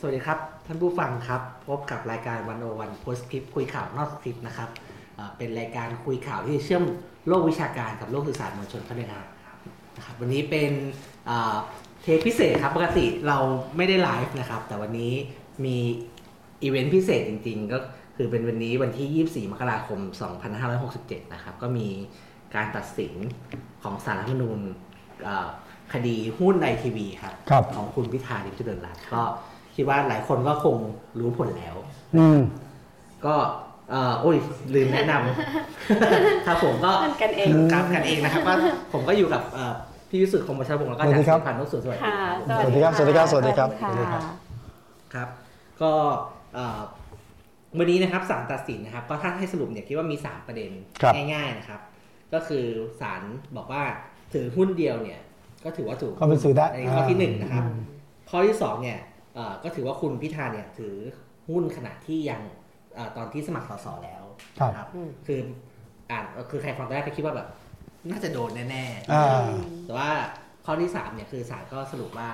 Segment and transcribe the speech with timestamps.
[0.00, 4.68] สวัสดีครับ ท่านผู้ฟังครับ พบกับรายการวันโอวันโพสคลิปคุยข่าวนอกคลิปนะครับ
[5.18, 6.84] อ่าเป็นรายการคุยข่าวที่เชื่อม
[7.28, 9.24] โลกวิชาการกับโลกสื่อสารมวลชนเข้าด้วยกัน
[9.96, 10.72] นะครับวันนี้เป็น
[11.28, 11.56] อ่า
[12.02, 13.38] เทปพิเศษครับปกติเรา
[13.76, 15.12] ไม่ได้ไลฟ์นะครับ แต่วันนี้
[15.64, 15.76] มี
[16.62, 17.78] อีเวนต์พิเศษจริง ๆ ก็
[18.16, 20.00] คือเป็นวันนี้วันที่ 24 มกราคม
[20.66, 21.88] 2567 นะครับ ก็มี
[22.54, 23.14] การตัดสิน
[23.82, 24.60] ของสารรัฐธรรมนูญ
[25.26, 25.48] อ่า
[25.92, 29.22] คดีหุ้นไอทีวีครับครับ ของคุณพิธาลิมเจริญรัตน์ก็
[29.78, 30.76] คิดว่าหลายคนก็คง
[31.18, 31.74] รู้ผลแล้ว
[32.16, 32.38] อืม
[33.26, 33.34] ก็
[33.90, 34.36] เอ่อโอ้ย
[34.74, 38.52] ลืมแนะนำครับผมก็มันกันเองครับกันเองนะครับก็
[38.92, 39.74] ผมก็อยู่กับเอ่อ
[40.08, 42.14] พี่วิสุทธิ์คมวัชรพงศ์แล้วก็สวัอาสดีจารครับย์พันธ์นกสุนสวัสดีค่ะ
[42.48, 44.20] ครับสวัสดีครับ สวัสดีครับ สวัสดีครับ สวัสดีค่ะ
[45.14, 45.28] ครับ
[45.82, 45.92] ก็
[46.54, 46.80] เอ่อ
[47.78, 50.70] วันนี้นะครับศาลตัดสินนะครับ ก็ถ้าให้สรุปเนี่ยคิดว่ามี 3 ประเด็น
[51.02, 51.80] ครับง่ายๆนะครับ
[52.34, 52.64] ก็คือ
[53.00, 53.22] ศาล
[53.56, 53.82] บอกว่า
[54.32, 55.20] ถือหุ้นเดียวเนี่ย
[55.64, 57.78] ก็ถือว่าถูกก็เป็นสื่อได้ในข้อที่หนึ่งนะครับอืม
[58.30, 59.17] ข้อที่สองเนี่ยเอ่อ
[59.64, 60.94] ก็ถือว่าคุณพิธาเนี่ยถือ
[61.48, 62.40] หุ้นขณะที่ยัง
[62.94, 64.24] เออตอนที่สมัครสสแล้ว
[64.60, 65.40] ครับนะอืมคือ
[66.10, 67.48] อ่านคือใครฟังตอนแรกก็คิดว่าแบบ
[68.10, 70.10] น่าจะโดนแน่อ่าๆแต่ว่า
[70.64, 72.28] ข้อที่สามเนี่ยคือศาลก็สรุปว่า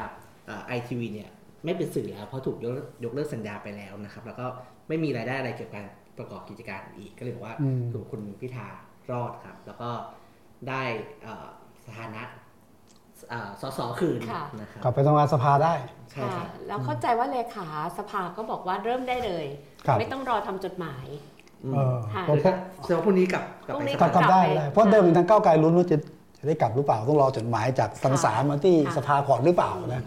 [0.66, 1.30] ไอทีวีเนี่ย
[1.64, 4.46] ไม่เป็นสื่อแล้วเพราะถูกยกยกเลิกสัญญาไปแล้วนะครับ แล้วก็
[4.88, 5.86] ไม่มีรายได้อะไรเกี่ยวกับการ
[6.18, 8.66] ประกอบกิจการอีกก็เลยบอกว่าอืมถูกคุณพิธา
[9.10, 9.90] รอดครับ แล้วก็
[10.68, 10.82] ได้
[11.22, 11.46] เอ่อ
[11.86, 12.43] สถานะเอ่อ
[13.60, 15.74] สสคืนค่ะ นะครับ กลับไปทำงานสภาได้
[16.12, 17.66] ใช่ค่ะครับ แล้วเข้าใจว่าเลขา
[17.98, 19.46] สภาก็บอกว่าเริ่มได้เลย
[19.86, 21.06] ครับไม่ต้องรอทำจดหมาย
[21.64, 25.96] อืมเออค่ะ เพราะคือถ้าแสดงว่าพรุ่งนี้กลับกลับพรุ่ไปงนี้สกลับภากลับได้กลับไปเลยเพราะเดิมทางก้าวไกลลุ้นว่าจะ
[26.38, 30.02] จะได้กลับหรือเปล่าต้องรอจดหมายจากทางค่ะศาลมาที่ค่ะ สภาก่อนหรือเปล่านะ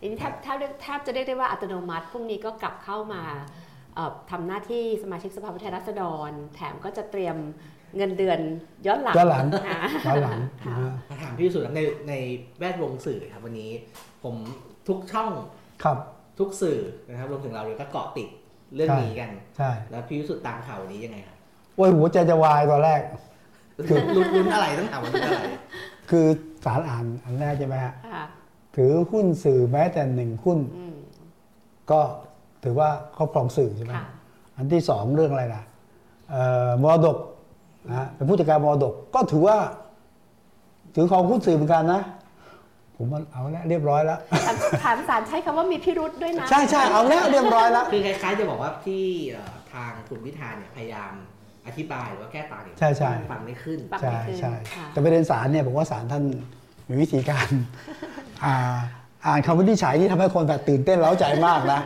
[0.00, 3.22] ทีนี้แทบแทบแทบจะเรียกได้ว่าอัตโนมัติพรุ่งนี้ก็กลับเข้ามา
[3.94, 7.36] เอ่อทำหน้าที่สมาชิกสภาผู้แทนราษฎร แถมก็จะเตรียม
[7.96, 8.38] เงินเดือน
[8.86, 10.76] ย้อนหลังย้อนหลัง ค่ะ ย้อนหลังค่ะ
[11.10, 12.14] นะฮะ มาถามพี่สุดในใน
[12.58, 13.70] แวดวงสื่อครับวันนี้
[14.24, 14.34] ผม
[14.88, 15.32] ทุกช่อง
[15.84, 15.96] ครับ
[16.38, 18.28] ทุกสื่อนะครับรวมถึงเราเลยก็เกาะติด
[18.74, 21.36] เรื่องนี้กันใช่แล้วพี่สุดตามข่าววันนี้ยังไงครับ
[21.76, 23.00] โอ้ยหัวใจจะวายตอนแรก
[23.90, 25.42] ลุ้นลุ้นลุ้นอะไรต้องถามว่าลุ้นอะไร
[26.10, 26.26] คือ
[26.64, 28.24] ศาลอ่านอันแรกใช่ไหมฮะค่ะ
[28.76, 30.96] ถือหุ้นสื่อแม้แต่หนึ่งหุ้นอืม
[31.90, 32.00] ก็
[32.64, 34.06] ถือว่าครอบครองสื่อใช่ไหมค่ะ
[34.56, 35.62] อันที่สองเรื่องอะไรล่ะ
[36.30, 37.18] เอ่อมรดก
[37.88, 39.56] นะฮะเป็นผู้จัดการมรดกก็ถือว่า
[40.94, 42.02] ถือครองหุ้นสื่อเหมือนกันนะ
[42.96, 51.12] ผมว่าเอาแล้วเรียบร้อยแล้ว ถามถามศาลใช้คำว่ามีพิรุษด้วยนะ ใช่ใช่เอาแล้วเรียบร้อยแล้ว คือคล้ายๆจะบอกว่าที่เอ่อทางคุณพิธาเนี่ยพยายาม
[51.66, 56.22] อธิบายหรือว่าแก้ต่างเนี่ยใช่ใช่ ฟังไม่ขึ้นฟังใช่ไม่ขึ้นใช่ค่ะ แต่ประเด็นศาลเนี่ยผมว่าศาลท่าน
[56.88, 57.48] มีวิธีการ
[58.44, 58.76] อ่า
[59.26, 61.80] อ่านคำวินิจฉัยที่ทำให้คนแบบตื่นเต้นเล้าใจมากนะ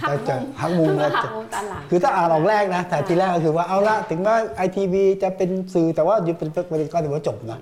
[0.00, 7.60] แต่จะหักมุมนะหักมุมตอนหลัง คือถ้าอ่านออกแรกนะ แต่ทีแรกก็คือว่าเอาละถึงแม้ไอทีวีจะเป็นสื่อแต่ว่าอยู่เป็นประเด็นก็ถือว่าจบนะ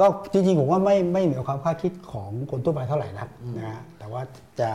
[0.00, 4.22] ก็จริงๆผมว่าไม่ไม่เหนือความคาดคิดของคนทั่วไปเท่าไหร่นักนะฮะแต่ว่า
[4.60, 4.70] จะ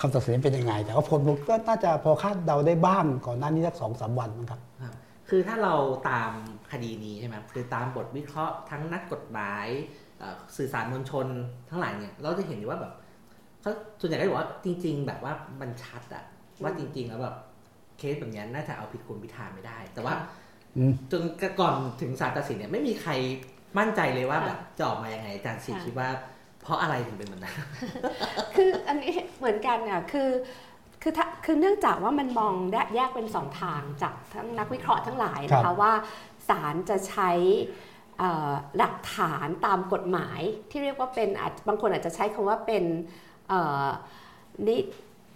[0.00, 4.94] คำตัดสินเป็นยังไง แต่ว่าผลก็น่าจะพอคาดเดาได้บ้างก่อนหน้านี้สักสองสามวันนะครับครับ
[5.28, 5.74] คือถ้าเรา
[6.10, 6.32] ตาม
[6.72, 9.66] คดีนี้ใช่ไหมครับคือตามบทวิเคราะห์ทั้งนักกฎหมาย
[10.18, 11.26] เอ่อสื่อสารมวลชน
[11.70, 12.92] ทั้งหลายเนี่ยเราจะเห็นอยู่ว่าแบบ
[13.60, 16.24] เขาส่วนใหญ่ก็บอกว่าจริง ๆ แบบว่ามันชัดอะ
[16.62, 17.36] ว่าจริง ๆ แล้วแบบ
[17.98, 20.14] เคสแบบเนี้ยน่าจะเอาผิดคุณพิธาไม่ได้ แต่ว่า
[20.76, 21.22] อืมจน
[21.60, 23.12] ก่อนถึงศาลตัดสินเนี่ยไม่มีใคร
[23.78, 26.08] มั่นใจเลยว่าค่ะแบบจะออกมายังไงอาจารย์สิค่ะคิดว่า
[26.62, 27.54] เพราะอะไรถึงเป็นแบบนั้น
[28.54, 30.30] คืออันนี้เหมือนกันอะคือ
[31.02, 32.54] คือถ้าคือเนื่องจากว่ามันมอง
[32.94, 35.92] แยกเป็นสองทางจากทั้งนักวิเคราะห์ทั้งหลายนะครัคะบว่า
[36.48, 37.30] ศาลจะใช้
[38.18, 42.84] เอ่อหลักฐานตามกฎหมายที่เรียกว่าเป็นอาจบางคนอาจจะใช้คำว่าเป็น
[43.48, 43.88] เอ่อ
[44.68, 44.78] นิ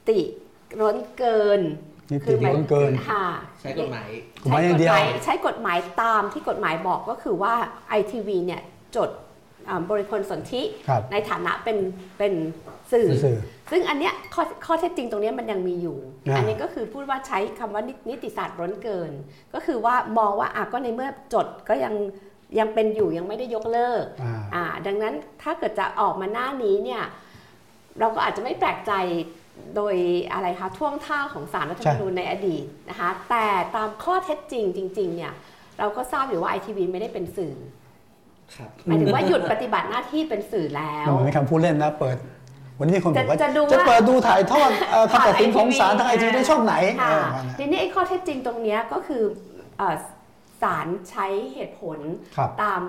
[0.09, 0.21] ติ
[0.81, 1.61] ร้นเกิน
[2.11, 3.27] นี่ติดล้นเกิน ค่ะ
[3.61, 4.09] ใช้กฎหมาย
[4.43, 7.55] กฎหมายอย่างเดียว ใช้กฎหมใช้กฎหมายตามที่กฎหมายบอกก็คือว่า
[7.99, 8.63] ITV เนี่ย
[8.97, 9.11] จด
[9.69, 11.79] อ่าบริคลสนธิครับในฐานะเป็น
[12.19, 12.33] เป็น
[12.93, 13.39] สื่อเป็นสื่อ
[13.71, 15.99] ซึ่งอันเนี้ยข้อข้อเท็จจริงตรงเนี้ยมันยังมีอยู่
[16.29, 19.13] อ่าอันนี้ก็คือพูดว่าใช้คำว่านินิติศาสตร์ร้นเกิน
[19.55, 21.95] ก็คือว่ามองว่าอะก็ในเมื่อจดก็ยัง
[22.59, 27.03] ยังเป็นอยู่ยังไม่ได้ยกเลิกอ่าอ่าดังนั้นถ้าเกิดจะออกมาหน้านี้เนี่ย
[28.01, 28.93] เราก็อาจจะไม่แปลกใจ
[29.77, 29.95] โดย
[30.33, 34.65] อะไรคะท่วงท่าของสารรัฐธรรมนูญในอดีตนะคะแต่ตามข้อเท็จจริง
[34.97, 35.33] จริงๆเนี่ย
[35.79, 37.55] เราก็ทราบอยู่ว่าไอทีวีไม่ได้เป็นสื่อ
[38.55, 42.17] ครับหมายถึงว่าหยุดปฏิบัติหน้าที่เป็นสื่อแล้วมันเหมือนคำพูดเล่นนะเปิด
[42.79, 49.23] วันนี้มีคนบอกว่าจะจะดูจะว่าเปิดดูถ่ายทอดเอ่อคำตัดสินของศาลทางไอทีอ่าได้ช่องไหนค่ะเออว่านะทีนี้ไอ้ข้อเท็จจริงตรงเนี้ยก็คือ
[49.79, 49.97] เอ่อ
[50.63, 51.99] ศาลใช้เหตุผล
[52.37, 52.81] ครับตาม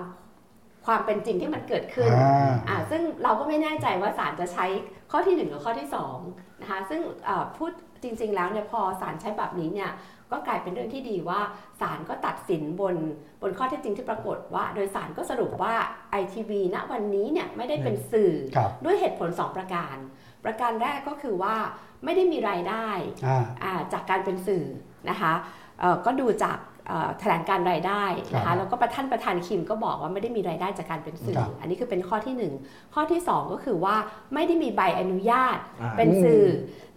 [0.86, 4.66] ความเป็นจริงที่มันเกิดขึ้นอ่าอ่าซึ่งเราก็ไม่แน่ใจว่าศาลจะใช้
[5.10, 5.88] ข้อที่1กับข้อที่
[6.24, 7.70] 2นะคะซึ่งเอ่อพูด
[8.02, 9.90] จริง ๆ แล้วเนี่ยพอศาลใช้แบบนี้เนี่ย
[10.32, 11.40] ก็กลายเป็นเรื่องที่ดีว่า
[11.80, 12.96] ศาลก็ตัดสินบน
[13.42, 15.74] บนข้อเท็จจริงที่ปรากฏว่า โดยศาลก็สรุปว่า
[16.10, 19.96] ไอทีวีณวันนี้เนี่ยไม่ได้เป็นสื่อครับด้วยเหตุผล 2 ประการ
[20.44, 21.56] ประการแรกก็คือว่า
[22.04, 22.88] ไม่ได้มีรายได้
[23.26, 24.64] อ่าอ่าจากการเป็นสื่อ
[25.10, 25.32] นะคะ
[25.80, 26.75] เอ่อก็ดูจากเอ่อ
[27.20, 28.04] แถลงการรายได้
[28.34, 32.52] นะครัคะบแล้วก็ประท่านประธานคิมก็บอกว่าไม่ได้มีรายได้จากการเป็นสื่อครับอันนี้คือเป็นข้อที่หนึ่ง
[32.94, 33.96] ข้อที่สองก็คือว่า
[34.34, 36.48] ไม่ได้มีใบอนุญาตอ่าเป็นสื่ออ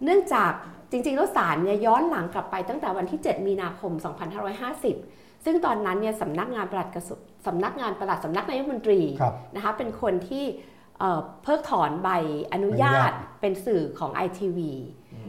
[0.04, 0.52] เนื่องจาก
[0.90, 3.92] จริงๆแล้วศาลเนี่ยย้อนหลังกลับไปตั้งแต่วันที่ 7 มีนาคม
[4.68, 10.44] 2550 ซึ่งตอนนั้นเนี่ยสำนักงานปลัดกระทรวงสำนักงานปลัดสำนักนายกรัฐมนตรีครับนะคะเป็นคนที่
[10.98, 12.08] เอ่อเพิกถอนใบ
[12.52, 14.58] อนุญาอนุญาตตเป็นสื่อของ ITV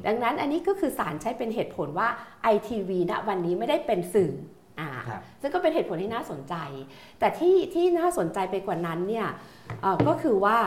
[0.07, 2.07] ดังนั้นอันนี้ก็คือศาลใช้เป็นเหตุผลว่า
[2.53, 4.31] ITV ณวันนี้ไม่ได้เป็นสื่อ
[4.79, 6.55] อ่าครับซึ่งก็เป็นเหตุผลที่น่าสนใจ
[7.19, 9.27] แต่ที่ที่น่าสนใจไปกว่านั้นเนี่ย
[9.81, 10.57] เอ่อก็คือว่า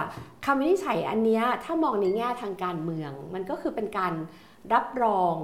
[0.44, 4.12] คำวินิจฉัยอันเนี้ยถ้ามองในแง่ทางการเมือง มันก็คือเป็นการ
[4.72, 5.36] รับรอง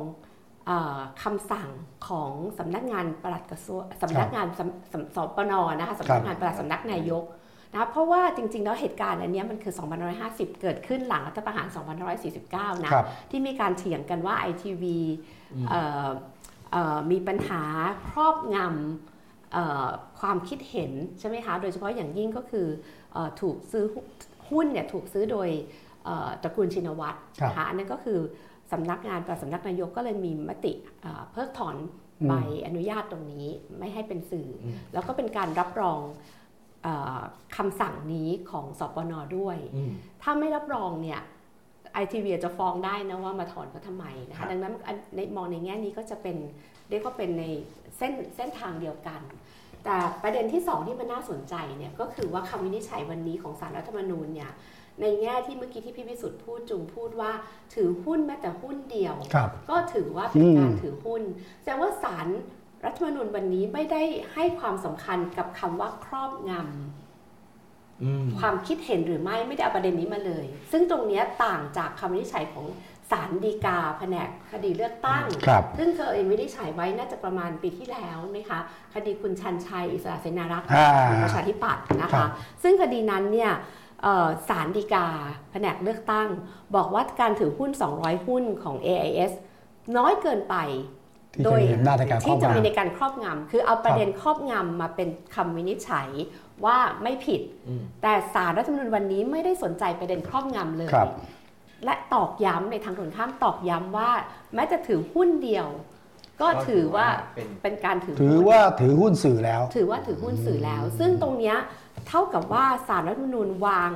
[0.66, 1.68] เออคำสั่ง
[2.08, 7.24] ของสำนักงานปลัดกระทรวงสำนักงานสำสำสปนนะคะสำนักงานปลัดสำนักนายก
[7.74, 9.74] นะเพราะว่าจริงๆ แล้วเหตุการณ์อันเนี้ยมันคือ
[10.16, 11.66] 2550 เกิดขึ้นหลังรัฐประหาร
[12.20, 14.84] 2549 นะครับที่มีการเถียงกันว่า ITV
[15.68, 16.10] เอ่อ
[16.72, 17.62] เอ่อมีปัญหา
[18.10, 19.88] ครอบงำเอ่อ
[20.20, 22.66] ความคิดเห็นใช่ไหมคะโดยเฉพาะอย่างยิ่งก็คือ
[23.12, 23.84] เออถูกซื้อ
[24.48, 25.48] หุ้นเนี่ยถูกซื้อโดย
[26.04, 28.18] เอ่อตระกูลชินวัตรครับนะคะอันนั้นก็คือ
[28.72, 31.76] สำนักงานประสำนักนายกก็เลยมีมติเอ่อเพิกถอน
[32.22, 32.34] อืมใบ
[32.66, 33.46] อนุญาตตรงนี้
[33.78, 36.39] ไม่ให้เป็นสื่ออมแล้วก็เป็นการรับรองเออ
[37.56, 39.92] คำสั่งนี้ของสปนด้วยอืม
[40.22, 41.20] ถ้าไม่รับรองเนี่ย
[41.94, 46.36] ไอทีวีจะฟ้องได้นะว่ามาถอนเขาทำไมนะครัคะบดังนั้นอันในมองในแง่นี้ก็จะเป็น
[46.90, 47.44] เรียกว่าเป็นใน
[47.96, 49.20] เส้นเส้นทางเดียวกัน
[49.84, 54.50] แต่ประเด็นที่สองที่มันน่าสนใจเนี่ยก็คือว่าคำวินิจฉัยวันนี้ของสารรัฐธรรมนูญเนี่ย
[55.00, 57.32] ในแง่ที่เมื่อกี้ที่พี่วิสุทธ์พูดจุงพูดว่า
[57.74, 61.22] ถือหุ้นแม้แต่หุ้นเดียวครับก็ถือว่าเป็นอืมการถือหุ้น
[61.62, 62.26] แสดงว่าสาร
[62.84, 64.02] รัฐธรรมนูญวันนี้ไม่ได้
[64.34, 72.66] ให้ความสำคัญกับคำว่าครอบงำอืมความคิดเห็นหรือไม่ไม่ได้เอาประเด็นนี้มาเลย ซึ่งตรงเนี้ยต่างจากคำวินิจฉัยของ
[73.10, 78.60] ศาลฎีกาแผนกคดีเลือกตั้งครับซึ่งเคยวินิจฉัยไว้น่าจะประมาณปีที่แล้วนะคะ
[78.94, 80.88] คดีคุณชันชัย อิสระเสนารักษ์อ่า
[81.22, 82.28] ประชาธิปัตย์นะครัคะบ
[82.62, 83.52] ซึ่งคดีนั้นเนี่ย
[84.02, 85.06] เอ่อศาลฎีกา
[85.50, 86.28] แผนกเลือกตั้ง
[86.76, 89.32] บอกว่าการถือหุ้น 200 หุ้นของ AIS
[89.96, 90.56] น้อยเกินไป
[91.34, 96.08] ที่จะมีอำนาจในการครที่อบจะมีงำในการครอบงำคือเอาประเด็นครอบงำมาเป็นคำวินิจฉัย
[96.64, 101.10] ว่าไม่ผิดอืมแต่สารรัฐธรรมนูญวันนี้ไม่ได้สนใจประเด็นครอบงำเลยครับ
[101.84, 104.10] และตอกย้ำในทางตรงข้ามตอกย้ำว่า
[104.54, 105.66] แม้จะถือหุ้นเดียว
[106.40, 111.56] ก็ถือว่าเป็นเป็นการถือถือหุ้นว่าถือหุ้นสื่อแล้ว ถือว่าถือหุ้นสื่อแล้ว ซึ่งตรงเนี้ย
[112.08, 113.90] เท่ากับว่าสารรัฐธรรมนูญวาง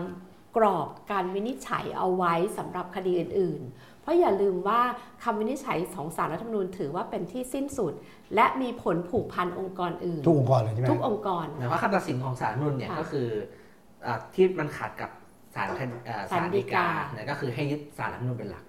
[0.57, 4.81] กรอบการวินิจฉัยเอาไว้สำหรับคดีอื่น ๆ เพราะอย่าลืมว่า
[5.25, 7.93] คำวินิจฉัยของสารรัฐธรรมนูญถือว่าเป็นที่สิ้นสุด
[8.35, 13.29] และมีผลผูกพันองค์กรอื่น ทุกองค์กรเลยใช่ไหมทุกองค์กรแต่ว่าคำตัดสินของศาลรัฐธรรมนูญเนี่ยค่ะก็คือ
[14.06, 15.11] อ่าที่มันขัดกับ
[15.55, 18.65] ศาลแผ่นอ่าศาลศาลฎีฎีกากาเนี่ยก็คือให้ยึดศาลรัฐธรรมนูญเป็นหลัก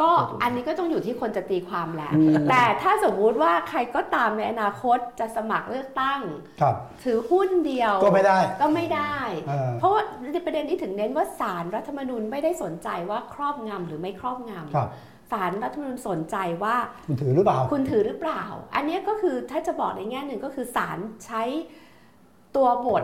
[0.00, 0.10] ก็
[0.42, 6.20] อันนี้ก็ต้องอยู่ที่คนจะตีความแหละอืมแต่ถ้าสมมุติว่าใครก็ตามในอนาคตจะสมัครเลือกตั้ง
[6.60, 6.74] ครับ
[7.04, 9.16] ถือหุ้นเดียว ก็ไม่ได้ก็ไม่ได้
[9.48, 10.02] เออเพราะว่า
[10.32, 16.76] ในประเด็นนี้ถึงเน้นว่าสารรัฐธรรมนูญไม่ได้สนใจว่าครอบงำหรือไม่ครอบงครับำสารรัฐธรรมนูญสนใจว่า
[17.08, 18.42] คุณถือหรือเปล่า คุณถือหรือเปล่า
[18.74, 21.42] อันเนี้ยก็คือถ้าจะบอกในแง่หนึ่งก็คือสารใช้
[22.56, 23.02] ตัวบท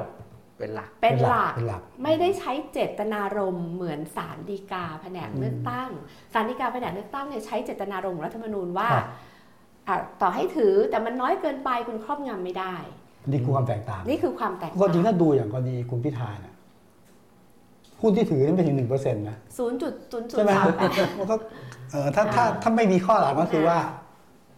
[0.61, 5.91] เป็นหลักเป็นหลัก เป็นหลัก ไม่ได้ใช้เจตนารมณ์เหมือนสารดีกาแผนกเลือกตั้ง
[6.33, 9.07] สารดีกาแผนกเลือกตั้งเนี่ยใช้เจตนารมณ์ของรัฐธรรมนูญว่าครับ
[9.89, 12.75] อะต่อให้ถือแต่มันน้อยเกินไปคุณครอบงำไม่ได้
[13.31, 16.55] นี่คือความแตกต่าง นี่คือความแตกก็จริงต่างถ้าดูอย่างกรณีคุณพิธาเนี่ย
[18.03, 21.37] หุ้นที่ถือนี่ไม่ถึงหนึ่งเปอร์เซ็นต์นะศูนย์จุดศูนย์จุดใช่ไหมสามแปดมันก็
[21.93, 23.79] เออถ้าถ้าถ้าไม่มีข้อหลังก็คือค่ะว่า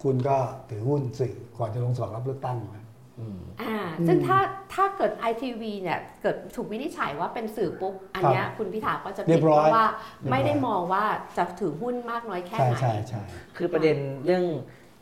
[0.03, 0.37] คุณก็
[0.71, 2.82] ถือหุ้นสื่อก่อนจะลงสมัครรับเลือกตั้งนะ
[3.19, 4.39] อืมอ่าอืมซึ่งถ้า
[4.75, 9.87] ถ้าเกิด ITV เนี่ยเกิดถูกวินิจฉัยว่าเป็นสื่อปุ๊บ อันเนี้ยคุณพิธาก็จะเรีผิยดบร้เพอยราะว่า
[10.21, 11.05] เรียบร้อยไม่ได้มองว่า
[11.37, 13.23] จะถือหุ้นมากน้อยแค่ใช่ไหนใช่ใช่
[13.57, 14.45] คือประเด็นเรื่อง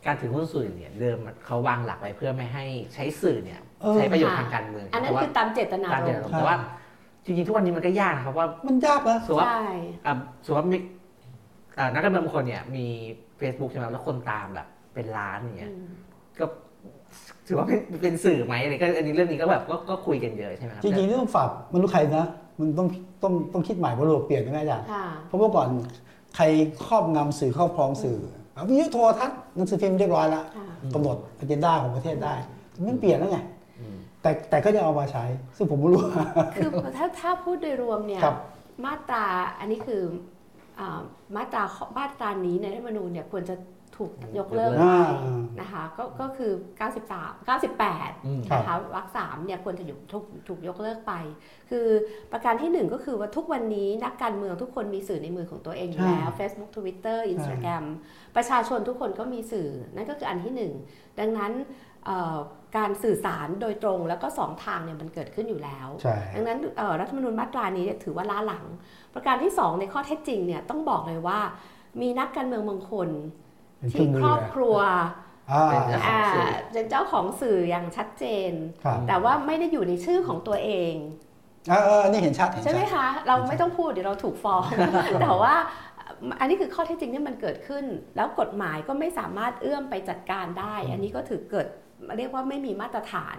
[0.05, 6.57] การถือหุ้นสื่อเนี่ยเดิมเขาวางหลักไว้เพื่อไม่ให้ใช้สื่อเนี่ยเออใช้ประโยชน์ค่ะทางการเมือง อันนั้นแต่ว่าคือตามเจตนาการรเดินมณ์แต่ว่า
[7.25, 9.63] จริงๆทุกวันนี้มันก็ยากนะครับว่ามันยากนะสมมติว่าใช่
[10.05, 10.13] อะ
[10.45, 10.77] สมมติว่ามี
[11.77, 12.85] อ่านักการเมืองบางคนเนี่ยมี
[13.39, 15.89] Facebook ใช่ไหมแล้วคนตามแบบเป็นล้านอย่างเงี้ยอืม
[16.39, 16.45] ก็
[17.51, 22.25] ถือว่าเป็นเป็นสื่อไหมอะไรก็อันนี้เรื่องนี้ก็แบบก็ก็คุยกันเยอะใช่ไหมครับจริงๆนี่ต้องฝากไมันรู้ใครนะ
[22.59, 22.87] มันต้อง
[23.23, 25.67] ต้องต้องคิดใหม่ว่าระบบเปลี่ยนใช่ไหมอาจารย์ค่ะเพราะเมื่อก่อน
[26.35, 26.43] ใคร
[26.87, 28.19] ครอบงำสื่อครอบครองสื่อ
[28.53, 32.35] เอาวิทยุโทรทัศน์หนังสือพิมพ์เรียบร้อยแล้วค่ะกำหนดอเจนดาของประเทศได้
[32.87, 33.37] มันเปลี่ยนแล้วไง
[33.79, 35.23] อืมแต่แต่ก็ยังเอามาใช้
[35.55, 38.35] ซึ่งผมไม่รู้ว่าคือถ้าถ้าพูดโดยรวมเนี่ยครับ
[38.85, 39.25] มาตรา
[39.59, 40.01] อันนี้คือ
[40.79, 40.99] อ่า
[41.35, 41.63] มาตรา
[41.97, 43.55] มาตรานี้ในรัฐธรรมนูญเนี่ยควรจะ
[44.01, 45.23] ถูกถูกยกเลิกอ่าไป
[45.61, 46.51] นะคะก็ก็คือ
[47.09, 51.13] 93 98อืมนะคะวรรคสามเนี่ยควรจะอยู่ถูกถูกยกเลิกไป
[51.69, 51.87] คือ
[52.31, 57.83] ประการที่หนึ่งก็คือว่าทุกวันนี้นักการเมืองทุกคนมีสื่อในมือของตัวเองอยู่แล้ว Facebook Twitter Instagram
[58.35, 60.73] ประชาชนทุกคนก็มีสื่อ นั่นก็คืออันที่หนึ่ง
[61.19, 61.51] ดังนั้น
[62.05, 62.37] เอ่อ
[62.77, 68.65] การสื่อสารโดยตรงแล้วก็สองทางเนี่ยมันเกิดขึ้นอยู่แล้วใช่ดังนั้นเอ่อรัฐธรรมนูญมาตรานี้เนี่ยถือว่าล้าหลัง
[69.13, 71.39] ประการที่ 2 ในข้อเท็จจริงเนี่ยต้องบอกเลยว่า
[72.01, 73.50] มีนักการเมืองบางคนเป็นเครื่
[73.91, 74.77] ที่องมืคอรอบครัว
[75.51, 76.23] อ่าเป็นเจ้าอ่า
[76.73, 78.51] เป็นเจ้าของสื่ออย่างชัดเจน
[78.83, 80.93] ครับแต่ว่าไม่ได้อยู่ในชื่อของตัวเอง
[81.69, 84.63] เออเอออันนี่เห็นชัดเห็นใช่ไหมชัดคะ เราไม่ต้องพูดเดี๋ยวเราถูกฟ้อง
[85.21, 85.55] แต่ว่า
[86.39, 87.85] อันนี้คือข้อเท็จจริงที่มันเกิดขึ้น
[88.15, 91.67] แล้วกฎหมายก็ไม่สามารถเอื้อมไปจัดการได้ อันนี้ก็ถือเกิด
[92.17, 93.37] เรียกว่าไม่มีมาตรฐาน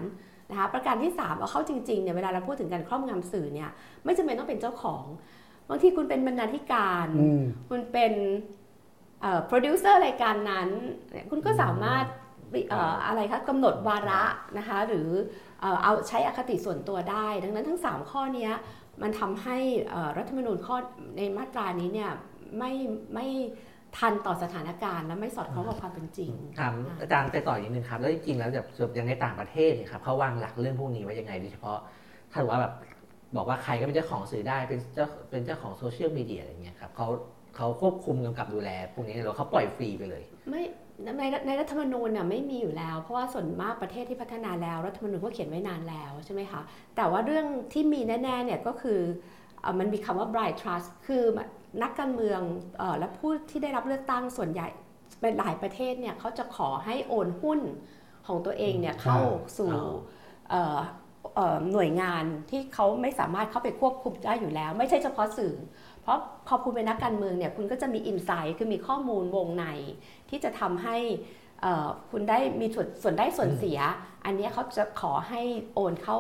[0.51, 3.71] นะคะประการที่ 3 เอาเข้าจริงๆเนี่ยเวลาเราพูดถึงการครอบงำสื่อเนี่ย
[4.05, 5.05] ไม่จำเป็นต้องเป็นเจ้าของ
[5.69, 8.13] บางทีคุณเป็นบรรณาธิการอืมคุณเป็น
[9.47, 10.69] โปรดิวเซอร์รายการนั้น
[11.11, 12.05] เนี่ยคุณก็สามารถ
[12.71, 14.23] เอ่ออะไรคะกำหนดวาระ
[14.59, 15.09] นะคะหรือ
[15.61, 18.53] เอ่อเอาใช้อคติส่วนตัวได้ ดังนั้นทั้ง 3 ข้อเนี้ย
[19.03, 19.57] มันทำให้
[19.91, 20.77] เอ่อรัฐธรรมนูญข้อ
[21.17, 22.11] ในมาตรานี้เนี่ย
[22.59, 22.73] ไม่
[23.15, 23.27] ไม่
[23.99, 31.79] ทันต่อสถานการณ์และไม่สอดคล้องกับความเป็นจริงถามอาจารย์ไปต่ออีกนิดนึงครับ แล้วจริงๆแล้วแบบอย่างในต่างประเทศเนี่ยครับเขาวางหลักเรื่องพวกนี้ไว้ยังไงโดยเฉพาะ
[32.33, 32.75] ถ้าถือว่าแบบ
[33.37, 37.07] บอกว่าใครก็เป็นเจ้าของสื่อได้เป็นเจ้าเป็นเจ้าของโซเชียลมีเดียอะไรเงี้ยครับเขา
[37.57, 40.63] เขาควบคุมกำกับดูแลพวกนี้หรือเขาปล่อยฟรีไปเลย ไม่
[41.05, 46.61] ในในรัฐธรรมนูญน่ะไม่มีอยู่แล้ว เพราะว่าส่วนมากประเทศที่พัฒนาแล้วรัฐธรรมนูญก็เขียนไว้นานแล้วใช่ไหมคะ
[46.97, 49.01] แต่ว่าเรื่องที่มีแน่ๆเนี่ยก็คือ
[49.61, 51.23] เอ่อมันมีคำว่า bright trust คือ
[51.83, 52.41] นักการเมือง
[52.79, 54.69] เอ่อและผู้ที่ได้รับเลือกตั้งส่วนใหญ่
[55.21, 57.61] เป็นหลายประเทศเนี่ยเขาจะขอให้โอนหุ้น
[58.27, 59.19] ของตัวเองเนี่ยเข้า
[59.59, 59.95] สู่อ๋อ
[60.51, 60.79] เอ่อ
[61.35, 65.55] เอ่อหน่วยงานที่เขาไม่สามารถเข้าไปควบคุมได้อยู่แล้ว ไม่ใช่เฉพาะสื่อ
[66.03, 69.65] เพราะพอคุณเป็นนักการเมืองเนี่ยคุณก็จะมีอินไซต์คือมีข้อมูลวงใน
[70.31, 70.97] ที่จะทำให้
[71.63, 73.79] เอ่อคุณได้มีส่วนส่วนได้ส่วนเสีย
[74.25, 75.43] อันเนี้ยเขาจะขอให้
[75.75, 76.17] โอนเข้า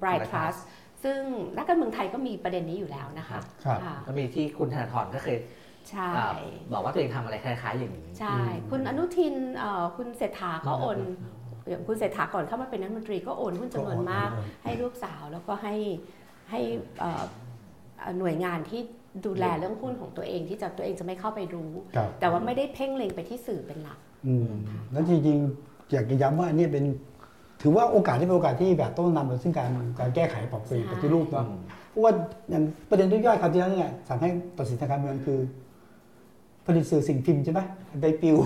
[0.00, 0.60] Bright Bright Trust
[1.04, 1.18] ซึ่ง
[1.56, 5.36] นักการเมืองไทยก็มีประเด็นนี้อยู่แล้วนะคะครับค่ะก็มีที่คุณธนาธรก็เคย
[5.90, 6.30] ใช่อ่า
[6.72, 8.36] บอกว่าตัวเองทำอะไรคล้ายๆอย่างนี้ใช่
[8.70, 10.98] คุณอนุทินเอ่อคุณเศรษฐาก็โอน
[11.68, 15.74] อย่างคุณเศรษฐาก่อนเข้ามาเป็นนักดนตรีก็โอนหุ้นจำนวนมากก็โอนให้ลูกสาวแล้วก็ให้
[16.50, 16.60] ให้
[17.00, 17.24] เอ่อ
[17.98, 18.82] เอ่อหน่วยงานที่
[19.24, 24.50] ดูแลเรื่องหุ้นของตัวเองที่จะตัวเองจะไม่เข้าไปรู้ครับแต่ว่าไม่ได้เพ่งเล็งไปที่สื่อเป็นหลักอืม
[24.92, 26.84] แล้วจริงๆอยากจะย้ำว่าอันนี้เป็น
[27.62, 31.46] ถือว่าโอกาสที่เป็นโอกาสที่แบบต้องนำไปซึ่งการการแก้ไขปรับเปลี่ยนใช่ปฏิรูปเนาะ
[31.90, 32.12] เพราะว่า
[32.50, 35.38] อย่างประเด็นย่อยๆคราวที่แล้วเนี่ยสั่งให้ตัดสินทางการเมืองคือ
[36.66, 37.60] ผลิตสื่อสิ่งพิมพ์ใช่ไหม
[38.00, 38.36] ไปปิว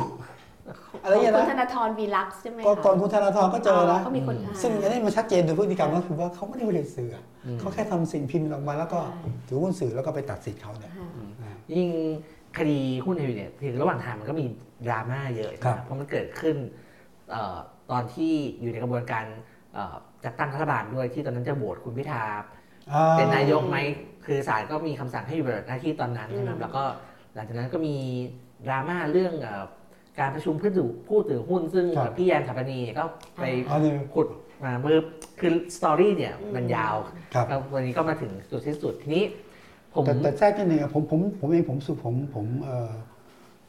[1.04, 7.24] อะไรอย่างคุเงี้ณยธนะนาธรวีลักซ์ใช่ไหมก็คะก่อนคุณธนาธรก็เจอนะก็มีคนอ่าซึ่งอันนี้มันชัดเจนโดยพฤติกรรมก็คือว่าเขาไม่ได้ผลิตสื่ออะ
[7.60, 10.92] เขาแค่ทำสิ่งพิมพ์ออกมาแล้วก็ใช่ถือหุ้นสื่อแล้วก็ไปตัดสิทธิ์เขาเนี่ย
[11.42, 11.88] ค่ะยิ่ง
[12.58, 14.44] คดีหุ้นไอวีเนี่ยคือระหว่างทางมันก็มี
[14.86, 16.56] ดราม่าเยอะครับนะเพราะมันเกิดขึ้น
[17.30, 17.58] เอ่อ
[17.90, 19.24] ตอนที่อยู่ในกระบวนการ
[19.74, 22.24] เอ่อจัดตั้งรัฐบาลด้วยที่ตอนนั้นจะโหวตคุณพิธา
[22.92, 23.76] อ่าเป็นนายกไหม
[24.26, 26.82] คือศาลก็มีคำสั่งให้อยู่ปฏิบัติหน้าที่ตอนนั้นใช่ไหมอืมแล้วก็
[27.34, 27.96] หลังจากนั้นก็มี
[28.66, 29.64] ดราม่าเรื่องเอ่อ
[30.18, 33.04] การประชุมเพื่อถือผู้ถือหุ้นซึ่งครับ พี่แยนถัปนีเนี่ยก็
[33.36, 34.28] ไปอันนี้ขุด
[34.64, 34.98] มาเมื่อ
[35.40, 36.96] คือสตอรี่เนี่ยมันยาว
[37.34, 39.24] ครับ แล้ววันนี้ก็มาถึงจุดที่สุดทีนี้
[39.94, 42.92] ผมแต่แต่แทรกนิดนึงอะผมผมผมเองผมสุผมผมเอ่อ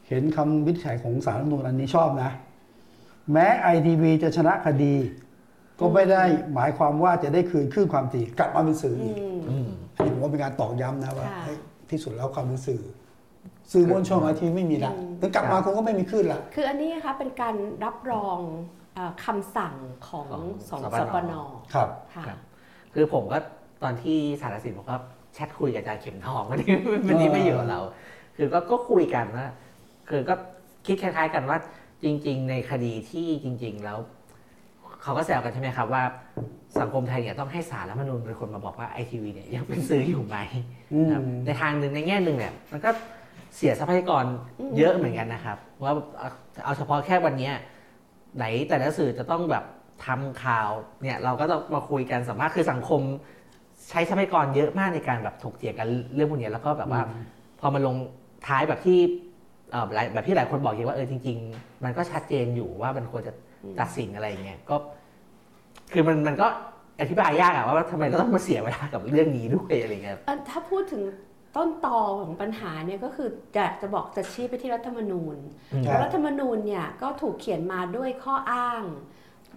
[0.08, 2.30] เห็นคำวินิจฉัยของสารรัฐธรรมนูญอันนี้ชอบนะ
[3.32, 4.94] แม้ไอทีวีจะชนะคดี
[5.80, 11.58] ก็ไม่ได้หมายความว่าจะได้คืนคลื่นความถี่กลับมาเป็นสื่ออือีกมอืม อันนี้ผมว่าเป็นการตอกย้ำนะว่าค่ะ เฮ้ย
[11.90, 12.82] ที่สุดแล้วความเป็นสื่อ
[13.72, 18.38] สื่อมวลชนไอทีวีไม่มีละอืมถึงกลับมาคุณก็ไม่มีคลื่นละคืออันนี้นะคะเป็นการรับรอง
[18.94, 19.74] เอ่อคำสั่ง
[20.08, 21.32] ของของสองสสปปนน
[21.74, 22.38] ครับค่ะครับ
[22.94, 23.38] คือผมก็
[23.82, 24.96] ตอนที่สารสินผมก็
[25.34, 26.74] แชทคุยกับอาจารย์เข็มทองวันนี้
[27.08, 27.80] วันนี้ไม่อยู่กับเรา
[28.36, 29.46] คือก็ก็คุยกันว่า
[30.08, 30.34] คือก็
[30.86, 31.58] คิดคล้าย ๆ กันว่า
[32.02, 33.98] จริง ๆ ในคดีที่จริง ๆ แล้ว
[35.02, 36.02] เขาก็แซวกันใช่ไหมครับว่า
[36.80, 40.36] สังคมไทยเนี่ยต้องให้สารรัฐธรรมนูญเป็นคนมาบอกว่าไอทีวีเนี่ยยังเป็นสื่ออยู่ไหม
[40.92, 42.90] อืมครับในทางหนึ่งในแง่หนึ่งเนี่ยมันก็
[43.56, 44.24] เสียทรัพยากร
[44.78, 46.28] เยอะเหมือนกันนะครับ ว่าเอา
[46.64, 47.54] เอาเฉพาะแค่วันเนี้ย
[48.36, 49.64] ไหนแต่ละสื่อจะต้องแบบ
[50.06, 50.70] ทำข่าว
[51.02, 53.00] เนี่ยเราก็ต้องมาคุยกันสัมภาษณ์คือสังคม
[53.90, 57.00] ใช้ทรัพยากรเยอะมากในการแบบถกเถียงกันเรื่องพวกเนี้ยแล้วก็แบบว่า
[57.60, 57.96] พอมาลง
[58.46, 58.98] ท้ายแบบที่
[59.70, 63.32] เอ่อหลายแบบที่หลายคนบอกเองว่าเออจริง ๆ มันก็ชัดเจนอยู่ว่ามันควรจะ
[63.80, 64.76] ตัดสินอะไรอย่างเงี้ยก็
[65.92, 66.46] คือมันมันก็
[67.00, 71.02] อธิบายยากอะว่าทำไมเราต้องมาเสียเวลากับเรื่องนี้ด้วยอะไรเงี้ยเอ่อถ้าพูดถึง
[71.56, 75.36] ต้นตอของปัญหาเนี่ยก็คือจะจะบอกจะชี้ไปที่รัฐธรรมนูญ
[75.72, 78.82] อืมเพราะรัฐธรรมนูญเนี่ยก็ถูกเขียนมาด้วยข้ออ้าง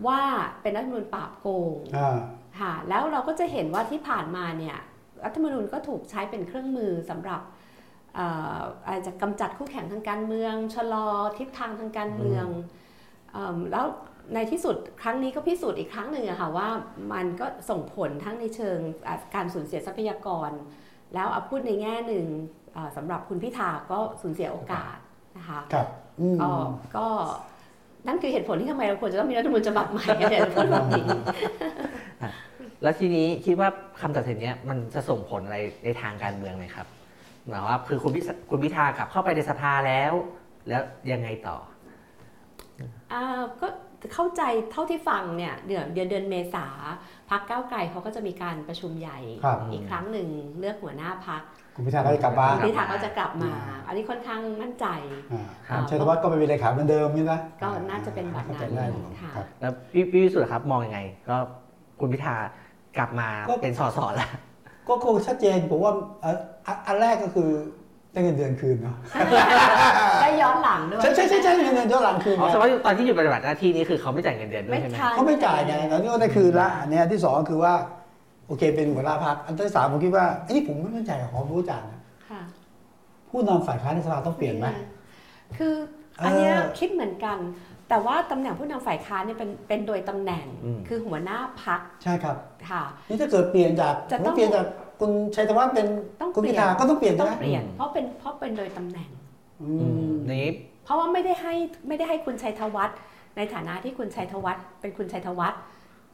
[0.07, 0.21] ว่า
[0.61, 2.17] เป็นรัฐธรรมนูญปราบโกงอ่า
[2.59, 4.77] ค่ะแล้วเราก็จะเห็นว่าที่ผ่านมาเนี่ย
[5.23, 7.41] รัฐธรรมนูญก็ถูกใช้เป็นเครื่องมือสำหรับ
[8.15, 12.45] เอ่ออาจจะกำจัดคู่แข่งทางการเมือง ชะลอทิศทางทางการเมือง
[13.31, 13.85] เอิ่มแล้ว
[14.33, 16.69] ในที่สุดครั้งนี้ก็พิสูจน์อีกครั้งหนึ่งอะค่ะว่า
[17.13, 20.51] มันก็ส่งผลทั้งในเชิงอะการสูญเสียทรัพยากร
[21.13, 22.25] แล้วเอาพูดในแง่หนึ่ง
[22.73, 24.95] เอ่อสำหรับคุณพิธาก็สูญเสียโอกาส
[25.37, 25.87] นะคะครับ
[26.19, 26.51] อืมก็
[26.97, 27.05] ก็
[28.07, 31.05] นั่นคือเหตุผลที่ทำไมเราควรจะต้องมีรัฐธรรมนูญฉบับใหม่เดี๋ยวจะพูดแบบนี้
[32.83, 33.69] แล้วทีนี้คิดว่า
[34.01, 36.87] คำตัดสินเนี้ยมันจะส่งผลอะไรในทางการเมืองไหมครับ
[37.47, 40.13] หมายว่าคือคุณพิธาคุณพิธากลับเข้าไปในสภาแล้ว
[40.67, 40.81] แล้ว
[41.11, 41.57] ยังไงต่อ
[43.13, 43.23] อ่า
[43.61, 43.67] ก็
[44.13, 46.67] เข้าใจเท่าที่ฟังเนี่ยเดือนเดือนเดือนเมษา
[47.29, 50.27] พักก้าวไกลเขาก็จะมีการประชุมใหญ่ครับอีกครั้งหนึ่ง
[50.59, 51.41] เลือกหัวหน้าพัก
[51.75, 54.85] คุณพิธาก็จะกลับมาพิธาก็จะกลับมาอ่าอันนี้ค่อนข้างมั่นใจ
[55.31, 61.35] อ่าครับชัยธวัฒน์ก็ไปเป็นเลขาเหมือนเดิมนี่นะก็น่าจะเป็นแบบนั้นเข้าใจได้อยู่ค่ะครับแล้วพี่พี่วิสุทธิ์ครับมองยังไง ก็
[61.99, 62.35] คุณพิธา
[62.97, 64.29] กลับมาก็เป็นสสแล้ว
[64.89, 67.49] ก็คงชัดเจนผมว่าเอ่ออันอันแรกก็คือ
[68.15, 68.95] ได้เงินเดือนคืนเนาะ
[70.21, 77.73] ได้ย้อนหลังด้วยใช่ใช่ใช่ใช่เงินเดือนย้อนหลังคืนอ๋อนะแสดงว่าตอนที่อยู่ปฏิบัติหน้าที่นี้คือเขาไม่จ่ายเงินเดือนด้วยใช่ไหมไม่ใช่เขาไม่จ่ายไงแล้วนี่ก็ได้คืนละอันเนี้ยที่สองก็คือว่า
[78.47, 82.41] โอเค เป็นหัวหน้าพักอันที่สามผมคิดว่าไอ้นี่ผมไม่มั่นใจกับของผู้จ่ายนะค่ะ
[83.29, 84.67] ผู้นำฝ่ายค้านในสภาต้องเปลี่ยนไหม
[85.57, 85.73] คือ
[86.25, 87.37] อันเนี้ยเออคิดเหมือนกัน
[87.89, 92.35] แต่ว่าตำแหน่งผู้นำฝ่ายค้านเนี่ยเป็นเป็นโดยตำแหน่งอืมคือหัวหน้าพักใช่ครับ
[92.69, 94.65] ค่ะนี่ถ้าเกิดเปลี่ยนจากจะต้องเปลี่ยนจาก
[94.99, 95.87] คุณชัยธวัฒน์เป็น
[96.21, 99.09] ต้องคุณเปลี่พิยนธาก็ต้องเปลี่ยนต้ใช่องไหมเปลี่ยนเพราะเป็นเพราะเป็นโดยตำแหน่ง
[99.61, 100.49] อือืมมนี้
[100.83, 101.53] เพราะว่าไม่ได้ให้
[101.87, 102.97] ไม่ได้ให้คุณชัยธวัฒน์
[103.37, 105.61] ในฐานะที่คุณชัยธวัฒน์เป็นคุณชัยธวัฒน์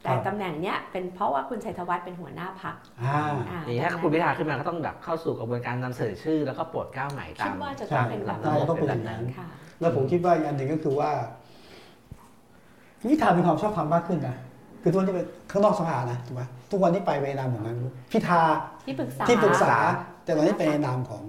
[0.02, 9.48] แต่ตำแหน่งเนี้ยเป็นเพราะว่าคุณชัยธวัฒน์เป็นหัวหน้าพักอ่านี่ถ้าคุณพิธาขึ้นมาก็ต้องแบบเข้าสู่กระบวนการนำเสนอชื่อ แล้วก็โปรดเกล้าใหม่ตาคิดมว่าจะต้องเป็นแบบใช่ต้องเป็นอย่างนั้นค่ะ
[9.80, 11.10] แล้วผมคิดว่าอีกอันหนึ่งก็คือว่า
[12.98, 14.36] คุณพิธามีความชอบธรรมมากขึ้นนะ
[14.82, 17.76] คือทุกวันนี้เป็นข้างนอกสภานะถูกไหมทุกวันนี้ไปเวลาเหมือนกัน
[18.12, 18.40] พิธา
[18.86, 19.74] ที่ปรึกษาที่ปรึกษา
[20.24, 21.24] แต่ตอนนี้เป็นในนามของ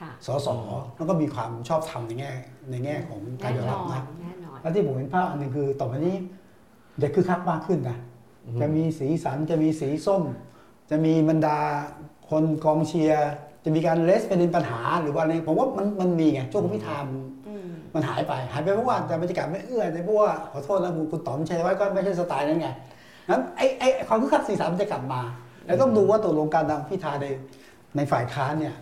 [0.00, 0.48] ค่ะสส
[0.96, 2.32] แล้วก็มีความชอบธรรมในแง่
[2.70, 6.16] ในแง่ของการแน่ยอมนรัอบนนะแน่นอนแล้วที่ผมเห็นภาพอันหนึ่งคือต่อไปนี้
[6.98, 7.98] เด็กคือคักมากขึ้นนะ
[8.44, 10.22] อืมจะมีสีสันจะมีสีส้ม
[10.90, 11.58] จะมีบรรดา
[12.30, 13.30] คนกองเชียร์
[13.64, 22.68] จะมีการเลสเป็นปัญหาหรือว่าอะไรผมว่ามันมันมีไงช่วงคุณพิธามันอืมมันหายไป หายไปเพราะว่าแต่บรรยากาศไม่เอื้อในเพราะว่าขอโทษนะคุณคุณต๋อมชัยวัฒน์ก็ไม่ใช่สไตล์นั้นไง
[23.30, 25.22] นั้นไอ้ไอ้ความคึกคักสีสันมันจะกลับมา
[25.66, 27.26] แล้วต้องดูว่าตกลงการนำพิธาใน
[27.96, 28.74] ในฝ่ายค้านเนี่ย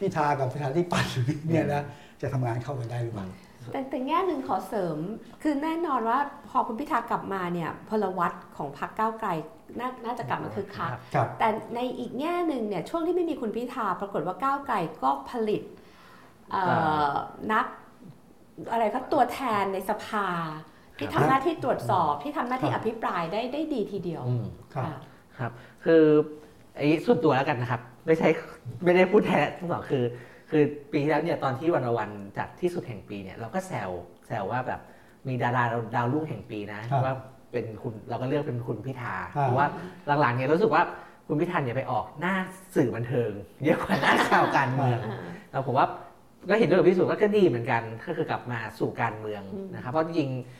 [0.00, 1.06] พิธากับพิธาที่ปัด
[1.48, 1.82] เนี่ยนะ
[2.22, 3.26] จะทำงานเข้ากันได้หรือเปล่า
[3.72, 4.96] แต่แต่แง่หนึ่งขอเสริม
[5.42, 9.30] คือแน่นอนว่าพอคุณพิธากลับมาเนี่ยพลวัตของพรรคก้าวไกล
[9.78, 15.62] นาน่าจะกลับมาคือคักครับแต่ในอีกแง่หนึ่งเนี่ยช่วงที่ไม่มีคุณพิธาปรากฏว่าก้าวไกลก็ผลิต
[16.50, 16.62] เอ่
[17.10, 17.12] อ
[17.52, 17.66] นัก
[18.72, 20.26] อะไรก็ตัวแทนในสภา
[21.00, 24.98] ที่ทำหน้าที่ตรวจสอบที่ทำหน้าที่ครัอบภิปรายได้ได้ดีทีเดียวอืมครับค่ะ
[25.38, 25.52] ครับ
[25.84, 26.02] คือ
[26.76, 28.28] ไอ้ส่วนตัวแล้วกันนะครับ ไม่ใช่
[28.84, 30.04] ไม่ได้พูดแทนทั้งสองคือ
[30.50, 33.90] คือปีที่แล้วเนี่ยตอนที่วันวันจัดที่สุดแห่งปีเนี่ยเราก็แซว
[34.26, 34.80] แซวว่าแบบ
[35.28, 37.14] มีดาราดาวรุ่งแห่งปีนะครับว่า
[37.52, 39.66] เป็นคุณเราก็เลือกเป็นคุณพิธาครับเพราะว่า
[40.20, 40.82] หลังๆเนี่ยรู้สึกว่า
[41.26, 42.34] คุณพิธาเนี่ยไปออกหน้า
[42.74, 43.30] สื่อบันเทิง
[43.64, 44.98] เยอะกว่าหน้าข่าวการเมือง
[45.50, 45.86] แล้วผมว่า
[46.48, 50.58] ก็เห็นด้วยกับพี่สุว่าก็ดีเหมือนกันก็คือกลับมาสู่การเมืองอืมนะครับเพราะจริงๆเอ่อ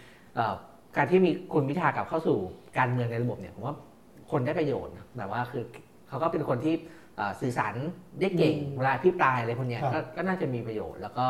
[0.97, 2.39] การที่มีคุณพิธากลับเข้าสู่
[2.79, 3.75] การเมืองในระบบเนี่ยผมว่า
[4.31, 5.65] คนได้ประโยชน์นะแบบว่าคือ
[6.09, 6.75] เขาก็เป็นคนที่
[7.17, 7.75] เอ่อสื่อสาร
[8.21, 11.27] ได้เก่งอืมเวลาพิปรายอะไรพวกเนี้ยครับก็ก็น่าจะมีประโยชน์ แล้วก็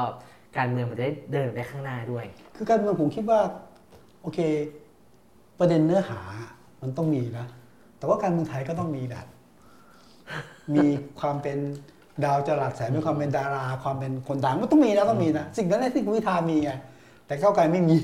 [0.58, 2.24] การเมืองมันจะได้เดินไปข้างหน้าด้วย
[2.56, 3.40] คือการเมืองผมคิดว่า
[4.22, 4.38] โอเค
[5.58, 6.20] ประเด็นเนื้อหา
[6.82, 7.46] มันต้องมีนะ
[7.98, 9.26] แต่ว่าการเมืองไทยก็ต้องมีแบบ
[10.74, 10.86] มี
[11.20, 11.58] ความเป็น
[12.24, 16.70] ดาวจรัสแสงมีความเป็นดารา ความเป็นคนดังมันต้องมีนะต้องมีนะ สิ่งนั้นแหละที่คุณพิธามีไง
[17.30, 17.98] แต่ก้าวไกลไม่มี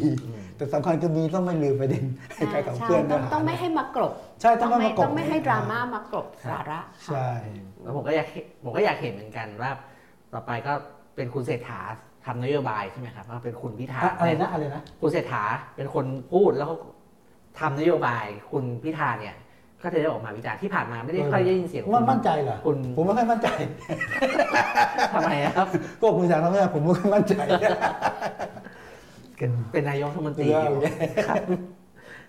[0.56, 2.04] แต่สำคัญคือมีต้องไม่ลืมประเด็น
[2.36, 4.12] ให้การขับใช่เคลื่อนต้เนื้อองหาต้องไม่ให้มากรบ
[4.42, 7.30] ใช่ต้องไม่ไม่มากบต้องไม่ให้ดราม่ามากรบสาระค่ะใช่
[7.82, 9.70] แล้วผมก็อยากเห็นผมก็อยากเห็นเหมือนกันว่า
[10.32, 10.72] ต่อไปก็
[11.16, 11.80] เป็นคุณเศรษฐา
[12.26, 15.42] ทำนโยบายใช่ไหมครับว่าเป็นคุณพิธาอะอะไรนะอะไรนะคุณเศรษฐา
[15.76, 16.76] เป็นคนพูดแล้วเขา
[17.60, 19.34] ทำนโยบายคุณพิธาเนี่ย
[19.82, 23.48] ก็จะได้ออกมาวิจารณ์ที่ผ่านมาไม่ได้ค่อยได้ยินเสียงมันมั่นใจเหรอคุณผมไม่ค่อยมั่นใจ
[25.14, 25.66] ทำไมอะครับ
[26.00, 27.34] ก็คุณจากทำให้ผมไม่ค่อยมั่นใจ
[29.72, 30.79] เป็นนายกรัฐมนตรีเอออยู่
[31.29, 31.42] ครับ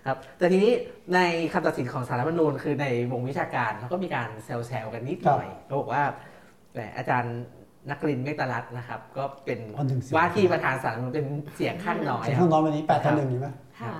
[0.06, 0.72] ครับแต่ทีนี้
[1.14, 1.20] ใน
[1.52, 6.02] คำตัดสินของสารรัฐธรรมนูญคือในวงวิชาการเขาก็มีการแซวๆกันนิดหน่อยเขาบอกว่า
[6.74, 7.36] แต่อาจารย์
[7.90, 13.48] นักรินทร์เมตรัตน์นะครับ ก็เป็นอ๋อหนึ่งเสียงว่าที่ประธานสารรัฐธรรมนูญเป็นเสียงข้างน้อยเสียงคข้ารับงน้อยวันนี้แปดต่อหนึ่งใช่ไหม
[13.80, 13.90] ค่ะ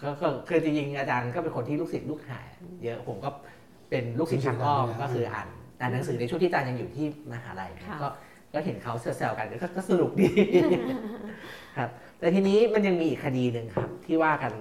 [0.00, 2.40] ก็ก็คือจริงๆอาจารย์ก็เป็นคนที่ลูกศิษย์ลูกหา
[2.84, 3.30] เยอะผมก็
[3.90, 5.48] เป็นลูกศิษย์ทางอ้อมก็คืออ่าน
[5.80, 8.08] อ่านหนังสือในช่วงที่อาจารย์ยังอยู่ที่มหาลัยค่ะก็
[8.54, 10.28] ก็เห็นเขาแซวๆกันก็ก็สนุกดี
[11.78, 14.52] ครับ แต่ทีนี้มันยังมีอีกคดีหนึ่งครับ ที่ว่ากัน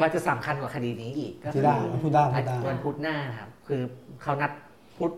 [0.00, 3.82] ว่าจะสำคัญกว่าคดีนี้อีกก็ที่คือได้พูดได้พูดได้วันพุธหน้านะครับ คือ
[4.22, 4.50] เขานัด
[4.98, 5.12] พุธ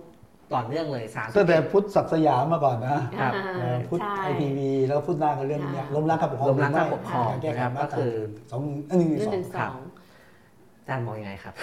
[0.55, 8.13] ต่อเนื่องเลยสามตั้งแต่พุทธศักดิ์สยามมาก่อนนะครับอ่าเออพุทธใช่ไอทีวีแล้วก็พุทธหน้าก็เรื่องเนี้ยค่ะล้มล้างการปกครองล้มล้างการปกครองแก้ไขนะครับมาก็ตราคือ
[8.51, 8.63] สอง
[8.97, 9.77] หนึ่งหนึ่งสหอนึ่งงสอง
[10.81, 11.55] อาจารย์มองยังไงครับ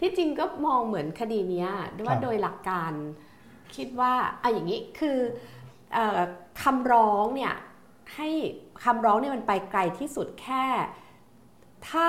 [0.00, 1.70] ที่จริงก็มองเหมือนคดีเนี้ย
[2.06, 2.92] ว่าโดยหลักการ
[3.76, 5.18] คิดว่าอะอย่างนี้คือ
[5.94, 6.20] เอ่อ
[6.62, 7.54] คำร้องเนี่ย
[8.14, 8.28] ให้
[8.84, 10.64] คำร้องเนี่ยมันไปไกลที่สุดแค่
[11.88, 12.08] ถ้า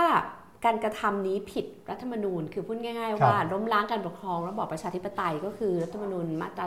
[0.66, 6.66] การกระทำนี้ผิดรัฐธรรมนูญ คือพูดง่ายๆ ว่าล้มล้างการปกครองระบอบประชาธิปไตยก็คือรัฐธรรมนูญมาตรา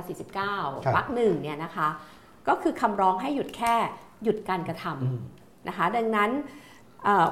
[0.62, 1.88] 49วรรคหนึ่งเนี่ยนะคะ
[2.48, 3.74] ก็คือคำร้องให้หยุดแค่
[4.24, 6.30] หยุดการกระทำนะคะ ดังนั้น
[7.04, 7.28] เอ่อ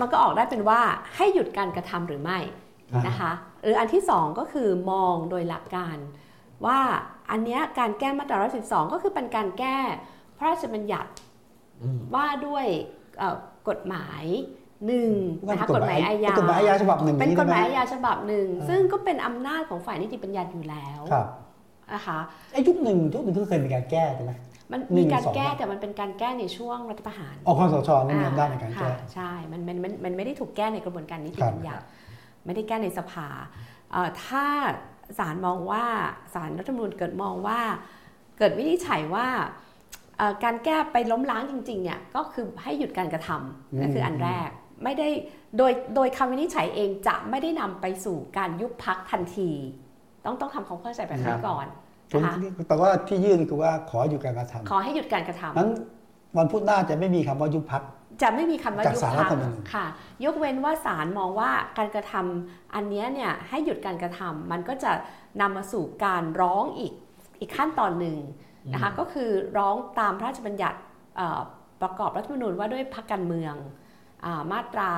[0.00, 0.80] มันก็ออกได้เป็นว่า
[1.16, 2.38] ให้หยุดการกระทำหรือไม่
[3.06, 5.96] นะคะหรืออันที่ 2 ก็คือมองโดยหลักการ
[6.66, 6.78] ว่า
[7.30, 9.76] อันเนี้ยการแก้มาตรา112 ก็คือเป็นการแก้
[10.36, 11.23] พระราชบัญญัติอืม
[12.14, 12.66] ว่าด้วย
[13.18, 13.36] เอ่อ
[13.68, 14.24] กฎหมาย
[14.86, 15.10] หนึ่ง
[15.46, 21.26] นะคะกฎหมายอาญากฎหมายอาญาฉบับหนึ่งเป็นกฎหมายอาใช่ไญาฉบับหนึ่งอ่าซึ่งก็เป็นอำนาจของฝ่ายนิติบัญญัติอยู่แล้วครับ
[21.94, 22.18] นะคะ
[22.52, 24.32] ไอ้ยุคหนึ่งยุคหนึ่งก็เคยมีการแก้ใช่ไหม
[24.70, 31.84] มันหนึ่มีงการสองแก้อะแต่มันเป็นการแก้ในช่วงรัฐประหารออกคอสชนั่นมีอำนาจในการแก้ค่ะใช่มันมันมันมันไม่ได้ถูกแก้ในกระบวนการนิติครับบัญญัติ
[32.44, 33.28] ไม่ได้แก้ในสภา
[33.92, 34.44] เอ่อถ้า
[35.18, 35.84] ศาลมองว่า
[36.34, 37.60] ศาลรัฐธรรมนูญเกิดมองว่า
[38.38, 39.48] เกิดวินิจฉัยว่าเอ่อ
[40.44, 44.48] การแก้ไปล้มล้างจริงๆเนี่ยก็คือให้หยุดการกระทำนั่นคืออันแรก
[44.84, 45.08] ไม่ได้
[45.58, 49.50] โดยโดยคำวินิจฉัยเองจะไม่ได้นำไปสู่การยุบพักทันที
[50.24, 51.66] ต้องต้องทำความเข้าใจแบบครันี้บก่อน
[52.12, 55.70] ผมนะคะแต่ว่าที่ยื่นคือว่าขอหยุดการกระทขอให้หยุดการกระทำำนั้น
[56.36, 57.82] วันพุธหน้าจะไม่มีคำว่ายุบพัก
[58.22, 59.86] จะไม่มีคำว่าจากยุบศาลรัพัฐกธรรมนูญค่ะ
[60.24, 64.92] ยกเว้นว่าศาลมองว่าการกระทำอันเนี้ยเนี่ยให้หยุดการกระทำมันก็จะ
[65.40, 66.92] นำมาสู่การร้องอีก
[67.40, 68.16] อีกขั้นตอนหนึ่ง
[68.72, 70.78] นะคะก็คือร้องตามพระราชบัญญัติ
[71.16, 71.40] เอ่อ
[71.82, 73.54] ประกอบรัฐธรรมนูญว่าด้วยพรรคการเมือง
[74.24, 74.90] อามาตรา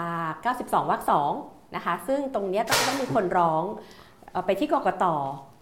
[0.42, 1.32] 92 วรรคสอง
[1.76, 3.62] นะคะซึ่งตรงเนี้ยต้องต้องมีคนร้อง
[4.30, 5.04] เอ่อไปที่กกต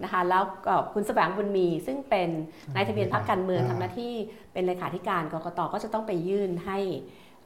[0.05, 2.29] นะคะแล้วก็คุณแสวงบุญมี ซึ่งเป็น
[2.75, 4.13] นายทะเบียนพรรคการเมืองอ่าทำหน้าที่
[4.53, 6.79] เป็นเลขาธิการกกตก็จะต้องไปยื่นให้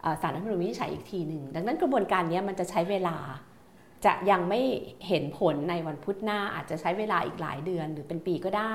[0.00, 3.16] เอ่อสารรัฐธรรมนูญวินิจฉัยอีกทีหนึ่ง ดังนั้นกระบวนการเนี้ยมันจะใช้เวลา
[4.04, 4.60] จะยังไม่
[5.08, 8.74] เห็นผลในวันพุธหน้าอาจจะใช้เวลาอีกหลายเดือนหรือเป็นปีก็ได้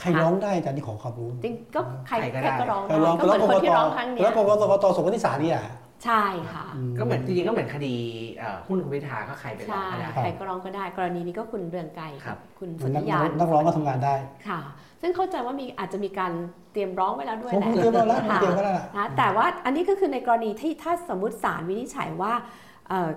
[0.00, 4.50] ใครร้องได้อาจารย์ที่ขอความรู้จริงก็ใครใครก็ใคได้รก็ร้องใครได้ร้องก็เหมือนคนที่ร้องครั้งเนี้แล้ยวกก
[4.82, 5.64] ตส่งไปที่ศาลนี่อะ
[6.04, 6.66] ใช่ค่ะ
[6.98, 7.96] ก็เหมือนจริงๆก็เหมือนคดี
[8.38, 14.14] เอ่อหุ้นคุณพิธาก็ใครไปร้องใช่ก็ได้ใครก็ร้องก็ได้ กรณีนี้ก็คุณเรืองไกรครับคุณสนันกธิยานนักร้องก็ทำงานได้
[14.48, 14.60] ค่ะ
[15.00, 16.32] ซึ่งเข้าใจว่ามีอาจจะมีการ
[16.72, 22.68] เตรียมร้องไว้แล้วด้วยผมแหละเตรียมมาแล้วผมค่ะเตรียมมาแล้วล่ะนะแต่ว่าอันนี้ก็คือในกรณีที่ถ้าสมมติศาลวินิจฉัยว่าเอ่อ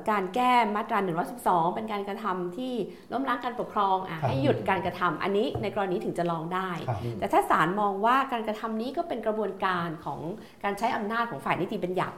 [0.09, 0.99] การแก้มาตรา
[1.37, 2.73] 112 เป็นการกระทำที่
[3.11, 10.19] ล้มล้างการปกครองอะครับให้หยุดการกระทำอันนี้ในกรณีถึงจะร้องได้ครับแต่ถ้าศาลมองว่าการกระทำนี้ก็เป็นกระบวนการของ
[10.63, 12.17] การใช้อำนาจของฝ่ายนิติบัญญัติ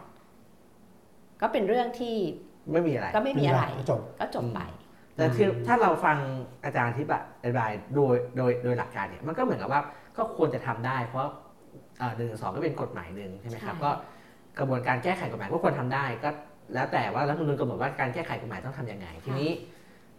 [1.41, 2.15] ก็เป็นเรื่องที่
[2.71, 4.59] ไม่มีอะไร ก็ไม่มีอะไรจบก็จบไป
[5.15, 6.17] แต่คือถ้าเราฟัง
[6.65, 7.05] อาจารย์ที่
[7.43, 9.81] อธิบายโดยโดยโดยหลักการเนี่ยมันก็เหมือนกับว่า
[10.17, 11.27] ก็ควรจะทำได้ เพราะ
[12.17, 13.91] หนึ่งสองก็เป็นกฎหมายหนึ่งใช่ไหมครับใช่ก็
[14.59, 16.29] กระบวนการแก้ไขกฎหมายก็ควรทำได้ก็
[16.73, 19.51] แล้วแต่ว่ารัฐธรรมนูญกำหนดว่าการแก้ไขกฎหมายต้องทำยังไง ทีนี้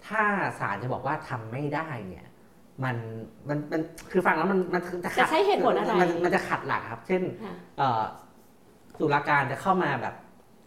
[0.06, 0.22] ถ้า
[0.58, 2.26] ศาลจะบอกว่าทำไม่ได้เนี่ย
[2.84, 2.96] มัน
[3.48, 8.02] มันมันคือฟังแล้วมันมันจะขัดจะใช้เหตุผลอะไรมันมันจะขัดหลักครับ เช่นค่ะเอ่อ
[9.00, 10.14] ตุลาการจะเข้ามาแบบ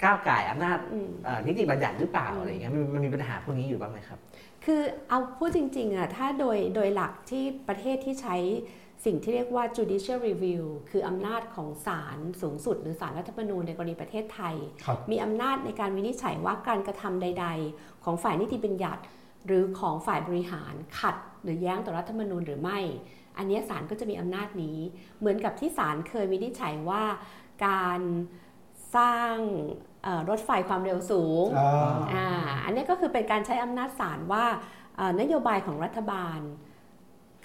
[0.04, 4.20] ก้าวไก่ายอำนาจอืมเอ่อนิติบัญญัติหรือเปล่าอืมอะไรอย่างเงี้ยมันมันมีปัญหาพวกนี้อยู่บ้างไหมครับ
[4.66, 8.36] คือเอาพูดจริงๆอะถ้าโดยโดยหลักที่ประเทศที่ใช้
[9.06, 19.02] สิ่งที่เรียกว่า judicial review คืออำนาจของศาลสูงสุด หรือศาลรัฐธรรมนูญในกรณีประเทศไทยครับมีอำนาจในการวินิจฉัยว่าการกระทำใด ๆ ของฝ่ายนิติบัญญัติ
[19.46, 22.80] หรือของฝ่ายบริหารขัด หรือแย้งต่อรัฐธรรมนูญหรือไม่
[23.38, 24.80] อันเนี้ยศาลก็จะมีอำนาจนี้
[25.20, 27.04] เหมือนกับที่ศาลเคยวินิจฉัยว่า
[27.68, 28.02] การ
[28.96, 29.36] สร้าง
[30.04, 32.28] เอ่อรถไฟความเร็วสูงอ่าอ่า
[32.64, 34.46] อันนี้ก็คือเป็นการใช้อำนาจศาลว่า
[34.98, 36.40] เอ่อนโยบายของรัฐบาล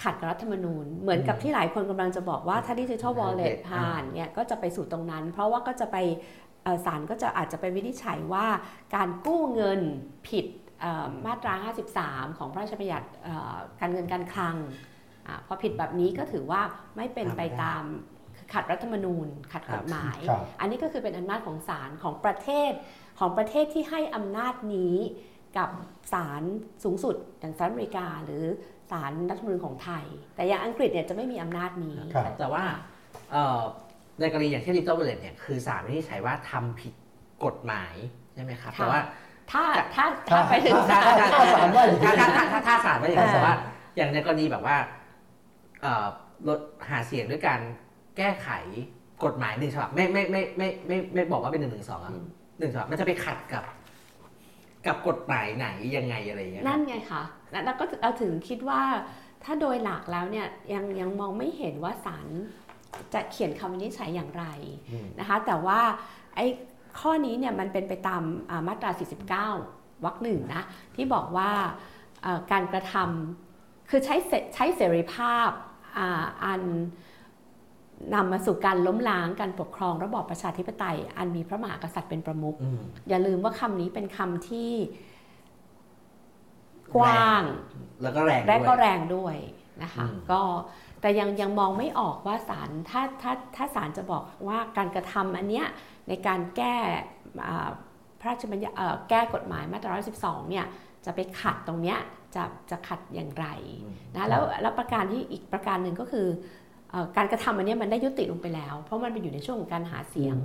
[0.02, 5.96] ขัดกับรัฐธรรมนูญ เหมือนกับที่หลายคนกำลังจะบอกว่าถ้าดิจิทัลวอลเล็ตอ่าผ่านเนี่ยก็จะไปสู่ตรงนั้น เพราะว่าก็จะไป
[6.64, 8.46] เอ่อศาลก็จะอาจจะไปวินิจฉัยว่า
[8.94, 9.80] การกู้เงิน
[10.28, 10.46] ผิด
[10.80, 11.54] เอ่อมาตรา
[11.96, 14.57] 53 ของพระราชบัญญัติเอ่อการเงินการคลัง
[15.26, 16.62] อาพอผิดแบบนี้ก็ถือว่า
[16.96, 17.83] ไม่เป็นไปตาม
[18.52, 22.72] ขัดรัฐธรรมนูญ ขัดกฎหมายครับอันนี้ก็คือเป็นอำนาจของศาลของประเทศ
[23.18, 24.96] ของประเทศที่ให้อำนาจนี้
[25.59, 25.70] กับ
[26.12, 26.42] ศาล
[26.85, 30.04] สูงสุดอย่างสหรัฐอเมริกา หรือศาลรัฐธรรมนูญของไทย
[30.37, 32.64] แต่อย่างอังกฤษเนี่ยจะไม่มีอำนาจนี้ครับแต่ว่า
[33.33, 33.61] เอ่อ
[34.20, 36.94] ในกรณีอย่างเช่นดิจิทัลวอลเล็ตเนี่ยคือศาลวินิจฉัยว่าทำผิด
[37.44, 37.94] กฎหมาย
[38.35, 39.00] ใช่ไหมครับค่ะแต่ว่า
[39.50, 43.54] ถ้าถ้าถ้าถ้าไปถึงถ้าศาลถ้าถ้าศาลว่าอย่างนี้ถ้าถ้าถ้าถ้าศาลว่าอย่างนั้นอ่าแต่ว่า
[43.96, 44.76] อย่างในกรณีแบบว่า
[45.83, 46.07] เอ่อ
[46.48, 47.61] ลดหาเสียงด้วยการ
[48.16, 48.48] แก้ไข
[49.24, 52.12] กฎหมายหนึ่งฉบับไม่ไม่ไม่ไม่ไม่ไม่บอกว่าเป็นหนึ่งหนึ่งสองอะ
[52.59, 53.64] หนึ่งฉบับมันจะไปขัดกับ
[54.87, 57.22] กับกฎหมายไหนยังไงอะไรอย่างเงี้ยนั่นไงคะ
[57.55, 58.83] แล้วแล้วก็เราถึงคิดว่า
[59.45, 62.29] ถ้าโดยหลักแล้วเนี่ยยังยังมองไม่เห็นว่าศาล
[63.14, 64.45] จะเขียนคำวินิจฉัยอย่างไร
[64.90, 65.81] อืมนะคะแต่ว่า
[66.37, 66.47] ไอ้
[67.01, 68.90] ข้อนี้เนี่ยมันเป็นไปตามอ่ามาตรา
[69.51, 70.62] 49วรรคหนึ่งนะ
[70.95, 71.51] ที่บอกว่า
[72.23, 75.51] เอ่อการกระทำคือใช้เสใช้เสรีภาพ
[75.99, 76.62] อ่าอัน
[78.14, 84.71] นำมาสู่การล้มล้างการปกครองระบอบประชาธิปไตย อันมีพระมหากษัตริย์เป็นประมุขอืมอย่าลืมว่าคำนี้เป็นคำที่
[86.96, 87.42] กว้าง
[88.02, 89.37] แล้วก็แรงและก็ด้วยแรงด้วย
[89.83, 90.40] นะคะอืมก็
[91.00, 95.66] แต่ยังยังมองไม่ออกว่าศาลถ้าถ้าถ้าศาลจะบอกว่าการกระทำอันเนี้ย
[96.09, 96.74] ในการแก้
[97.48, 97.70] อ่า
[98.20, 100.66] พระราชบัญญัติเอ่อแก้กฎหมายมาตรา112เนี่ย
[101.04, 101.98] จะไปขัดตรงเนี้ย
[102.35, 103.46] จะจะขัดอย่างไร
[104.16, 106.26] นะแล้วแล้วประการที่อีกประการหนึ่งก็คือ
[106.90, 110.37] เอ่อการกระทำอันเนี้ยมันได้ยุติลงไปแล้ว เพราะมันเป็นอยู่ในช่วงของการหาเสียง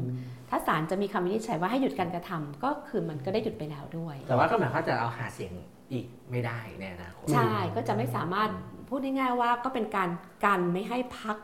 [0.50, 5.54] ถ้าศาลจะมีคำวินิจฉัยว่าให้หยุดการกระทำก็คือมันก็ได้หยุดไปแล้วด้วย แต่ว่าก็หมายความว่าจะเอาหาเสียง
[5.92, 8.50] อีกไม่ได้แน่นะคตใช่ก็จะไม่สามารถ
[8.88, 10.10] พูดง่ายๆว่าก็เป็นการ
[10.46, 11.38] กันไม่ให้พัก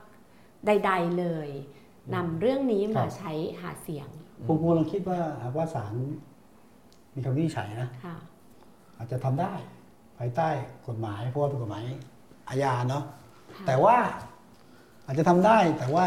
[0.66, 1.50] ใด ๆเลย
[2.16, 4.08] นำเรื่องนี้มาครับใช้หาเสียง
[4.48, 5.94] ผมกำลังคิดว่าหากว่าศาล
[7.14, 8.16] มีคำวินิจฉัยนะค่ะ
[8.98, 9.54] อาจจะทำได้
[10.18, 10.50] ภายใต้
[10.88, 11.86] กฎหมายเพราะว่าเป็นกฎหมาย
[12.50, 13.04] อาญาเนาะ
[13.56, 13.98] ค่ะแต่ว่า
[15.06, 16.06] อาจจะทำได้แต่ว่า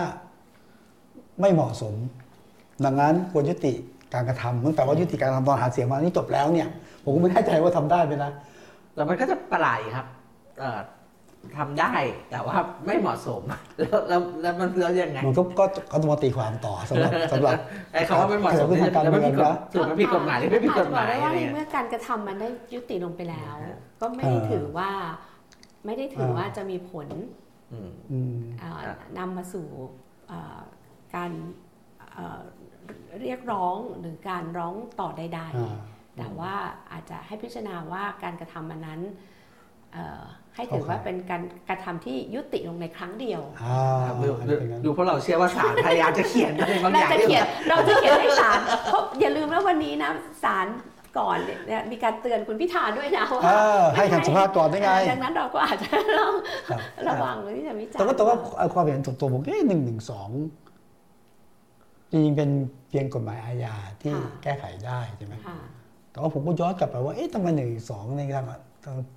[1.41, 1.95] ไม่เหมาะสม
[2.85, 3.73] ดังนั้นควรยุติ
[4.15, 6.69] การกระทำตั้งแต่ว่ายุติการกระทำตอนหาเสียงมานี่จบแล้วเนี่ย
[7.05, 8.31] ผมก็ไม่แน่ใจว่าทำได้ไหมนะ
[8.95, 10.07] แต่มันก็จะประหลาดอีกครับ
[10.61, 10.81] เอ่อ
[11.59, 11.93] ทำได้
[12.31, 12.55] แต่ว่า
[12.87, 13.43] ไม่เหมาะสม
[13.79, 17.55] แล้วแล้วแล้วมันแล้วยังไงมันก็ก็ก็ต้องมาตีความต่อสำหรับสำหรับ
[17.93, 24.91] ไอ้คำว่าไม่เหมาะสมเกิดขึ้นทางการจะไม่ผิดกฎเมืองนะถือมันผิดกฎหมายหรือไม่ผิดกฎหมายอาจจะบอกได้อะว่าไรในเงี้ยเมื่อการกระทำมันได้ยุติลงไปแล้วอ่าก็ไม่ได้อ่าถือว่า
[25.87, 27.09] ไม่ได้ถืออ่าว่าจะมีผล
[27.73, 29.67] อืมอืมเอ่อครับนำมาสู่
[30.29, 30.59] เอ่อ
[31.15, 31.31] การ
[32.13, 32.41] เอ่อ
[33.23, 36.55] เรียกร้องหรือการร้องต่อใดอ่าๆ แต่ว่า
[36.93, 39.01] อาจจะให้พิจารณาว่าการกระทำมันนั้น
[39.93, 40.23] เอ่อ
[40.55, 50.11] ให้ถือว่าเป็นการกระทำที่ยุติลงในครั้งเดียวอ่าครับดูอันดูนี้เป็นงั้นดูเพราะเราเชื่อว่าศาลพยายามจะเขียนอะไรบางอเราย่างจะที่เขียนเราจะเขียนให้ศาลเพราะอย่าลืมว่าวันนี้นะ
[50.45, 50.67] ศาล
[51.19, 53.51] ก่อนเนี่ยมีการเตือนคุณพิธาด้วยนะว่าเอ
[53.81, 56.33] อให้คำสัมภาษณ์ก่อนได้ไงดังนั้นเราก็อาจจะต้อง
[56.69, 58.37] ครับระวังที่จะวิจารณ์แต่ว่าแต่ว่า
[58.75, 60.31] ความเห็นส่วนตัวผมเอ๊ะหนึ่งหนึ่งสอง
[62.11, 62.51] จริงๆเป็น
[62.89, 65.59] เพียงกฎหมายอาญาที่แก้ไขได้ใช่ไหมค่ะ
[66.19, 68.45] แต่ว่าผมก็ย้อนกลับไปว่า เอ๊ะทำไมหนึ่งสองในทาง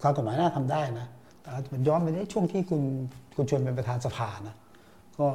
[0.02, 1.08] ทางกฎหมายน่าทำได้นะ
[1.42, 2.82] แต่มันย้อนไปในช่วงที่คุณ
[3.36, 4.56] คุณชวนเป็นประธานสภานะ
[5.18, 5.26] ก็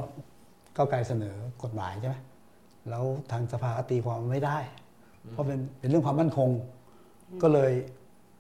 [0.77, 2.17] ก้าวไกลเสนอกฎหมายใช่ไหม
[2.91, 4.59] แล้วทางสภาตีความไม่ได้
[5.33, 6.49] เพราะเป็นเป็นเรื่องความมั่นคง
[7.43, 7.73] ก็เลย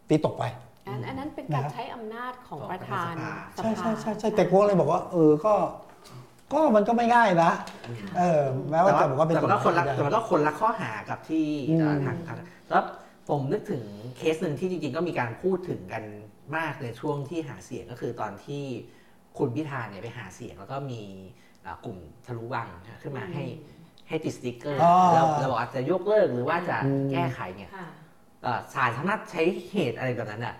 [0.08, 0.44] ตีตกไป
[0.88, 3.12] อันอันนั้นเป็นการนะครับใช้อำนาจของประธาน
[3.56, 5.54] ใช่ใช่ใช่ใช่แต่พวกเลยบอกว่า เออก็
[6.52, 7.52] ก็มันก็ไม่ง่ายนะ
[8.18, 12.36] เออ แม้ว่าจะบอกว่าเป็นแต่มันก็คนละกฎหมายแต่มันก็คนละข้อหากับที่อืมเอ่อทางทาง
[12.70, 12.84] แล้ว
[13.28, 13.82] ผมนึกถึง
[14.16, 16.02] เคสหนึ่งที่จริง ๆ ก็มีการพูดถึงกัน
[16.56, 18.62] มากในช่วงที่หาเสียงก็คือตอนที่
[19.38, 21.02] คุณพิธาเนี่ยไปหาเสียง แล้วก็มี
[21.64, 23.44] อ่ากลุ่มทะลุวังนะขึ้นมาให้
[24.08, 27.86] ให้ติดสติ๊กเกอร์อ๋อแล้วแล้วบอกอาจจะยกเลิกหรือว่าจะอืมแก้ไขเนี่ยค่ะ
[28.42, 30.54] เอ่อศาลสามารถใช้เหตุอะไรแบบนั้นอะ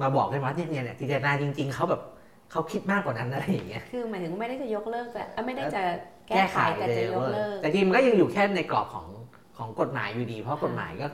[0.00, 2.02] มาบอกได้ไหมว่าเนี่ยเนี่ยเนี่ยเจตนาจริง ๆเขาแบบ
[2.50, 5.82] เขาคิดมากกว่านั้นอะไรอย่างเงี้ยคือหมายถึงไม่ได้จะยกเลิกแต่เอ้ยไม่ได้จะ
[6.28, 9.06] แก้แก้ไขไขแต่จะยกเลิกแต่จริงมันก็ยังอยู่แค่ในกรอบของ
[9.58, 11.06] ของกฎหมายอยู่ดี เพราะกฎหมายก็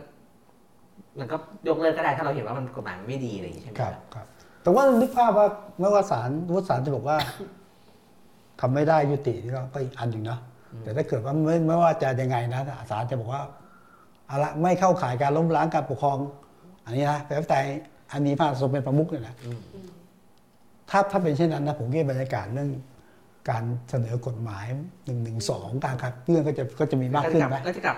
[1.18, 1.37] มันก็
[1.68, 4.27] ยกเลิกก็ได้ถ้าเราเห็นว่ามันกฎหมายมันไม่ดีอะไรอย่างงี้ใช่ไหมครับครับ
[4.62, 5.48] แต่ว่านึกภาพว่า
[5.81, 7.16] ไม่ว่าศาลว่าศาลจะบอกว่า
[8.61, 10.40] ทำไม่ได้ยุตินี่ก็ก็อีกอันหนึ่งเนาะ
[10.83, 13.42] แต่ถ้าเกิดว่าไม่ไม่ว่าจะยังไงนะศาลจะบอกว่า
[14.27, 16.18] เอาละไม่เข้าข่ายการล้มล้างการปกครอง
[16.85, 17.59] อันนี้นะแต่แต่
[18.12, 19.35] อันนี้พระสมเป็นประมุขเนี่ยนะ
[20.90, 22.70] ถ้าถ้าเป็นเช่นนั้นนะผมคิดว่าบรรยากาศเรื่อง
[23.50, 24.66] การเสนอกฎหมาย
[25.07, 27.96] หนึ่งหนึ่งสองการขัดเรื่องก็จะก็จะมีมากขึ้นไหมก็จะกลับ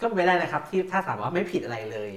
[0.00, 2.10] ก็เป็นไปได้นะครับ ที่ถ้าถามว่าไม่ผิดอะไรเลย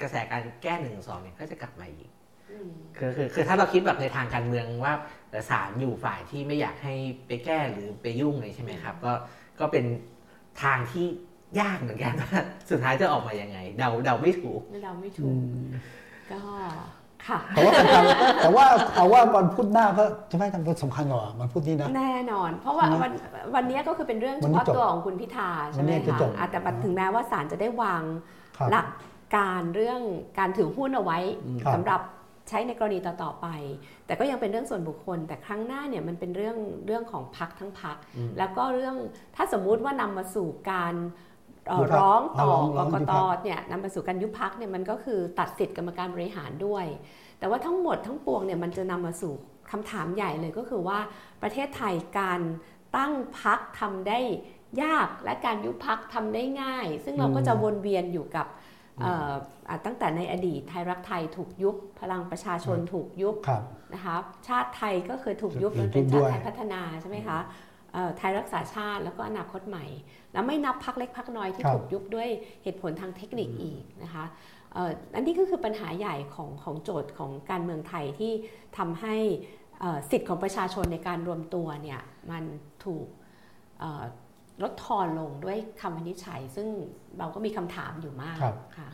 [0.00, 2.10] กระแสการแก้หนึ่งสองเนี่ยก็จะกลับมาอีก
[2.50, 4.92] อืมคือคือคือถ้าเราคิดแบบในทางการเมืองว่า
[5.30, 6.94] แต่ศาลอยู่ฝ่ายที่ไม่อยากให้
[7.26, 9.12] ไปแก้หรือไปยุ่งเลยใช่ไหมครับ ก็
[9.60, 9.84] ก็เป็น
[10.62, 11.06] ทางที่
[11.60, 15.36] ยากเหมือนกันว่าสุดท้ายจะออกมายังไง เดาเดาไม่ถูกเราไม่ถูก
[16.30, 16.40] ก็
[17.28, 18.02] ค่ะแต่ว่าสำคัญ
[18.42, 23.12] แต่ว่าเอาว่าวันพุธหน้าก็จะไม่จำเป็นสำคัญกว่าวันพุธนี้นะแน่นอน เพราะว่าใช่ไหมวัน
[23.54, 28.02] วันนี้ก็คือเป็นเรื่องเฉวันนี้พาะจบตัวของคุณพิธาใช่ไหมวันนี้จะคะจบอะแต่ถึงแม้ว่าศาลจะได้วาง
[28.58, 28.86] ครับหลัก
[29.36, 30.00] การเรื่อง
[30.38, 31.18] การถือหุ้นเอาไว้
[31.62, 32.00] ครับสำหรับ
[32.48, 33.46] ใช้ในกรณีต่อๆไป
[34.06, 36.56] แต่ก็ยังเป็นเรื่องส่วนบุคคล แต่ครั้งหน้าเนี่ยมันเป็นเรื่อง
[36.86, 38.96] เรื่องของพักทั้งพักอืมแล้วก็เรื่อง
[39.36, 40.94] ถ้าสมมุติว่านำมาสู่การ
[41.68, 46.86] เอ่อยุบพรรคร้องต่ออ๋อร้กองกยุบตพรรคเนี่ยนำมาสู่การยุบพักเนี่ยมันก็คือตัดสิทธิ์กรรมการบริหารด้วย
[47.38, 49.32] แต่ว่าทั้งหมดทั้งปวงเนี่ยมันจะนำมาสู่
[49.70, 50.98] คำถามใหญ่เลยก็คือว่า
[51.42, 52.40] ประเทศไทยการ
[52.96, 54.18] ตั้งพักทำได้
[54.82, 58.63] ยากและการยุบพักทำได้ง่าย ซึ่งเราก็จะวนเวียนอยู่กับเอ่ออะ
[59.86, 63.62] ตั้งแต่ในอดีตไทยรักไทยถูกยุบพลังประชาชนถูกยุบครับ
[63.94, 64.16] นะคะ
[64.48, 67.38] ชาติไทยก็เคยถูกยุบถูมักนเป็นยุบชาด้วยติไทยพัฒนาใช่ไหมคะ
[67.92, 69.86] เอ่อไทยรักษาชาติแล้วก็อนาคตใหม่
[70.32, 72.28] แล้วไม่นับพักเล็กพักน้อยที่ครับถูกยุบด้วย
[72.62, 74.24] เหตุผลทางเทคนิคอีกนะคะ
[74.74, 78.32] เอ่ออันนี้ก็คือปัญหาใหญ่ของของโจทย์ของการเมืองไทยที่
[78.78, 79.16] ทำให้
[79.80, 82.44] เอ่อสิทธิ์ของประชาชนในการรวมตัวเนี่ยมัน
[82.84, 83.06] ถูก
[83.80, 84.02] เอ่อ
[84.62, 86.66] ลดทอนลงด้วยคำวินิจฉัย ซึ่ง
[87.18, 88.88] เราก็มีคำถามอยู่มากครับ ค่ะ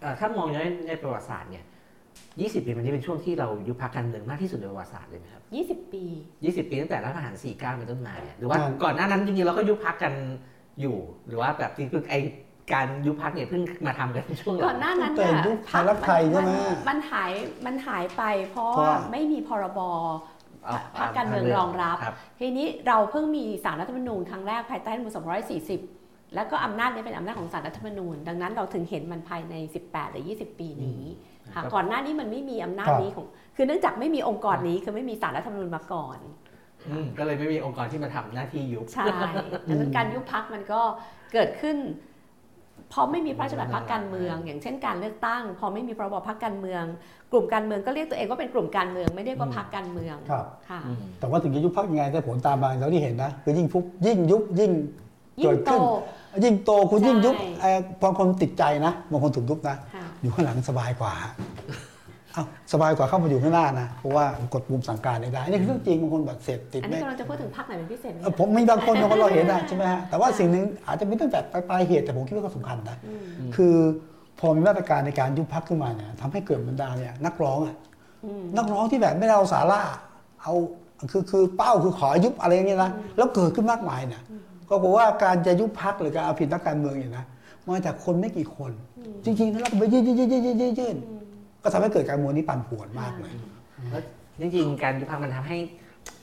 [0.00, 1.64] เอ่อถ้ามองในในประวัติศาสตร์เนี่ย
[2.18, 5.42] 20 ปีมานี้เป็นช่วงที่เรายุบพักการเมืองมากที่สุดในประวัติศาสตร์เลยไหมครับ
[5.84, 6.04] 20 ปี
[6.40, 10.12] 20 ปีตั้งแต่รัฐประหาร 49 เป็นต้นมาเนี่ยหรือว่าใช่ก่อนหน้านั้นจริงๆเราก็ยุบพักกัน
[10.80, 12.14] อยู่ หรือว่าแบบจริงๆไอ
[12.72, 17.32] การยุบพักเนี่ยเพิ่งมาทำกันช่วงหก่ลัอนงหน้านั้นแต่เนี่ยยุคไทยรักไทยใช่ไหมนมันหาย
[17.66, 19.80] มันหายไปเพราะเพราะว่าว่าไม่มีพรบ
[20.37, 20.37] เอา
[20.98, 25.14] พรรคการเมืองรองรับครับ ทีนี้เราเพิ่งมีสารรัฐธรรมนูญครั้งแรกภายใต้รัฐธรรมนูญ
[25.74, 29.54] 240แล้วก็อำนาจนี้เป็นอำนาจของสารรัฐธรรมนูญ ดังนั้นเราถึงเห็นมันภายใน
[29.86, 31.02] 18 หรือ 20 ปีนี้
[31.54, 33.26] ค่ะครับก่อนหน้านี้มันไม่มีอำนาจนี้ของ
[33.56, 36.18] คือเนื่องจากไม่มีองค์กรนี้คือไม่มีสารรัฐธรรมนูญมาก่อน
[36.88, 39.06] อืมก็เลยไม่มีองค์กรที่มาทำหน้าที่ยุบใช่
[39.68, 40.80] ดังนั้นการยุบพักมันก็
[41.32, 41.76] เกิดขึ้น
[42.92, 46.84] พอไม่มีพระราชบัญญัติพักการเมือง อย่างเช่นการเลือกตั้ง พอไม่มีพรบพักการเมือง
[47.32, 54.72] กลุ่มการเมืองก็เรียกตัวเองว่าเป็นกลุ่มการเมืองไม่เรียกว่าพักการเมืองครับค่ะอืมแต่ว่าถึงจะยุบพักยังไงแต่ผลตามมาเราที่เห็นนะคือยิ่งฟุบยิ่งยุบยิ่ง
[55.40, 55.82] ยิ่เกิงดโตขึ้น
[56.44, 61.30] ยิ่งโตคุณใช่ยิ่งยุบเอ่อบางคนติดใจนะบางคนถูกยุบนะค่ะอยู่ข้างหลังสบายกว่าเอ้า
[62.72, 71.38] สบายกว่าเข้ามาอยู่ข้างหน้านะ เพราะว่ากดปุ่มสั่งการได้ได้นี่คือเรื่องจริงบางคนแบบเสพติดอันไม่นี้กำลังจะพูดถึงพักไหนเป็นพิเศษไหมเอ่อผมมีบางคนบางคนเราเห็นนะใช่ไหมฮะแต่ว่าสิ่งหนึ่งอาจจะไม่ตั้งแต่
[71.68, 73.12] ปลายๆเหตุแต่ผมคิดว่าก็สำคัญนะอื
[73.48, 73.74] มคือ
[74.38, 77.76] พอมีมาตรการในการยุบพักขึ้นมาเนี่ยทำให้เกิดบรรดาเนี่ยนักร้องอะ
[78.24, 79.80] อืมนักร้องที่แบบไม่ได้เอาสาระ
[80.42, 80.54] เอา
[81.10, 84.22] คือคือเป้าคือขอยุบอะไรอย่างเงี้ยนะแล้วเกิดขึ้นมากมายเนี่ย
[84.68, 87.24] ก็บอกว่าการจะยุบพักหรือการเอาผิดนักการเมืองเนี่ยนะ
[87.68, 88.70] มาจากคนไม่กี่คน
[89.24, 90.96] จริงๆถ้าเราไปยื่นยื่นยื่นยื่นยื่นยื่น
[91.62, 93.32] ก็ทำให้เกิดการเมืองนี้ปั่นป่วนมากเลย
[93.90, 94.02] แล้ว
[94.40, 95.58] จริงๆการยุบพักมันทำให้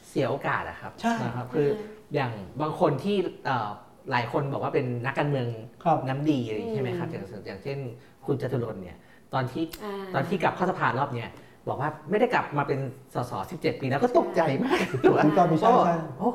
[0.09, 1.67] เสียโอกาสอะครับใช่นะครับคือ
[2.13, 3.69] อย่างบางคนที่เอ่อ
[4.11, 5.47] หลายคนบอกว่าเป็นนักการเมือง
[5.83, 7.77] ครับน้ำดีอะไรอย่างนี้ใช่ไหมครับอย่างอย่างเช่น
[8.25, 8.97] คุณจตุรนต์เนี่ย
[9.33, 11.29] ตอนที่อ่าตอนที่กลับเข้าสภารอบเนี่ย
[11.67, 12.79] บอกว่าไม่ได้กลับมาเป็น
[13.13, 16.29] สส17 ปีแล้วก็ตกใจมากถูกไหมถูกต้องใช่ใช่โอ้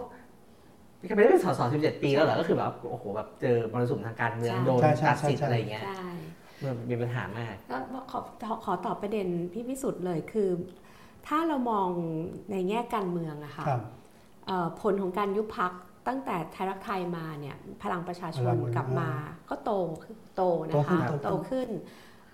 [1.00, 6.10] พี่ก็ไม่ได้เป็นสส17 ปีแล้วเหรอก็คือแบบโอ้โหแบบเจอมรสุมทางการเมืองใช่โดนใช่ใช่ตัดสิทธิ์ใช่อะไรอย่างเงี้ยใช่
[6.64, 10.50] มันมีปัญหามากก็ขอขอขอตอบประเด็นพี่พิสุทธิ์เลยคือ
[11.26, 11.88] ถ้าเรามอง
[12.50, 13.82] ในแง่การเมืองอะค่ะครับ
[14.46, 15.72] เอ่อผลของการยุบพัก
[16.08, 19.10] ตั้งแต่ไทยรักไทยมาเนี่ยพลังประชาชพลันงกลับมา
[19.50, 21.68] ก็โตขึ้นโตนะโตขึ้คะนโตขึ้นโตขึ้น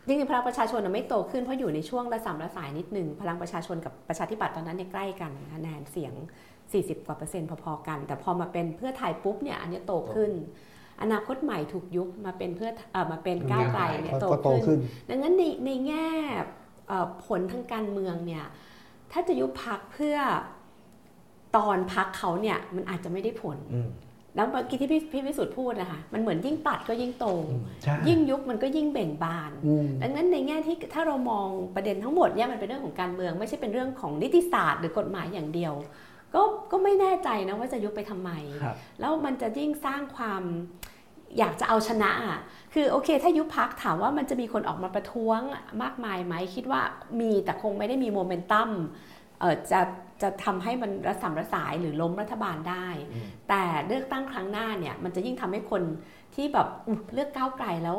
[0.06, 6.12] จริงๆพลังประชาชนน่ะไม่โตขึ้นเพราะอยู่ในช่วงระสามระสายนิดหนึ่งพลังประชาชนกับประชาธิปัตย์ตอนนั้นเนี่ยใกล้กันคะแนนเสียง
[6.60, 10.30] 40 กว่าเปอร์เซ็นต์พอๆกัน แต่พอมาเป็นเพื่อไทยปุ๊บเนี่ยอันเนี้ยโตขึ้น
[11.02, 14.78] อนาคตใหม่ถูกยุบมาเป็นเพื่อเอ่อมาเป็นก้าวไกลเนี่ยก็โตก็โตขึ้นขึ้น
[15.11, 16.06] ดังนั้นในในแง่
[16.88, 18.44] เอ่อผลทางการเมืองเนี่ย
[19.12, 20.16] ถ้าจะยุบพักเพื่อ
[21.56, 23.90] ตอนพักเขาเนี่ยมันอาจจะไม่ได้ผลอืม
[24.35, 27.26] แล้วเมื่อกี้ที่พี่พี่วิสุทธ์พูดนะคะมันเหมือนยิ่งตัดก็ยิ่งโต
[27.82, 35.74] ใช่ยิ่งยุบมันก็ยิ่งเบ่งบานอืมดังนั้นในแง่ที่ถ้าเรามองประเด็นทั้งหมดเนี่ยมันเป็นเรื่องของการเมือง ไม่ใช่เป็นเรื่องของนิติศาสตร์หรือกฎหมายอย่างเดียว
[36.34, 38.30] ก็ก็ไม่แน่ใจนะว่าจะยุบไปทำไม
[38.62, 40.42] ครับแล้วมันจะยิ่งสร้างความ
[41.38, 42.40] อยากจะเอาชนะอะ
[42.74, 45.40] คือโอเค ถ้ายุบพักถามว่ามันจะมีคนออกมาประท้วง
[45.82, 46.80] มากมายไหมคิดว่า
[47.20, 48.70] มีแต่คงไม่ได้มีโมเมนตัม
[49.40, 49.80] เออจะ
[50.22, 55.82] จะทำให้มันระสำระสายหรือล้มรัฐบาลได้อืมแต่เลือกตั้งครั้งหน้าเนี่ยมันจะยิ่งทำให้คน
[56.34, 57.96] ที่แบบอุ๊ยเลือกก้าวไกลแล้ว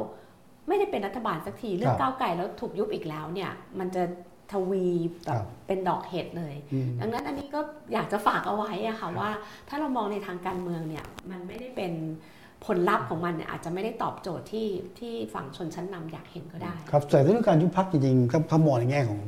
[0.67, 4.03] ไม่ได้เป็นรัฐบาลสักทีเลือกก้าวไกลแล้วถูกยุบอีกแล้วเนี่ยมันจะ
[4.51, 4.85] ทวี
[5.25, 7.59] แบครับบเป็นดอกเห็ดเลยอืมดังนั้นอันนี้ก็
[7.93, 9.29] อยากจะฝากเอาไว้อะค่ะว่า
[9.69, 11.93] ถ้าเรามองในทางการเมืองเนี่ยมันไม่ได้เป็น
[12.65, 14.67] ผลลัพธ์ของมันเนี่ยอาจจะไม่ได้ตอบโจทย์ที่
[14.99, 19.21] ที่ฝั่งชนชั้นนำอยากเห็นก็ได้ ครับแต่เรื่องการยุบพักจริงๆถ้าถ้ามองในแง่ของ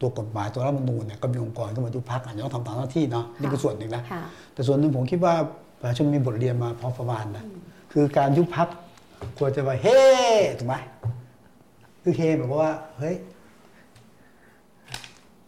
[0.00, 4.22] ตัวกฎหมายตัวรัฐธรรมนูญเนี่ยก็มีองค์กรเข้ามายุบพักอาจจะต้องทำตามหน้าที่เนาะนี่คือส่วนหนึ่งนะค่ะ
[4.54, 5.34] แต่ส่วนหนึ่งผมคิดว่า
[5.80, 7.44] ประชาชนมีบทเรียนมาพอประมาณนะ
[7.92, 8.68] คือการยุบพัก
[9.38, 10.00] ควรจะว่าเฮ้
[10.58, 10.74] ถูกไหม
[12.02, 13.16] คือเฮแบบว่าเฮ้ย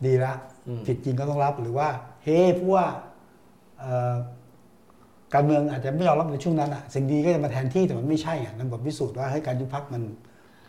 [0.07, 0.33] ดีละ
[0.69, 1.89] อืมผิดจริงก็ต้องรับหรือว่า
[2.25, 2.87] เฮ้เพราะว่า
[3.79, 4.15] เอ่อ
[5.35, 10.03] การเมืองอาจจะไม่ยอมรับในช่วงนั้นอะสิ่งดีก็จะมาแทนที่แต่มันไม่ใช่อะนั่นบทพิสูจน์ว่าเฮ้ยการยุบพักมัน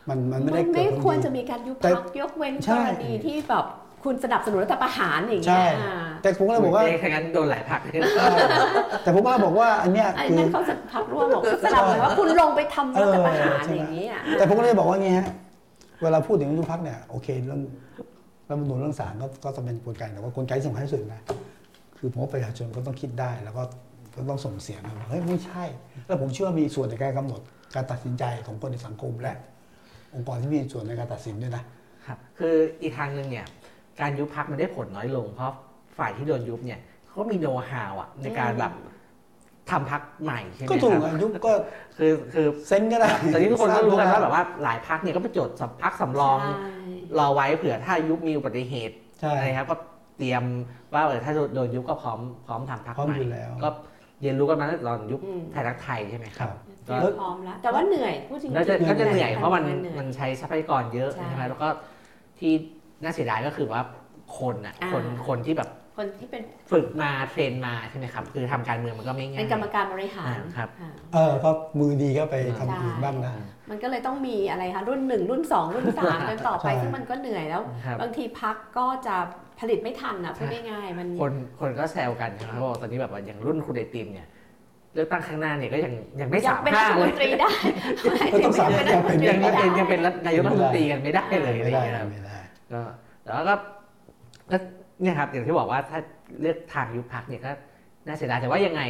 [0.10, 3.66] มันมันไม่ได้มันเกิดไม่ผลควรดีจะมีการยุบแต่พักยกเว้นใช่กรณีที่แบบ
[4.03, 7.80] คุณสนับสนุนรัฐประหารอย่างใช่เงี้ยอ่าแต่ผมก็เลยบอกว่าเถ้างั้นโดนหลายพัก
[9.03, 10.62] แต่ผมก็เลยบอกว่าอันเนี้ยอันคือนั้นเขา
[10.93, 15.28] พักร่วมบอกสนับสนุนว่าคุณลงไปทำรัฐประหารเออใช่ไหมอย่างนี้อะแต่ผมก็เลยบอกว่าไงฮะ
[16.01, 17.60] เวลาพูดถึงยุบพักเนี่ยโอเคเรื่อง
[18.50, 21.22] รัฐธรรมนูญเรื่องศาลก็ก็จะเป็นกลไกแต่ว่ากลไกที่สำคัญที่สุดนะ
[21.97, 23.64] คือผมว่าประชาชนก็ต้องคิดได้ แล้วก็
[24.16, 25.64] ก็ต้องส่งเสียงนะว่าเฮ้ยไม่ใช่
[26.06, 27.41] แล้วผมเชื่อว่ามีส่วนในการกำหนด
[27.76, 29.36] การตัดสินใจของคนในสังคมและ
[30.16, 31.64] องค์กรที่มีส่วนในการตัดสินด้วยนะ
[32.06, 33.45] ครับคืออีกทางหนึ่งเนี่ย
[34.00, 35.52] การยุบพักมันได้ผลน้อยลง เพราะ
[35.97, 38.74] ฝ่ายที่โดนยุบเนี่ยเขามีโน้ตฮาวอะในการแบบ
[39.72, 41.54] ทำพักใหม่ใช่ไหมก็ถูกครัอะบยุบก็
[41.97, 45.50] คือคือเซ็นก็ได้แต่ที่ทุกคนก็รู้กันว่าแบบว่าหลายพักเนี่ยก็ไปจด
[45.84, 46.78] พักสำรองใช่
[47.18, 49.76] รอไว้เผื่อถ้ายุบมีอุบัติเหตุใช่อะไรครับก็
[50.18, 50.43] เตรียม
[50.93, 53.70] ว่าเออถ้าโดนยุบก็พร้อมพร้อมทำพักพร้อมใหม่อยู่แล้ว ก็
[54.22, 56.55] เรียนรู้กันมาตั้งแต่ตอนยุบอืมไทยรักไทยใช่ไหมครับ
[56.86, 61.68] เตรียมพร้อมแล้วแต่ว่าเหนื่อยพูดจริงๆก็จะก็จะเหนื่อยเพราะมันเหอยมันใช้ทรัพยากรเยอะใช่ใช่ไหมแล้วก็
[62.39, 62.51] ที่
[63.03, 63.82] น่าเสียดายก็คือว่า
[64.38, 65.70] คนอะอ่าคนคนที่แบบ
[66.00, 73.34] คนที่เป็นฝึกมาเทรนมาใช่ไหมครับ คือทำการเมืองมันก็ไม่ง่ายเป็นกรรมการบริหารอ่าครับอ่าเออก็มือดีก็ไปใช่ทำอื่นบ้างนะ
[73.70, 79.16] มันก็เลยต้องมีอะไรคะรุ่นหนึ่งรุ่นสองรุ่นสามกันต่อไปใช่ซึ่งมันก็เหนื่อยแล้วครับบางทีพักก็จะ
[79.60, 84.28] ผลิตไม่ทันอะพูดง่ายๆมันคนคนก็แซวกันนะครับเขาบอกตอนนี้แบบว่าอย่างรุ่นคุณไอติมเนี่ย
[84.93, 87.50] เลือกตั้งข้างหน้าเนี่ยก็ยังยังไม่ยัสางมเป็นห้ารัฐเลมยนตรีได้
[88.34, 92.38] ก็ต้องสามารถยังเป็นรัฐมนตรียังไม่เป็นได้ยังเป็นนายกรัฐมนตรีกันไม่ได้เลยอะไรไม่อย่างได้เงี้ยครับไม่ได้
[92.74, 92.82] ก็
[93.24, 93.56] แต่ว่าก็
[94.52, 94.58] ก็
[95.02, 96.00] เนี่ยครับอย่างที่บอกว่าถ้า
[96.41, 97.52] เลือกทางยุบพักเนี่ยก็
[98.08, 98.82] น่าเสียดายแต่ว่ายังไง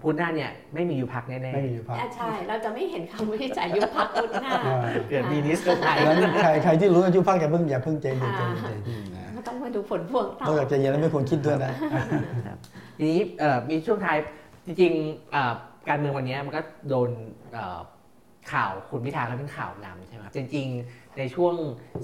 [0.00, 11.72] พุธหน้าเนี่ยไม่มียุบพักแน่ไม่มีอยู่พักอะใช่ เราจะไม่เห็นคำวินิจฉัยยุบพักพุธหน้าอ่าๆเกิดมีนิสก็ไทยดังนั้นใครใครที่รู้อายุพักอย่าเพิ่งอย่าเพิ่งใจเย็นใจอ่าเย็นใจเย็นนะก็ต้องมาดูผลพวงต่นอกอจากใจเย็นแล้วไม่ควรคิดด้วยนะ
[12.98, 14.16] ทีนี้เอ่อมีช่วงท้าย
[14.66, 15.52] จริงๆเอ่อ
[15.88, 17.10] การเมืองวันนี้มันก็โดน
[17.52, 17.80] เอ่อ
[18.52, 21.54] ข่าวคุณพิธาก็เป็นข่าวนำใช่ไหมครับจริงๆ ในช่วง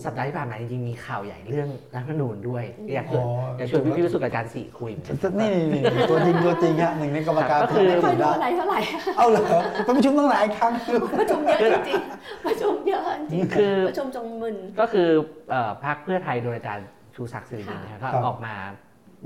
[0.04, 8.78] สัปดาห์ที่ผ่านมาจริงๆมีข่าวใหญ่เรื่องรัฐธรรมนูญด้วย อยากชวนอ๋ออยากชวนพี่ๆวิสุทธิ์อาจารย์สี่คุยเหมือนกัน นี่นี่นี่ตัวจริงตัวจริงฮะหนึ่งในกรรมการก็คือ ไม่ค่อยได้รู้อะไรเท่าไหร่
[9.16, 9.42] เอาเหรอ
[9.84, 10.72] ไปประชุมตั้งหลายครั้ง
[11.20, 11.58] ประชุมเยอะ
[11.88, 13.02] จริงๆประชุมเยอะ
[13.32, 15.08] จริงคือประชุมจงมึนก็คือ
[15.50, 18.54] เอ่อพรรคเพื่อไทยโดยอาจารย์ชูศักดิ์สิรินินนะครับก็ครับออกมา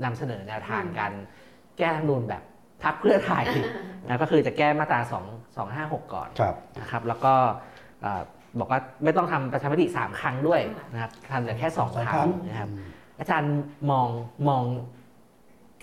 [0.03, 1.13] นำเสนอแนวทางการ
[1.77, 2.43] แก้รัฐธรรมนูญแบบ
[2.83, 3.45] พรรคเพื่อไทย
[4.07, 7.33] นะก็คือจะแก้มาตรา2 2 5 6 ก่อนครับนะครับ แล้วก็
[8.03, 8.23] เอ่อ
[8.59, 12.69] บอกว่าไม่ต้องทำประชามติสามครั้งด้วยค่ะนะครับทำเหลือแค่สองสองคครั้รั้งงนะครับ
[13.19, 13.55] อาจารย์
[13.91, 14.07] มอง
[14.47, 14.63] มอง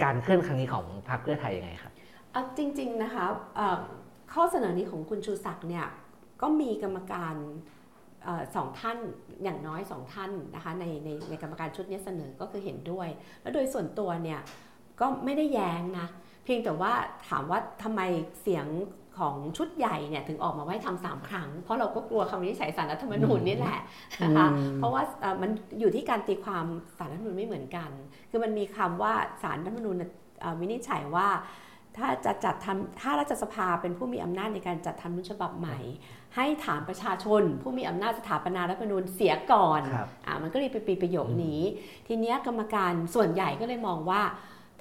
[0.03, 1.93] การเคลื่อนครั้งนี้ของพรรคเพื่อไทยยังไงครับ
[2.33, 3.25] เอาจริง ๆ นะคะ
[3.57, 3.79] เอ่อ
[4.33, 5.87] ข้อเสนอนี้ของคุณชูศักดิ์เนี่ย
[6.43, 7.35] ก็มีกรรมการ
[8.25, 8.99] เออสองท่าน
[9.43, 13.09] อย่างน้อยสองท่านนะคะในในในกรรมการชุดนี้เสนอก็คือเห็นด้วย
[13.41, 14.41] แล้วโดยส่วนตัวเนี่ย
[15.01, 16.07] ก็ไม่ได้แย้งนะ
[16.45, 16.93] เพียงแต่ว่า
[17.29, 18.01] ถามว่าทำไม
[18.43, 18.67] เสียง
[19.19, 23.79] ของชุดใหญ่เนี่ยถึงออกมาไว้ทำสามครั้ง เพราะเราก็กลัวคำวินิจฉัยสารรัฐธรรมนูญนี่แหละ
[24.23, 25.51] นะคะอืมเพราะว่าเอ่อมัน
[25.81, 26.67] อยู่ที่การตีความ
[26.99, 27.91] สารรัฐธรรมนูญไม่เหมือนกัน
[28.31, 29.13] คือมันมีคำว่า
[29.43, 30.11] สารรัฐธรรมนูญเนี่ย
[30.41, 31.29] เอ่อวินิจฉัยว่า
[31.97, 35.79] ถ้าจะจัดทำถ้ารัฐสภาเป็นผู้มีอำนาจในการจัดทำรัฐธรรมนูญฉบับใหม่
[36.37, 41.61] ให้ถามประชาชน ผู้มีอำนาจสถาปนารัฐธรรมนูญเสียก่อนครับอ่ามันก็เลยไปปีประโยคนี้
[42.07, 44.23] ทีเนี้ยกรรมการส่วนใหญ่ก็เลยมองว่า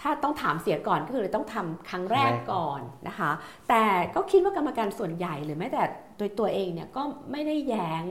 [0.02, 3.32] ถ้าต้องถามเสียก่อนก็คือเลยต้องทำครั้งแรกก่อนนะคะ
[3.70, 3.84] แต่
[4.16, 5.84] ก็คิดว่ากรรมการส่วนใหญ่หรือแม้แต่
[6.18, 8.04] โดยตัวเองเนี่ยก็ไม่ได้แย้ง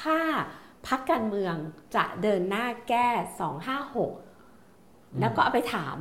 [0.00, 0.18] ถ้า
[0.88, 1.54] พักการเมือง
[1.96, 3.08] จะเดินหน้าแก้
[4.34, 5.96] 256 แล้วก็เอาไปถาม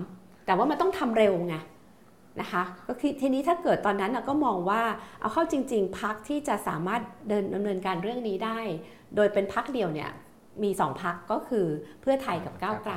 [0.46, 1.56] แต่ว่ามันต้องทำเร็วไง
[2.42, 4.82] นะคะก็คือทีนี้ถ้าเกิดตอนนั้นน่ะก็มองว่า
[5.20, 8.60] เอาเข้าจริง ๆ พักที่จะสามารถเดินดำเนินการเรื่องนี้ได้
[9.16, 10.12] โดยเป็นพักเดียวเนี่ย
[10.64, 11.66] มีสองพักก็คือ
[12.02, 12.96] เพื่อไทยกับก้าวไกล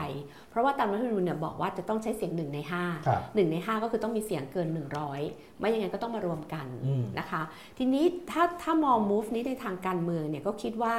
[0.51, 4.69] เพราะว่าตามรัฐธรรมนูญเนี่ยบอกว่าจะต้องใช้เสียงหนึ่งในห้าครับหนึ่งในห้าก็คือต้องมีเสียงเกิน
[5.15, 7.43] 100 ไม่อย่างนั้นก็ต้องมารวมกันอืมนะคะ
[7.79, 10.95] ทีนี้ถ้าถ้ามอง move นี้ในทางการเมืองเนี่ยก็คิดว่า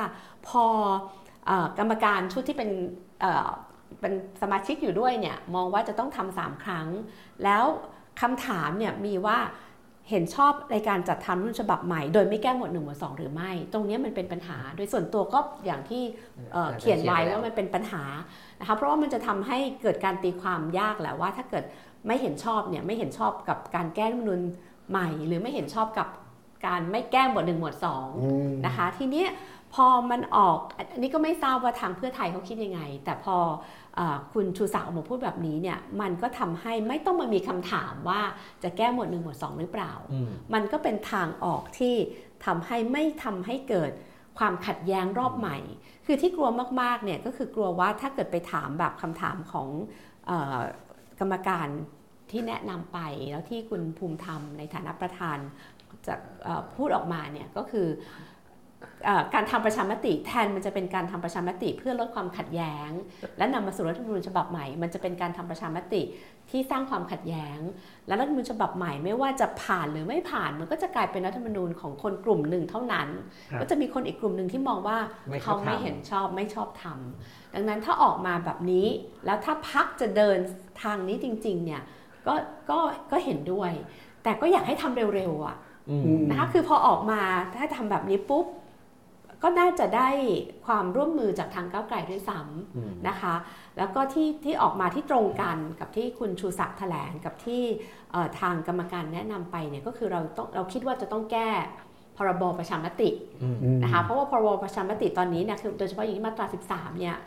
[0.47, 0.65] พอ
[1.45, 2.69] เออกรรมการชุดที่เป็น
[3.21, 3.49] เอ่อ
[3.99, 6.87] เป็นสมาชิกอยู่ด้วยเนี่ยมองว่าจะต้องทำสามครั้ง
[7.43, 7.63] แล้ว
[8.21, 9.37] คำถามเนี่ยมีว่า
[10.09, 16.03] เห็นชอบในการจัดทำรุ่นฉบับใหม่ โดยไม่แก้หมวดหนึ่งหมวดสองหรือไม่ ตรงเนี้ยมันเป็นปัญหา โดยส่วนตัวก็อย่างที่
[16.53, 18.03] เอ่อเขียนไว้ว่ามันเป็นปัญหา
[18.59, 21.63] นะคะเพราะว่ามันจะทำให้เกิดการตีความยากแหละว่า ถ้าเกิด
[22.07, 24.41] ไม่เห็นชอบเนี่ยไม่เห็นชอบกับการแก้รัฐธรรมนูญ
[24.89, 26.07] ใหม่ หรือไม่เห็นชอบกับ
[26.67, 29.29] การไม่แก้หมวดหนึ่งหมวดสองอืมนะคะทีเนี้ย
[29.73, 30.57] พอมันออก
[30.93, 33.37] อันนี้ก็ไม่ทราบว่าทางเพื่อไทยเขาคิดยังไง แต่พอ
[33.95, 38.21] เออคุณชูศักดิ์ออกมาพูดแบบนี้เนี่ยมันก็ทำให้ไม่ต้องมามีคำถามว่า
[38.63, 41.95] จะแก้หมวดหนึ่งหมวดสองหรือเปล่าอืมมันก็เป็นทางออกที่
[42.45, 43.91] ทำให้ไม่ทำให้เกิด
[44.37, 45.57] ความขัดแย้งรอบใหม่
[46.05, 46.49] คือที่กลัว
[46.81, 49.67] มากๆเนี่ยก็คือกลัวว่าถ้าเกิดไปถามแบบคำถามของ
[50.27, 50.59] เออ
[51.19, 51.67] กรรมการ
[52.31, 52.99] ที่แนะนำไป
[53.31, 55.37] แล้วที่คุณภูมิธรรมในฐานะประธาน
[56.07, 58.30] จะเอ่อพูดออกมาเนี่ยก็คือเอ่อ
[59.33, 62.89] การทำประชามติแทนมันจะเป็นการทำประชามติเพื่อลดความขัดแย้ง
[63.37, 66.01] และนำมาสู่รัฐธรรมนูญฉบับใหม่ มันจะเป็นการทำประชามติ
[66.49, 67.59] ที่สร้างความขัดแย้ง
[68.07, 73.07] และรัฐธรรมนูญฉบับใหม่ไม่ว่าจะผ่านหรือไม่ผ่าน มันก็จะกลายเป็นรัฐธรรมนูญของคนกลุ่มหนึ่งเท่านั้น
[73.51, 74.97] ครับก็จะมีคนอีกกลุ่มหนึ่งที่มองว่า
[75.29, 78.87] ไม่ชอบเขาไม่ทำเห็นชอบไม่ชอบทำดังนั้นถ้าออกมาแบบนี้
[79.25, 80.37] แล้วถ้าพักจะเดิน
[80.83, 81.81] ทางนี้จริงๆเนี่ย
[82.27, 82.33] ก็
[82.69, 82.79] ก็
[83.11, 83.71] ก็เห็นด้วย
[84.23, 85.57] แต่ก็อยากให้ทำเร็วๆอะ
[85.89, 87.21] อืมอืมนะคะคือพอออกมา
[87.55, 88.45] ถ้าทำแบบนี้ปุ๊บ
[89.43, 90.09] ก็น่าจะได้
[90.65, 92.39] ความร่วมมือจากทางก้าวไกลด้วยซ้
[92.75, 93.35] อืมำนะคะ
[93.77, 97.63] แล้วก็ที่ที่ออกมาที่ตรงกันกับที่คุณชูศักดิ์แถลงกับที่
[98.11, 101.49] เอ่อทางกรรมการแนะนำไปเนี่ยก็คือเราต้องเราคิดว่าจะต้องแก้
[102.17, 103.09] พรบประชามติ
[103.41, 107.17] อืมอืมนะคะเพราะว่าพรบประชามติตอนนี้เนี่ยคือโดยเฉพาะอย่างที่มาตรา 13 เนี่ย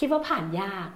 [0.00, 0.88] คิดว่าผ่านยาก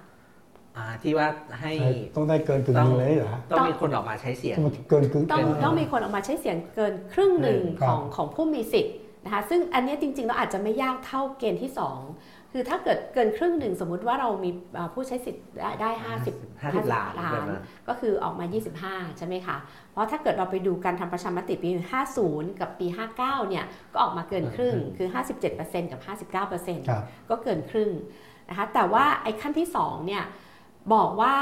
[0.77, 1.27] อ่าที่ว่า
[1.59, 8.95] ให้ใช่ต้องได้เกินกึ่งหนึงเลยเหรอต้องมีคนออกมาใช้เสียงต้องเกินกึ่งต้องเกินต้องมีคนออกมาใช้เสียงเกินครึ่งหนึ่งครัขบองของผู้มีสิทธิ์
[9.27, 11.71] นะคะซึ่งอันเนี้ยจริงๆเราอาจจะไม่ยากเท่าเกณฑ์ที่
[12.11, 15.89] 2 คือถ้าเกิดเกินครึ่งหนึ่งสมมุติว่าเรามีเอ่อผู้ใช้สิทธิ์ได้ได้
[16.33, 18.45] 50 50ล้านล้าแบบนนั้นก็คือออกมา
[18.83, 19.57] 25 ใช่ไหมคะ
[19.91, 21.69] เพราะถ้าเกิดเราไปดูการทำประชามติปี
[22.15, 23.17] 50 กับปี 59
[23.49, 25.07] เนี่ยก็ออกมาเกินครึ่งคือ
[25.49, 25.99] 57%กับ
[26.45, 27.91] 59%ครับก็เกินครึ่ง
[28.49, 30.23] นะคะแต่ว่าไอ้ขั้นที่2เนี่ย
[30.93, 31.35] บอกว่า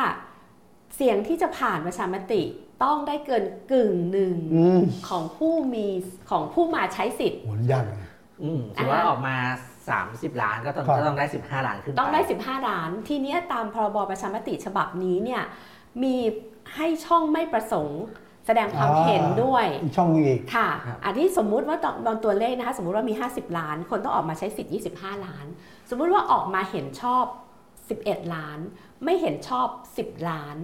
[0.96, 2.42] เสียงที่จะผ่านประชามติ
[2.84, 5.88] ต้องได้เกินกึ่งหนึ่งอืมของผู้มี
[6.30, 7.98] ของผู้มาใช้สิทธิ์โหยากเลย
[8.44, 9.36] อืมถือว่าออกมา
[9.88, 15.44] 30 ล้านก็ต้องครับก็ต้องได้ 15 ล้านขึ้นไปต้องได้ 15 ล้าน ทีเนี้ยตามพรบประชามติฉบับนี้เนี่ย
[16.04, 16.16] มี
[16.76, 18.02] ให้ช่องไม่ประสงค์
[18.46, 25.46] แสดงความเห็นด้วยอีกช่องหนึงอีกค่ะครับอันนี้สมมุติว่าตอนตอนตัวเลขนะคะสมมุติว่ามี 50 ล้าน คนต้องออกมาใช้สิทธิ์ 25 ล้าน
[25.90, 27.26] สมมุติว่าออกมาเห็นชอบ
[27.80, 28.60] 11 ล้าน
[29.04, 29.68] ไม่เห็นชอบ
[30.00, 30.58] 10 ล้าน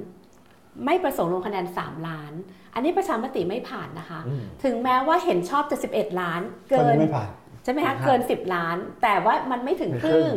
[0.85, 2.33] ไม่ประสงค์ลงคะแนน 3 ล้าน
[2.73, 7.29] อันนี้ประชามติไม่ผ่านนะคะอืมถึงแม้ว่าเห็นชอบจะ11 ล้านก็เกิยันงไม่ผ่าน
[7.63, 10.33] ใช่ไหมครัคะบเกิน 10 ล้าน แต่ว่ามันไม่ถึงครึ่ง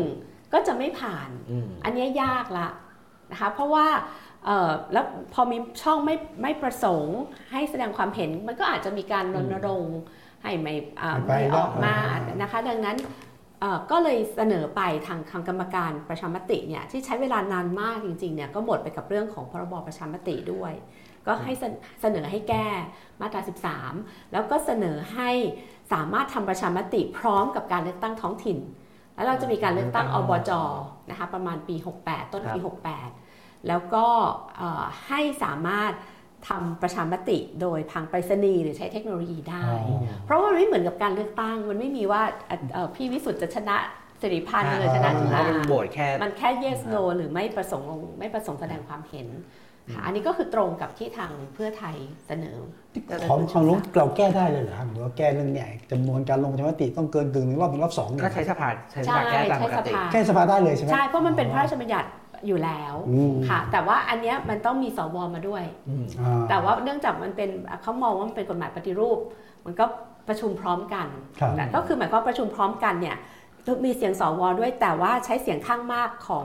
[0.52, 2.68] ก็จะไม่ผ่านอืมอันเนี้ยยากละ
[3.30, 3.86] นะคะเพราะว่า
[4.44, 5.04] เอ่อแล้ว
[5.34, 7.18] พอมีช่องไม่ไม่ประสงค์
[7.52, 9.96] ให้แสดงความเห็นมันก็อาจจะมีการรณรงค์
[10.42, 11.94] ให้ไม่อ่าไปไม่แล้วออกมา
[12.42, 13.33] นะคะ ดังนั้นเอ่อ
[13.90, 20.72] ก็เลยเสนอไปทางทางกรรมการประชามติเนี่ยที่ใช้เวลานานมากจริงๆเนี่ยก็หมดไปกับเรื่องของพรบประชามติด้วย
[21.26, 21.52] ก็ให้
[22.00, 22.68] เสนอให้แก้
[23.20, 23.40] มาตรา
[23.86, 25.30] 13 แล้วก็เสนอให้
[25.92, 28.58] สามารถทำประชามติพร้อมกับการเลือกตั้งท้องถิ่น
[29.14, 30.50] แล้วเราจะมีการเลือกตั้งอบจ
[31.10, 32.58] นะคะประมาณปี 68 ต้นปี
[33.12, 34.06] 68 แล้วก็
[35.08, 35.92] ให้สามารถ
[36.48, 43.76] ทำประชามติโดยทางไปรษณีย์หรือใช้เทคโนโลยีได้อ๋อเพราะว่ามันไม่เหมือนกับการเลือกตั้ง มันไม่มีว่าเอ่อเอ่อพี่วิสุทธ์จะชนะ
[44.20, 49.28] สิริพันธ์หรือชนะเพจุราะฬามันโหวตแค่มันแค่ yes no หรือไม่ประสงค์ลงไม่ประสงค์แสดงความเห็น
[49.92, 52.56] ค่ะอันนี้ก็คือตรงกับที่ทางเพื่อไทยเสนอ
[53.30, 62.08] ของของลุงเราแก้ได้เลยเหรอหรือว่าแก้เรื่องเนี่ยจำนวนการลงประชามติต้องเกินกึ่งหนึ่งรอบหนึ่งรอบสองเนี่ก็ยใช้สภาใช้สใช่ภาแก้ตามปกติใช้สภาแก้สภาได้เลยใช่ไหมใช่เพราะมันเป็นพระราชบัญญัติ
[62.46, 67.50] อยู่แล้วอืมค่ะ แต่ว่าอันเนี้ยมันต้องมีสวมาด้วยอืมอ่าแต่ว่าเนื่องจากมันเป็น
[67.82, 69.18] เขามองว่ามันเป็นกฎหมายปฏิรูป
[69.66, 69.84] มันก็
[70.28, 71.06] ประชุมพร้อมกัน
[71.40, 73.16] ครับแต่ก็คือหมายความว่าประชุมพร้อมกันเนี่ย
[73.84, 76.44] มีเสียงสวด้วยแต่ว่าใช้เสียงข้างมากของ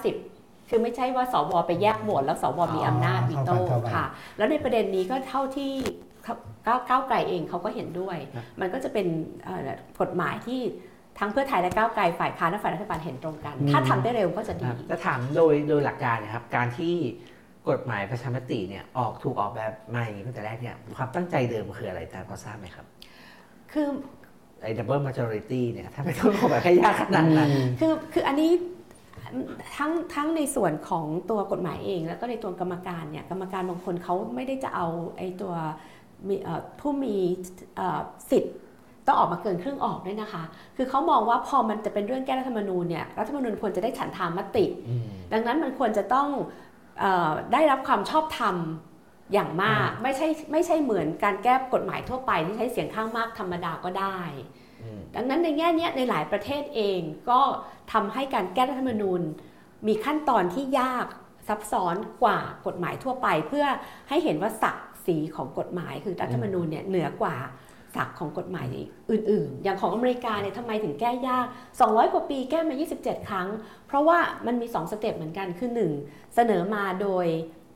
[0.00, 4.04] 750 คือไม่ใช่ว่าสวไปแยกโหวตแล้วสวมีอำนาจวีโต้เข้าใจเข้าใจค่ะ
[4.36, 5.72] แล้วในประเด็นนี้ก็เท่าที่
[6.66, 9.06] ก้าวก้าวไกลเองเขาก็เห็นด้วยครับมันก็จะเป็น
[9.44, 9.70] เอ่อ
[10.00, 10.60] กฎหมายที่
[11.18, 16.94] ทั้งเพื่อไทยและก้าวไกลฝ่ายค้านและฝ่ายรัฐบาลเห็นตรงกัน ถ้าทำได้เร็วก็จะคดีรับจะถามโดยโดยหลักการเนะครับ การที่
[17.68, 22.86] กฎหมายประชามติเนี่ยออกถูกออกแบบมาอย่างนี้ตั้งแต่แรกเนี่ยความตั้งใจเดิมคืออะไรแต่พอทราบไหมครับ
[23.72, 23.88] คือ
[24.62, 27.50] ไอ้ double majority เนี่ยถ้าไม่ต้องออกแบบให้ยากขนาดนั้น
[27.80, 28.50] คือคืออันนี้
[29.76, 35.52] ทั้งทั้งในส่วนของตัวกฎหมายเอง แล้วก็ในตัวกรรมการเนี่ยกรรมการบางคนเขาไม่ได้จะเอาไอ้ตัว
[36.28, 37.16] มีเอ่อผู้มี
[37.76, 38.00] เอ่อ
[38.30, 38.56] สิทธิ์
[39.06, 40.42] ต้องออกมาเกินครึ่งออกด้วยนะคะ
[40.76, 46.28] คือเขามองว่าพอมันจะเป็นเรื่องแก้รัฐธรรมนูญเนี่ยรัฐธรรมนูญควรจะได้ฉันทามติอืมดังนั้นมันควรจะต้อง
[47.00, 48.56] เออได้รับความชอบธรรม
[49.32, 54.20] อย่างมากไม่ใช่ไม่ใช่เหมือนการแก้กฎหมายทั่วไปที่ใช้เสียงข้างมากธรรมดาก็ได้
[54.82, 57.40] อืมดังนั้นในแง่เนี้ยในหลายประเทศเองก็
[57.92, 59.20] ทำให้การแก้รัฐธรรมนูญ
[59.86, 61.06] มีขั้นตอนที่ยาก
[61.48, 63.66] ซับซ้อนกว่ากฎหมายทั่วไป เพื่อ
[64.08, 67.36] ให้เห็นว่าศักดิ์ศรีของกฎหมายคือรัฐธรรมนูญเนี่ยเหนือกว่า
[67.96, 68.66] ศักดิ์ของกฎหมาย
[69.10, 71.46] อื่นๆ อย่างของอเมริกาเนี่ยทำไมถึงแก้ยาก
[71.80, 73.48] 200 กว่าปีแก้มา 27 ครั้ง
[73.86, 75.70] เพราะว่ามันมี 2 step เหมือนกัน คือ
[76.02, 77.26] 1 เสนอมาโดย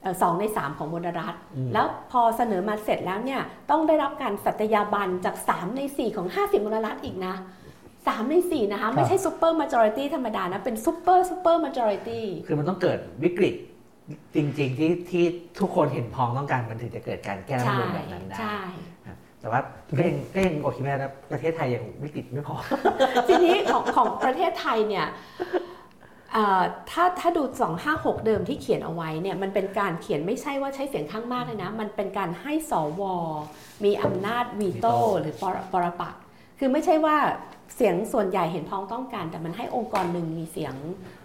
[0.03, 3.41] เอ่อสองใน3ของมลรัฐอืมแล้วพอเสนอมาเสร็จแล้วเนี่ย
[3.71, 7.35] ต้องได้รับการสัตยาบันจาก 3 ใน 4 ของ 50มลรัฐอีกนะ
[7.85, 13.55] 3ใน4นะคะ ไม่ใช่ซูเปอร์มาจอริตี้ธรรมดานะ เป็นซูเปอร์ super majorityคือมันต้องเกิดวิกฤต
[14.35, 15.25] จริง ๆ ที่ที่
[15.61, 18.94] ทุกคนเห็นพ้องต้องการมันถึงจะเกิดการแก้รัฐธรรมใช่นูญแบบนั้นได้ใช่ครับ
[19.45, 19.63] แต่ว่า
[19.99, 22.57] ก็ยังก็ยังโอเคไม่ได้นะประเทศไทยยังวิกฤตไม่พอ
[23.29, 25.07] ทีนี้ของของประเทศไทยเนี่ย
[26.33, 27.43] เอ่อถ้าถ้าดู
[27.85, 33.03] 256 เดิมที่เขียนเอาไว้เนี่ยมันเป็นการเขียนไม่ใช่ว่าใช้เสียงข้างมากเลยนะ มันเป็นการให้สว
[33.85, 36.21] มีอำนาจวีโต้วีโต้หรือปรปรปักษ์
[36.59, 37.17] คือไม่ใช่ว่า
[37.77, 40.75] เสียงส่วนใหญ่เห็นพ้องต้องกันแต่มันให้องค์กรหนึ่งมีเสียง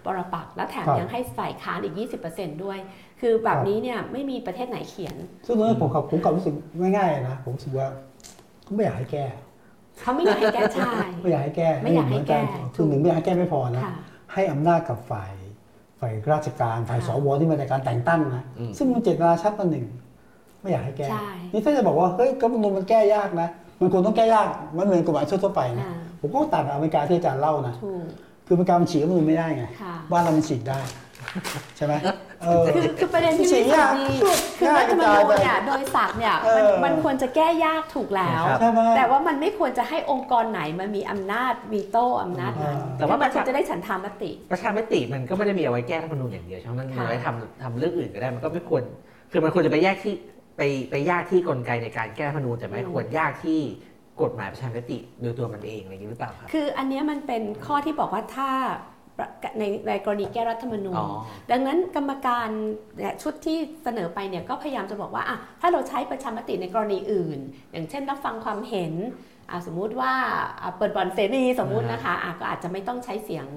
[0.05, 1.95] ปรปักษ์และแถมครับยังให้ฝ่ายค้านอีก
[2.27, 2.79] 20%ด้วย
[3.21, 5.15] คือแบบนี้เนี่ยไม่มีประเทศไหนเขียน
[5.45, 7.87] ซึ่งตรงนั้นผมกับผมกับรู้สึกง่ายๆนะผมรู้สึกว่า
[8.69, 9.25] เขาไม่อยากให้แก้
[9.99, 10.91] เขาไม่อยากให้แก้ใช่
[11.21, 12.39] ไม่อยากให้แก้ไม่อยากให้แก้
[12.75, 13.93] คือหนึ่งไม่อยากให้แก้ไม่พอนะค่ะ
[14.33, 15.31] ให้อำนาจกับฝ่าย
[15.99, 19.85] ฝ่ายราชการฝ่ายค่ะสวที่มาจากการแต่งตั้งนะอืมซึ่งมันเจตนาชัดตัวหนึ่ง
[20.61, 23.49] ไม่อยากให้แก้ใช่นี่ถ้าจะบอกว่าเฮ้ยก็มันมันแก้ยากนะ
[23.79, 24.47] มันควรต้องแก้ยาก
[24.77, 28.03] มันเหมือนกฎหมายทั่วๆไปนะอ่าผมก็ต่างกับอเมริกาที่อาจารย์เล่านะถูก
[28.45, 30.79] คืออเมริกามันฉีกรัฐธรรมนูญไม่ได้ไงค่ะบ้านเรามันฉีกได้
[31.77, 31.93] ใช่ไหม
[32.41, 34.05] เออ คือคือประเด็นที่เสีไม่ยสุยาดกดี
[34.59, 48.83] คือง่ายรัฐธรรมนูญกระจายไปเนี่ยโดยศักดิ์เนี่ยเอมันอมันควรจะแก้ยากถูกแล้วครับใช่ไหม แต่ว่ามันไม่ควรจะให้องค์กรไหนมันมีอำนาจวีโต้อำนาจนั้นอ่าแต่ว่ามันควรจะได้ฉันทามติ ประชามติมันก็ไม่ได้มีเอาไว้แก้รัฐธรรมนูญอย่างเดียวใช่ไหมมันมีค่ะเอาไว้ทำทำเรื่องอื่นก็ได้มันก็ไม่ควร
[49.31, 50.15] คือมันควรจะไปแยกที่
[50.57, 50.61] ไป
[50.91, 53.59] ไปยากที่กลไกในการแก้รัฐธรรมนูญแต่ไม่ควรยากที่
[54.21, 58.49] กฎหมายประชามติโดยตัวมันเองอะไรอย่างนี้หรือเปล่าครับ คืออันเนี้ยมันเป็นข้อที่บอกว่าถ้า
[59.59, 61.07] ในในกรณีแก้รัฐธรรมนูญอ๋อ
[61.51, 62.49] ดังนั้นกรรมการ
[62.97, 67.39] เนี่ยชุดที่เสนอไปเนี่ยก็พยายามจะบอกว่าอะถ้าเราใช้ประชามติในกรณีอื่น
[67.71, 68.93] อย่างเช่นรับฟังความเห็น
[69.49, 70.13] อะสมมุติว่า
[70.61, 73.47] อะเปิดบอลเสรีสมมุตินะคะอะก็อาจจะไม่ต้องใช้เสียง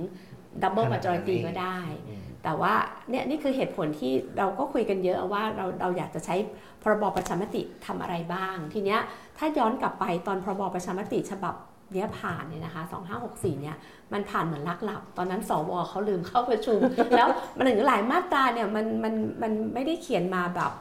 [0.62, 2.74] double ขนาดนั้น majority ก็ได้อืมแต่ว่า
[3.10, 6.34] เนี่ยนี่คือเหตุผลที่เราก็คุยกันเยอะว่าเราเราอยากจะใช้
[6.82, 9.00] พรบประชามติทำอะไรบ้าง ทีเนี้ย
[9.38, 11.54] ถ้าย้อนกลับไปตอนพรบประชามติฉบับ
[11.94, 12.82] เนี้ยผ่านเนี่ยนะคะ
[13.22, 13.76] 2564เนี่ย
[14.12, 16.78] มันผ่านเหมือนลักหลับ ตอนนั้นสวเขาลืมเข้าประชุม
[17.16, 20.72] แล้วมันถึงหลายมาตราเนี่ยมันมันมันไม่ได้เขียนมาแบบ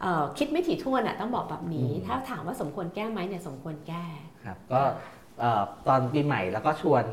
[0.00, 4.04] เอ่อคิดไม่ถี่ถ้วนอะต้องบอกแบบนี้อืมถ้าถามว่าสมควรแก้ไหมเนี่ยสมควรแก้
[4.44, 4.80] ครับก็
[5.40, 7.04] เอ่อตอนปีใหม่แล้วก็ชวน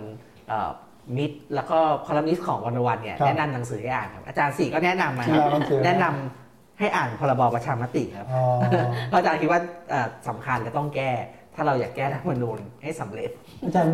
[0.48, 0.72] เอ่อ
[1.18, 8.44] มิตรแล้วก็คอลัมนิสต์ของวันวันเนี่ยครับแนะนำหนังสือให้อ่านครับอาจารย์สี่ก็แนะนำมาที่ครับเราหนังสือแนะนำให้อ่านพรบประชามติครับอ๋อ
[9.08, 11.12] เพราะอาจารย์คิดว่าเอ่อสำคัญและต้องแก้
[11.56, 13.30] ถ้าเราอยากแก้รัฐธรรมนูญให้สำเร็จ
[13.66, 13.94] อาจารย์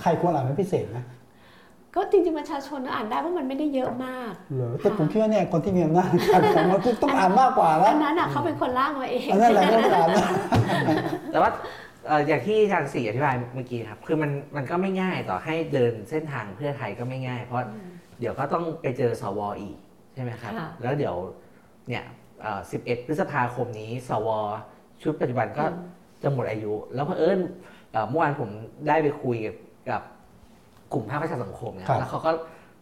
[0.00, 1.04] ใครควรอ่านเป็นพิเศษนะ
[1.94, 10.28] ก็จริงๆประชาชนก็อ่านได้เพราะมันไม่ได้เยอะมากเหรอแต่ผมคิดว่าเนี่ยคนที่มีอำนาจการของมันต้องอ่านมากกว่าแล้วอันนั้นอะเขาเป็นคนร่างมาเองอันนั้นแหละไม่ต้องอ่านนะ
[11.32, 11.50] แต่ว่า
[12.06, 17.66] เอ่ออย่างที่อาจารย์สี่อธิบายเมื่อกี้ครับ คือมันมันก็ไม่ง่ายต่อให้เดินเส้นทางเพื่อไทยก็ไม่ง่าย เพราะ
[18.20, 19.76] เดี๋ยวก็ต้องไปเจอสวอีก
[20.14, 21.16] ใช่ไหมครับค่ะแล้วเดี๋ยว
[21.88, 22.04] เนี่ย
[22.42, 24.28] เอ่อ11พฤษภาคมนี้ สว
[25.02, 25.64] ชุดปัจจุบันก็
[26.22, 27.38] จะหมดอายุ แล้วเผอิญ
[27.92, 28.48] เอ่อเมื่อวานผม
[28.88, 29.56] ได้ไปคุยกับ
[29.90, 30.02] กับ
[30.92, 32.30] กลุ่มภาคประชาสังคมเนี่ยครับแล้วเขาก็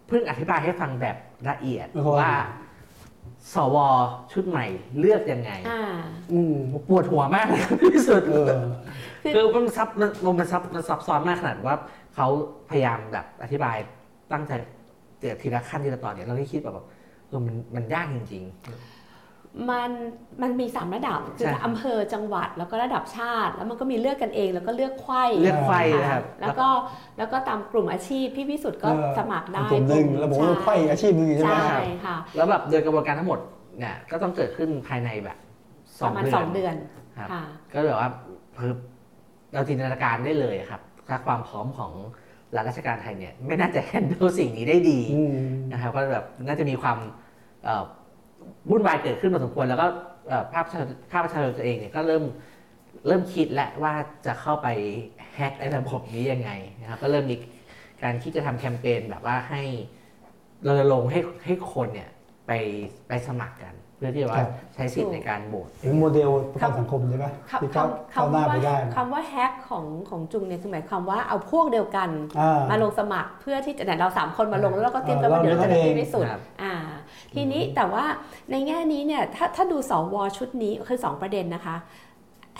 [0.08, 1.16] เพิ่งอธิบายให้ฟังแบบ
[1.48, 2.34] ละเอียดโอ้โหว่า
[3.54, 3.76] สว
[4.32, 4.66] ชุดใหม่
[4.98, 5.82] เลือกยังไงอ่า
[6.32, 6.56] อืม
[6.88, 7.46] ปวดหัวมาก
[7.92, 8.54] ที่สุดเออ
[9.34, 10.10] คือคือมันซับมัน
[10.40, 11.76] มันซับมันซับซ้อนมากขนาดว่า
[12.14, 12.26] เขา
[12.70, 13.76] พยายามแบบอธิบาย
[14.32, 14.52] ตั้งใจ
[15.20, 16.86] เจอทีละขั้นทีละตอนเนี่ยเราได้คิดแบบแบบ
[17.28, 18.44] เออมันมันยากจริง
[19.70, 19.90] มัน
[20.42, 26.68] มันมีสามระดับคือใช่อำเภอจังหวัดแล้วก็ระดับชาติ แล้วมันก็มีเลือกกันเองแล้วก็เลือกไขว้ๆเลือกไฟนะครับแล้วก็
[27.18, 33.38] แล้วก็ตามกลุ่มอาชีพพี่พิสุทธิ์ก็เออสมัครได้กลุ่มหนึ่งแล้วผมว่าไขว้อาชีพหนึ่งใช่ไหมใช่ค่ะแล้วแบบโดยกระบวนการทั้งหมด
[33.78, 35.38] เนี่ยก็ต้องเกิดขึ้นภายในแบบ
[35.98, 36.74] สปองระมาณเดืสออนงเดือน
[37.18, 38.08] ครับค่ะก็แบบว่า
[38.58, 38.72] คือ
[39.52, 41.92] เราจินตนาการได้เลยครับถ้าความพร้อมของ
[42.56, 45.36] รัฐราชการไทยเนี่ยไม่น่าจะแฮนด์ลสิ่งนี้ได้ดีอืม
[45.72, 46.98] นะครับก็แบบน่าจะมีความ
[47.64, 47.84] เอ่อ
[48.70, 49.86] วุ่นวายเกิดขึ้นพอสมควรแล้วก็
[50.52, 52.24] ภาพประชาภาพประชาชนตัวเองเนี่ยก็เริ่ม
[53.06, 53.94] เริ่มคิดแล้วว่า
[54.26, 54.68] จะเข้าไป
[55.34, 56.50] แฮกไอ้ระบบนี้ยังไง
[56.80, 57.36] นะครับก็เริ่มมี
[58.02, 59.62] การคิดจะทำแคมเปญแบบว่าให้
[60.64, 62.10] เราลงให้ให้คนเนี่ย
[62.46, 62.52] ไป
[63.08, 63.74] ไปสมัครกัน
[64.04, 67.26] พื่อที่ว่าครับใช้สิทธิ์ในการโหวตเป็นโมเดลประกันสังคมใช่ไหม
[67.62, 72.08] ที่คำเข้าคำเข้าหน้าคำไปว่าได้นะคำว่าแฮกของของจุงเนี่ยคือหมายความว่าเอาพวกเดียวกัน
[72.40, 76.74] อ่ามาลงสมัครเพื่อที่จะเนี่ยเราสามคนมาลงแล้วเราก็เตรียมกันเออว่าเดี๋ยวเราจะได้เราเลือกเองที่สุดครับอ่า
[77.34, 78.04] ทีนี้แต่ว่า
[78.50, 81.76] ในแง่นี้เนี่ยถ้าถ้าดูสวชุดนี้คือสองประเด็นนะคะ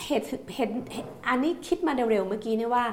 [0.04, 2.84] เหตุเห็นเห็นอันนี้คิดมาเร็วๆเมื่อกี้เนี่ยว่า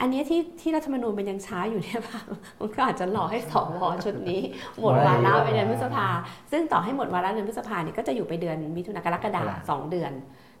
[0.00, 2.20] อันเนี้ยที่ที่รัฐธรรมนูญมันยังช้าอยู่เนี่ยป่ะ
[2.60, 4.42] มันก็อาจจะหลอกให้สวชุดนี้
[4.80, 6.06] หมดวาระไปเดือนพฤษภา
[6.52, 10.12] ซึ่งต่อให้หมดวาระเดือนพฤษภาเนี่ยก็จะอยู่ไปเดือนมิถุนากรกฎาคมสองเดือน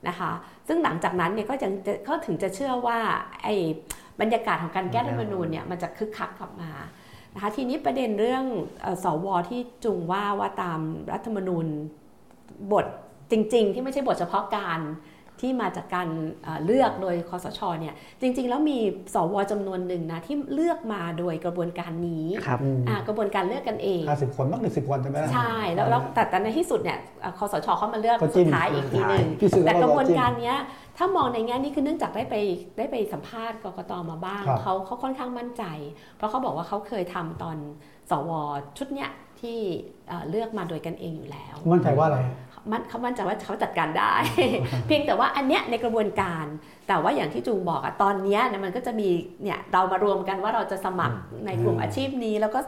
[0.08, 0.30] นะคะ
[0.68, 2.98] ซึ่งหลังจากนั้นเนี่ยก็ยังจะก็ถึงจะเชื่อว่า
[3.42, 3.54] ไอ้
[4.20, 6.70] บรรยากาศของการแก้รัฐธรรมนูญเนี่ยมันจะคึกคักกลับมา
[7.34, 8.44] นะคะทีนี้ประเด็นเรื่อง
[8.82, 10.80] เอ่อสวที่จุงว่าว่าตาม
[11.12, 11.66] รัฐธรรมนูญ
[12.72, 12.86] บท
[13.30, 14.80] จริง ๆ ที่ไม่ใช่บทเฉพาะการ
[15.40, 16.08] ที่มาจากการ
[16.42, 18.78] เอ่อเลือกโดยคอสชเนี่ยจริง ๆ แล้วมี
[19.14, 30.58] สวจำนวนหนึ่งนะที่เลือกมาโดยกระบวนการนี้ครับอืมอ่ากระบวนการเลือกกันเองห้าสิบคนบ้างหนึ่งสิบคนใช่ไหมล่ะใช่แล้วแล้วแต่แต่ในที่สุดเนี่ยเอ่อคอสชเขามาเลือกก็จิ้สุมดท้ายอีกทีหนึ่งพี่สื่อแต่กระบวนจิ้มการเนี้ย
[30.98, 32.34] ถ้ามองในแง่นี้คือเนื่องจากได้ไป
[32.78, 35.64] ได้ไปสัมภาษณ์กกตมาบ้างครับเขาเขาค่อนข้างมั่นใจ
[36.16, 37.56] เพราะเขาบอกว่าเขาเคยทำตอน
[38.10, 38.30] สว
[38.78, 39.10] ชุดเนี้ย
[39.40, 39.58] ที่
[40.08, 42.18] เอ่อเลือกมาโดยกันเองอยู่แล้ว มั่นใจว่าอะไร
[42.70, 44.12] มันเขามั่นใจว่าเขาจัดการได้
[44.86, 46.44] เพียงแต่ว่าอันเนี้ยในกระบวนการ
[46.88, 49.08] แต่ว่าอย่างที่จูงบอกอะตอนเนี้ยนะมันก็จะมี
[49.42, 52.60] เนี่ยเรามารวมกันว่าเราจะสมัครในกลุ่มอืมอาชีพนี้ แล้วก็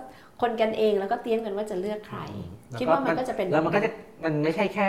[0.43, 2.19] คนกันเองแล้วก็เตรียมกันว่าจะเลือกใคร
[2.79, 3.91] คิดว่ามันก็จะเป็นแล้วมันก็จะ
[4.25, 4.89] มันไม่ใช่แค่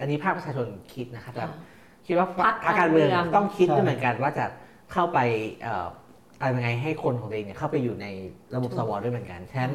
[0.00, 1.58] อันนี้ภาคประชาชนคิดนะครับแต่ค่ะ
[2.06, 4.44] คิดว่าพรรคพรรคการเมืองการเมืองต้องคิดใช่ด้วยเหมือนกันว่าจะ
[4.92, 5.18] เข้าไป
[5.62, 5.86] เอ่อ
[6.40, 8.06] อะไรยังไงให้คนของตัวเองเนี่ยเข้าไปอยู่ใน
[8.54, 9.72] ระบบสวด้วยเหมือนกันฉะนั้น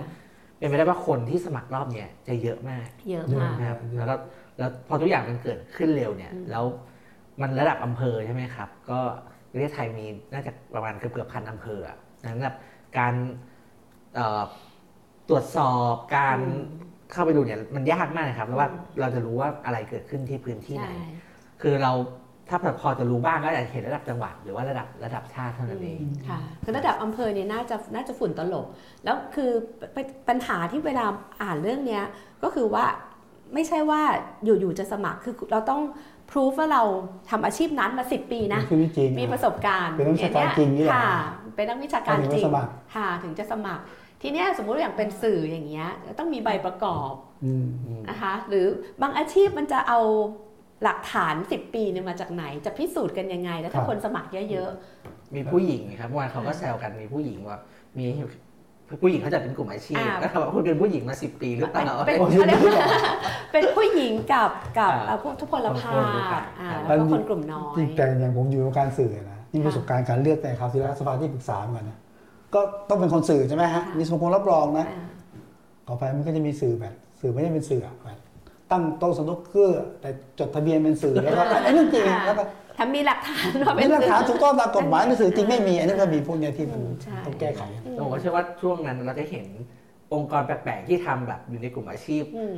[0.57, 4.15] เป็นไปได้ว่าคนที่สมัครรอบเนี่ยจะเยอะมาก เยอะเยอะมากนะครับแล้วก็
[4.59, 6.63] แล้วพอทุกอย่างมันเกิดขึ้นเร็วเนี่ยอืมแล้ว
[7.41, 8.99] มันระดับอำเภอใช่ไหมครับ ก็
[9.51, 12.55] ประเทศไทยมีน่าจะประมาณเกือบเกือบพันอำเภออะดังนั้นแบบ
[12.97, 13.13] การ
[14.15, 14.43] เอ่อ
[15.29, 16.39] ตรวจสอบการ
[17.11, 20.97] เข้าไปดูเนี่ยมันยากมากนะครับแล้วว่าเราจะรู้ว่าอะไรเกิดขึ้นที่พื้นที่ไหนใช่
[21.61, 21.93] คือเรา
[22.49, 25.99] ถ้าพอจะรู้บ้างก็อาจจะเห็นระดับจังหวัดหรือว่าระดับระดับชาติเท่านั้นเอง
[26.29, 28.67] ค่ะคือระดับอำเภอเนี่ยน่าจะน่าจะฝุ่นตลบ
[29.03, 29.51] แล้วคือ
[29.95, 29.97] ป
[30.29, 31.05] ปัญหาที่เวลา
[31.41, 32.03] อ่านเรื่องเนี้ย
[32.43, 32.85] ก็คือว่า
[33.53, 34.01] ไม่ใช่ว่า
[34.43, 35.81] อยู่ๆจะสมัครคือเราต้อง
[36.29, 36.83] พิสูจว่าเรา
[37.29, 41.11] ทำอาชีพนั้นมา10ปีนะคือจริงมีประสบการณ์เป็นนักวิชาการจริงนี่แหละค่ะ
[41.55, 43.83] เป็นนักวิชาการถึงจจะริงสมัครค่ะถึงจะสมัคร
[44.21, 45.89] ทีเนี้ยสมมุติอย่างเป็นสื่ออย่างเงี้ย
[46.19, 47.11] ต้องมีใบประกอบ
[47.45, 47.67] อืม
[48.09, 48.65] นะคะหรือ
[49.01, 49.99] บางอาชีพมันจะเอา
[50.83, 54.69] หลักฐาน 10 ปีเนี่ยมาจากไหน จะพิสูจน์กันยังไง แล้วถ้าครับคนสมัครเยอะ
[55.35, 57.57] มีผู้หญิงครับเมื่อวานเขาก็แซวกันมีผู้หญิงว่า
[57.97, 58.05] มี
[59.01, 62.73] ผู้หญิงเขาจะเป็นกลุ่มอาชีพอ่าแล้วถามว่าคุณเป็นผู้หญิงมาสิบปีหรือๆเปล่าเป็นโอ้ยเขาเรียกว่า
[63.51, 71.97] เป็นผู้หญิงกับกับอ่าเอ่อพวกทุพพลภาคนกลุ่มพอ่าอ่าแล้วก็คนกลุ่มน้อยจริงแต่อย่างผมอยู่วงการสื่อนะนี่ค่ะประสบการณ์การเลือกแต่ครับที่รัฐสภาที่ปรึกษาเหมือนกันนะ
[72.53, 75.05] ก็ต้องเป็นคนสื่อใช่ไหมฮะค่ะมีสมคมรับรองนะอ่า
[75.87, 78.19] ต่อไปมันก็จะมีสื่อแบบ สื่อไม่ได้เป็นสื่ออะแบบ
[78.71, 80.09] ตั้งโต๊ะสนุกเกอร์แต่
[80.39, 82.43] จดทะเบียนเป็นสื่อแล้วก็อันนี้เรื่องจริงแล้วก็
[82.79, 87.61] ถ้ามีหลักฐานว่าเป็มีนหลักฐานสื่ถูกต้องตามกฎหมายในสื่อจริงไม่มีอันนี้ก็มีพวกเนี้ยที่มันอืมใช่ต้องแก้ไข
[87.99, 89.47] ผมก็เชื่อว่าช่วงนั้นเราจะเห็น
[90.13, 92.57] องค์กรแปลกๆที่ทำแบบอยู่ในกลุ่มอาชีพอืม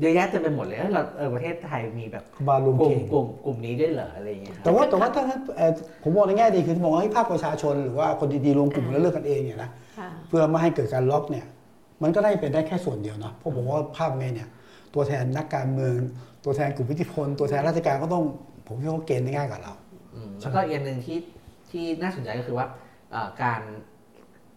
[0.00, 5.22] เยอะแยะเต็มไปหมดเลยเอ้ยเราเออประเทศไทยมีแบบบาลูกลุ่เกมกลุ่มกลุ่มนี้ด้วยเหรออะไรอย่างเงี้ยครับ แต่ว่าแต่ว่าถ้า
[5.56, 11.46] เอ่อผมมองในแง่ดีคือมองให้ภาคประชาชนหรือว่าคนดีๆรวมกลุ่มแล้วเลือกกันเองเนี่ยนะ ค่ะเพื่อไม่ให้เกิดการล็อกเนี่ย
[12.02, 14.48] มันก็ได้เป็นได้แค่ส่วนเดียวนะเพราะผมว่าภาพเมเนี่ย
[14.94, 15.94] ตัวแทนนักการเมือง
[16.44, 18.24] ตัวแทนกลุ่มวิทธิพล ตัวแทนราชการก็ต้อง
[18.68, 19.72] ผมคิดว่าเขาเกณฑ์ได้ง่ายกว่าเรา
[20.14, 21.18] อืมแล้วก็อีกอันหนึ่งที่
[21.70, 22.66] ที่น่าสนใจก็คือว่า
[23.10, 23.60] เอ่อการ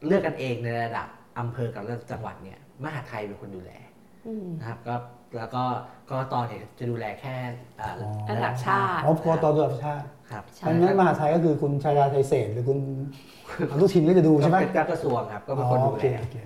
[0.05, 1.07] เลือกกันเองในระดับ
[1.39, 3.72] อำเภอกับระดับจังหวัดเนี่ยมหาดไทยเป็นคนดูแล
[4.28, 4.95] อืมนะครับก็
[5.38, 5.64] แล้วก็
[6.09, 7.36] กรตเนี่ยจะดูแลแค่
[7.78, 12.80] เอ่ออ๋อระดับชาติอ๋อกตระดับชาติครับใช่อันนั้นมหาไทยก็คือคุณชายาไทยเศรษฐ์หรือคุณ
[13.72, 16.38] อนุทินก็จะดูก็ใช่ไหมเป็นเจ้ากระทรวงครับก็เป็นอ๋อคนโอดูเคแลโอเค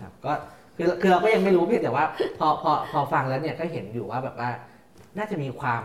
[0.00, 0.32] ครับก็
[0.76, 2.04] คือคือเราก็ยังไม่รู้เพียงแต่ว่า
[2.38, 4.50] พอพอพอฟังแล้วเนี่ยก็เห็นอยู่ว่าแบบว่า
[5.18, 5.82] น่าจะมีความ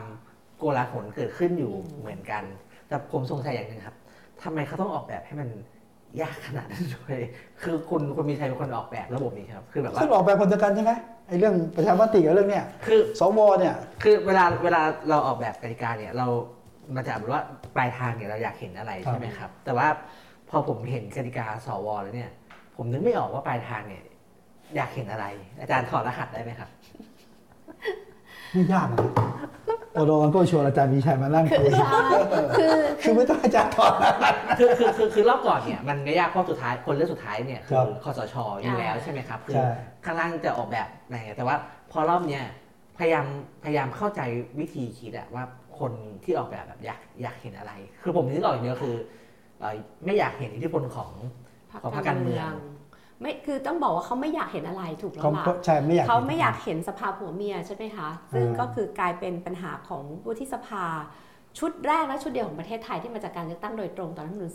[0.58, 2.44] โกลาหลเกิดขึ้นอยู่เหมือนกัน
[2.88, 3.96] แต่ผมสงสัยอย่างหนึ่งครับ
[4.44, 5.50] ทำไมเขาต้องออกแบบให้มัน
[6.22, 7.20] ยากขนาดนั้นด้วย
[7.64, 10.92] คือคุณคุณมีชัยเป็นคนออกแบบระบบนี้ครับ คือแบบว่าซึ่งออกแบบคนเดียวกันใช่ไหม
[11.28, 16.28] ไอ้เรื่องประชามติกับเรื่องเนี้ยคือสวเนี่ย คือเวลาเวลาเราออกแบบกติกาเนี่ยเรา
[16.96, 17.44] มันจะแบบว่า
[17.76, 19.88] ปลายทางเนี่ยเราอยากเห็นอะไรครับใช่ไหมครับ แต่ว่า
[20.50, 22.32] พอผมเห็นกติกาสวแล้วเนี่ย
[22.76, 24.04] ผมนึกไม่ออกว่าปลายทางเนี่ย
[24.76, 25.26] อยากเห็นอะไร
[25.60, 26.70] อาจารย์ถอดรหัสได้ไหมครับ
[28.52, 29.00] ไม่ยากนะ
[29.98, 31.90] โอโดกันก็ชวนอาจารย์มีชัยมานั่งคุยใช่
[32.58, 34.12] คือคือไม่ต้องอาจารย์ถอดนะ
[34.60, 39.70] คือคือคือคือรอบก่อนเนี่ยมันไม่ยากเพราะสุดท้ายคนเลือกสุดท้ายเนี่ยคคืรัอบคอสชอยู่แล้วใช่ไหมครับคือใช่
[40.06, 41.56] ข้างล่างจะออกแบบไงแต่ว่า
[41.92, 42.44] พอรอบเนี้ย
[42.98, 43.26] พยายาม
[43.64, 44.22] พยายามเข้าใจ
[44.60, 45.44] วิธีคิดอะว่า
[45.80, 45.92] คน
[46.24, 47.72] ที่ออกแบบแบบอยากอยากเห็นอะไร
[48.04, 48.96] คือผมนึกออกอย่างเดียวคือ
[49.60, 49.74] เอ่อ
[50.06, 51.12] ไม่อยากเห็นอิทธิพลของ
[51.82, 52.52] ของพรรคการเมือง
[53.22, 60.86] ไม่คือต้องบอกว่าเขาไม่อยากเห็นอะไรถูกแล้วเขาล่ะก็ใช่ไม่อยากเขาไม่อยากเห็นสภาผัวเมียใช่ไหมคะซึ่งอ่าก็คือกลายเป็นปัญหาของวุฒิสภา
[61.60, 64.52] ชุดแรกและชุดเดียวของประเทศไทยที่มาจากการเลือกตั้งโดยตรงตอนรัฐธรรมนูญ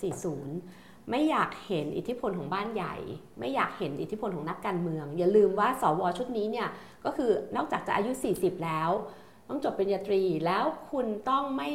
[0.53, 2.95] 40 ไม่อยากเห็นอิทธิพลของบ้านใหญ่
[3.41, 6.69] ไม่อยากเห็นอิทธิพลของนักการเมือง อย่าลืมว่าสวชุดนี้เนี่ย
[7.05, 8.91] ก็คือนอกจากจะอายุ 40 แล้ว
[9.53, 11.69] ต้องจบปริญญาตรี แล้วคุณต้องไม่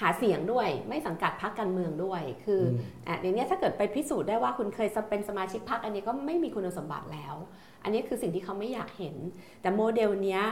[0.00, 2.62] หาเสียงด้วย ไม่สังกัดพรรคการเมืองด้วย คือ
[3.06, 7.34] อมอะอย่างเนี้ยถ้าเกิดไปพิสูจน์ได้ว่าคุณเคยเป็นสมาชิกพรรคอันนี้ก็ไม่มีคุณสมบัติแล้ว
[7.82, 9.16] อันนี้คือสิ่งที่เขาไม่อยากเห็น
[9.60, 10.42] แต่โมเดลเนี้ย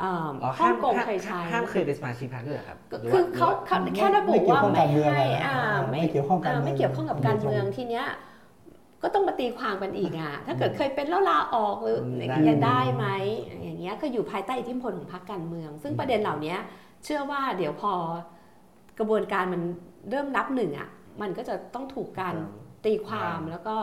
[0.00, 8.06] เอ่ออ๋อฮ่ห้าอมงกงห้ามเคยใช้ห้ามเคยเป็นสมาชิกพรรคด้วยเหรอครับก็หรือคือว่าเขาเขาไม่แค่ระบุว่าไม่ไม่เกี่ยวข้องการเมืองให้อะไรนะอ่าไม่เกี่ยวข้องการเมืองไม่เกี่ยวข้องกับการเมืองทีเนี้ย
[9.02, 13.06] ก็ต้องมาตีความกันอีกอะ ถ้าเกิดเคยเป็นแล้วลาออกหรืออย่างเงี้ยได้ไหม
[13.62, 16.54] อย่างเงี้ยก็อยู่ภายใต้อิทธิพลของพรรคการเมือง ซึ่งประเด็นเหล่านี้
[17.04, 17.92] เชื่อว่าเดี๋ยวพอ
[18.98, 19.62] กระบวนการมัน
[20.10, 20.88] เริ่มนับหนึ่งอะ
[21.22, 22.34] มันก็จะต้องถูกการ
[22.84, 23.74] ตีความแล้วก็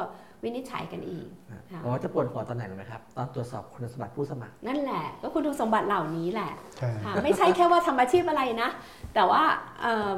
[0.43, 1.27] วินิจฉัยกันอีก
[1.71, 8.69] ค่ะเพราะว่าจะปวดหัวตอนไหนรู้ไหมครับ ตอนตรวจสอบคุณสมบัติผู้สมัคร นั่นแหละ ก็คุณสมบัติเหล่านี้แหละใช่ค่ะไม่ใช่แค่ว่าทำอาชีพอะไรนะ
[9.13, 9.43] แต่ว่า
[9.81, 10.17] เอิ่ม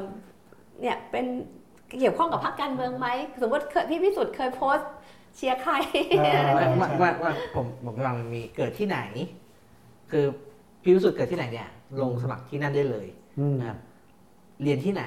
[0.80, 1.26] เนี่ยเป็น
[1.98, 3.08] เกี่ยวข้องกับพรรคการเมืองไหม
[3.42, 4.90] สมมติเคยพี่พิสุทธิ์เคยโพสต์
[5.36, 5.72] เชียร์ใคร
[6.20, 8.98] อ่าว่าใช่ว่าว่าว่าผมผมกำลังมีเกิดที่ไหน
[10.10, 10.24] คือ
[10.82, 11.68] พี่รู้สึกเกิดที่ไหนเนี่ย
[12.00, 13.06] ลงสมัครที่นั่นได้เลย
[13.40, 13.78] อืมนะครับ
[14.62, 15.04] เรียนที่ไหน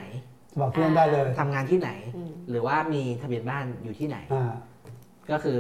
[0.59, 4.51] บอกเพื่อนได้เลยทำงานที่ไหนอืมหรือว่ามีทะเบียนบ้านอยู่ที่ไหนอ่า
[5.31, 5.57] ก็คือ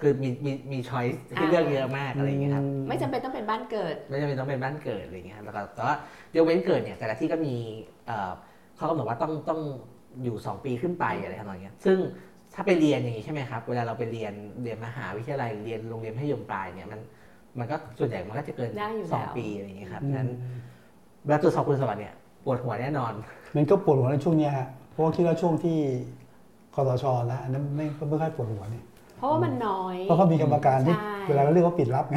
[0.00, 1.06] คือมีมีมีช้อย
[1.38, 5.94] ที่อ่าเลือกเยอะมากอะไรอย่างเงี้ยครับไม่จำเป็นต้องเป็นบ้านเกิด ไม่จำเป็นต้องเป็นบ้านเกิดอะไรเงี้ยแล้วก็แต่ว่า
[6.30, 7.54] เดี๋ยวเว้นเกิดเนี่ยแต่ละที่ก็มี
[8.06, 8.32] เอ่อ
[8.76, 9.60] เขากำหนดว่าต้องต้อง
[10.22, 11.98] อยู่สองปีขึ้นไปอะไรทำนองเนี้ยซึ่ง
[12.54, 17.00] ถ้าไปเรียนอย่างนี้ใช่ไหมครับ เวลาเราไปเรียนเรียนมหาวิทยาลัยเรียนโรงเรียนมัธยมปลายเนี่ยมัน
[17.58, 20.28] มันก็ส่วนใหญ่มันก็จะเกินได้อยู่สองแล้วปีอะไรอย่างเงี้ยครับอืมฉะนั้น
[21.24, 23.12] เวลาตรวจสอบคุณสมบัติเนี่ยปวดหัวแน่นอน
[23.56, 25.78] มันก็ปวดหัวในช่วงเนี้ยฮะเพราะว่าคิดว่าช่วงที่
[26.74, 28.84] คอสชนะอันนั้นไม่ไม่ค่อยปวดหัวเนี่ย
[29.18, 32.16] เพราะว่ามันน้อย เพราะเขามีกรรมการที่ใช่เวลาเราเรียกว่าปิดรับไง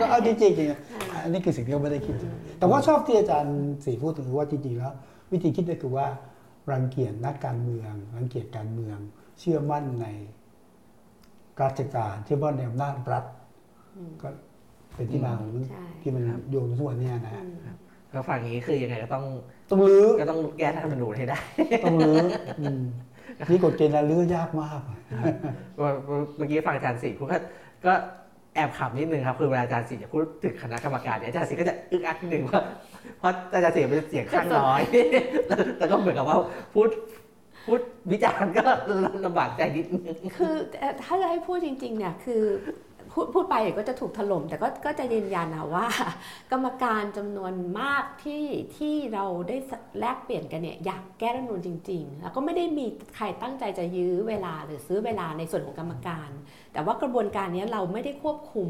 [0.00, 2.14] ก็เอาจริงๆจริงๆอันนี้คือสิ่งที่เราไม่ได้คิด
[2.58, 4.92] แต่ว่าชอบที่อาจารย์สีพูดถึงว่าจริงๆแล้ว
[5.32, 6.06] วิธีคิดก็คือว่า
[6.72, 8.98] รังเกียจนักการเมือง รังเกียจการเมือง
[9.38, 10.06] เชื่อมั่นใน
[11.62, 13.24] ราชการเชื่อมั่นในอำนาจรัฐ
[13.96, 14.28] อืมก็
[14.94, 17.76] เป็นที่มาของใช่ที่มันโยงทุกวันเนี้นะฮะอืม
[18.12, 19.24] ก็ฝั่งนี้คือยังไงก็ต้อง
[19.70, 21.38] ต้องรื้อก็ต้องแก้รัฐธรรมนูญให้ได้
[21.84, 22.24] ต้องรื้อ
[22.60, 22.82] อืม
[23.50, 24.80] นี่กฎเกณฑ์การรื้อยากมาก
[26.36, 27.38] เมื่อกี้ฟังอาจารย์สิพูดก็
[27.86, 27.92] ก็
[28.54, 32.62] แอบขำนิดนึงครับคือเวลาอาจารย์สิจะพูดถึงคณะกรรมการเนี่ยอาจารย์สิก็จะอึกอักนิดนึงว่า
[33.20, 34.80] เพราะอาจารย์สิเป็นเสียงข้างน้อย
[35.78, 36.38] แล้วก็เหมือนกับว่า
[36.74, 36.88] พูด
[37.66, 38.64] พูดวิจารณ์ก็
[39.26, 42.42] ลำบากใจนิดนึงคือเอ่อถ้าจะให้พูดจริง ๆ เนี่ยคือ
[43.12, 45.86] พูดพูดไปเดี๋ยวก็จะถูกถล่มแต่ก็ก็จะยืนยันนะว่า
[46.52, 48.44] กรรมการจำนวนมากที่
[48.76, 49.56] ที่เราได้
[50.00, 56.30] แลกเปลี่ยนกันเนี่ยอยากแก้รัฐธรรมนูญจริง ๆ แล้วก็ไม่ได้มีใครตั้งใจจะยื้อเวลาหรือซื้อเวลาในส่วนของกรรมการ
[56.72, 58.68] แต่ว่ากระบวนการเนี้ยเราไม่ได้ควบคุม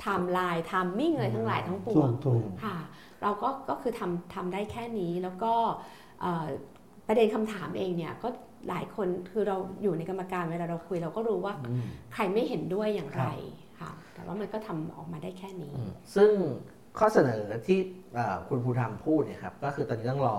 [0.00, 2.76] timeline timing อะไรทั้งหลายทั้งปวงถูกถูกค่ะ
[3.22, 5.52] เราก็ก็คือทำทำได้แค่นี้แล้วก็
[6.20, 6.46] เอ่อ
[7.06, 8.28] ประเด็นคำถามเองเนี่ยก็
[8.68, 11.54] หลายคนคือเราอยู่ในกรรมการเวลาเราคุยเราก็รู้ว่า
[12.14, 13.24] ใครไม่เห็นด้วยอย่างไร
[13.80, 16.30] ค่ะแต่ว่ามันก็ทำออกมาได้แค่นี้อืมซึ่ง
[16.98, 17.78] ข้อเสนอที่
[18.14, 20.36] เอ่อคุณภูธรรมพูดเนี่ยครับก็คือตอนนี้ต้องรอ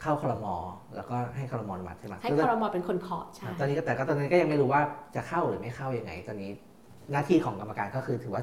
[0.00, 0.46] เข้าคลม
[0.96, 4.80] แล้วก็ให้คลมอนุมัติใช่ไหมให้ครมเป็นคนเคาะใช่ตอนนี้ก็แต่ก็ตอนนี้ก็ยังไม่รู้ว่า
[5.16, 6.50] จะเข้าหรือไม่เข้ายังไง ตอนนี้
[7.12, 8.42] หน้าที่ของกรรมการก็คือถือว่า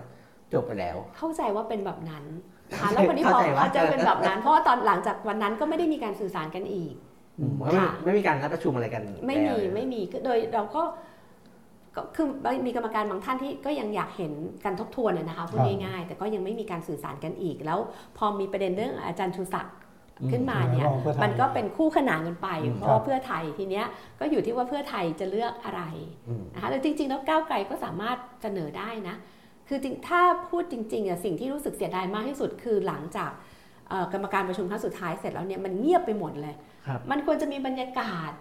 [0.53, 2.23] จบไปแล้ว เข้าใจว่าเป็นแบบนั้น
[2.71, 6.93] นะคะแล้ววันนี้พอเข้าใจว่าเข้าใจเป็นแบบนั้น เพราะว่าตอนหลังจากวันนั้นก็ไม่ได้มีการสื่อสารกันอีก
[7.39, 10.83] อืมเพราะไม่ค่ะไม่มีการนัดประชุมอะไรกัน ไม่มีแล้วไม่มีคือโดยเราก็
[11.95, 12.27] ก็คือ
[12.65, 14.31] มีกรรมการบางท่านที่ก็ยังอยากเห็น
[14.65, 17.79] การทบทวนนะนะคะพูดครับง่ายๆแต่ก็ยังไม่มีการสื่อสารกันอีก แล้ว
[18.17, 19.73] พอมีประเด็นเรื่องอาจารย์ชูศักดิ์
[20.31, 23.85] ขึ้นมาเนี่ยรองพื่อไทยมันก็เป็นคู่ขนานกันไปอืมเพราะว่าเพื่อไทยทีเนี้ย
[24.19, 25.81] ก็อยู่ที่ว่าเพื่อไทยจะเลือกอะไร
[26.27, 29.15] อืมนะคะแล้วจริง ๆ แล้วก้าวไกลก็สามารถเสนอได้นะ
[29.67, 33.31] คือจริงถ้าพูดจริงๆอะสิ่งที่รู้สึกเสียดายมากที่สุดคือหลังจาก
[33.89, 36.55] เอ่อกรรมการประชุมครั้งสุดท้ายเสร็จแล้วเนี่ยมันเงียบไปหมดเลย
[36.87, 38.31] ครับมันควรจะมีบรรยากาศ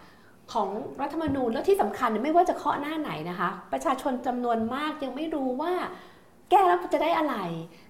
[0.53, 0.69] ของ
[1.01, 5.73] รัฐธรรมนูญแล้วที่สำคัญไม่ว่าจะเคาะหน้าไหนนะคะ ประชาชนจำนวนมากยังไม่รู้ว่า
[6.51, 7.37] แก้แล้วจะได้อะไร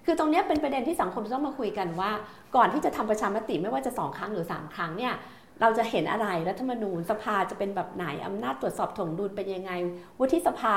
[0.05, 2.11] คือตรงเนี้ยเป็นประเด็นที่สังคมจะต้องมาคุยกันว่า
[2.55, 5.13] ก่อนที่จะทำประชามติไม่ว่าจะสองครั้งหรือสามครั้งเนี่ย
[5.61, 9.71] เราจะเห็นอะไรรัฐธรรมนูญสภาจะเป็นแบบไหนอำนาจตรวจสอบถวงดุลเป็นยังไง
[10.19, 10.75] วุฒิสภา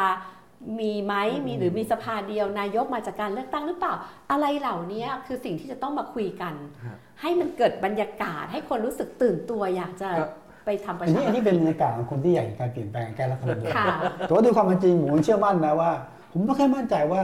[0.81, 1.15] มีไหม
[1.47, 3.95] มีหรือมีสภาเดียวนายกมาจากการเลือกตั้งหรือเปล่า
[4.31, 6.55] อะไรเหล่านี้คือสิ่งที่จะต้องมาคุยกัน
[6.85, 10.27] ครับให้มันเกิดบรรยากาศให้คนรู้สึกตื่นตัวอยากจะก็
[10.67, 13.87] ไปทำประอันชานี้อันมนี้ติเป็นบรรยากาศของคนที่อยากเห็นการเปลี่ยนแปลงแก้รัฐธรรมนูญค่ะ
[14.19, 15.91] แต่ว่าด้วยความเป็นจริงผมเชื่อมั่นนะว่า
[16.33, 17.23] ผมไม่ค่อยมั่นใจว่า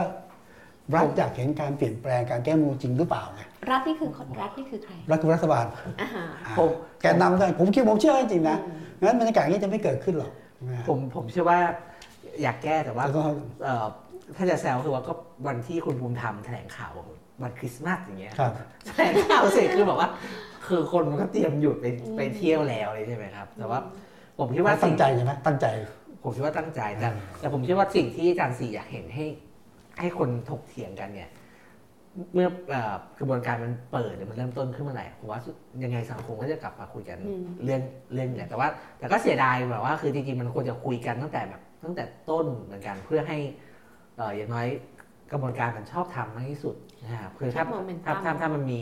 [0.93, 5.65] รัฐอยากเห็นการเปลี่ยนแปลงการแก้รัฐธรรมนูญจริงหรือเปล่าไงรัฐนี่คือคนรัฐนี่คือใครรัฐคือรัฐบาล
[6.01, 6.69] อ่าฮะอ่าผม
[7.01, 8.71] แกนนำได้ผมคิดผมเชื่อจริงๆนะอื
[9.03, 10.31] มงั้นบรรยากาศอย่างนี้จะไม่เกิดขึ้นหรอก
[10.67, 11.59] นะฮะผมผมเชื่อว่า
[12.41, 13.23] อยากแก้แต่ว่าแต่ก็
[13.63, 13.85] เอ่อ
[14.37, 15.13] ถ้าจะแซวคือว่าก็
[15.47, 16.91] วันที่คุณภูมิธรรมแถลงข่าว
[17.43, 18.51] วันคริสต์มาสอย่างเงี้ยครับ
[18.85, 20.09] แถลงข่าวเสร็จคือแบบว่า
[20.67, 21.85] คือคนมันก็เตรียมหยุดไป
[22.17, 23.79] ไปเที่ยวแล้วเลยใช่ไหมครับ แต่ว่า
[24.39, 25.65] ผมคิดว่าตั้สิ่งงใจใช่ไหมตั้งใจ
[26.23, 27.09] ผมคิดว่าตั้งใจแต่
[27.39, 29.25] แต่ผมเชื่อว่าสิ่งที่อาจารย์สี่อยากเห็นให้
[29.99, 31.29] ให้คนถกเถียงกันเนี่ย
[32.33, 35.39] เมื่อเอ่อกระบวนการมันเปิดหรือมันเริ่มต้นขึ้นเมื่อไหร่ผมว่า
[35.83, 37.81] ยังไงสังคมก็จะกลับมาคุยกันอืมเรื่อง
[38.13, 38.67] เรื่องนี้แหละแต่ว่า
[38.99, 43.37] แต่ก็เสียดายแบบว่า คือจริงๆมันควรจะคุยกันตั้งแต่แบบตั้งแต่ต้นเหมือนกันเพื่อให้
[44.17, 44.67] เอ่ออย่างน้อย
[45.31, 48.81] กระบวนการมันชอบทำมากที่สุดนะครับคือถ้าชอบ momentum ถ้าถ้าถ้ามันมี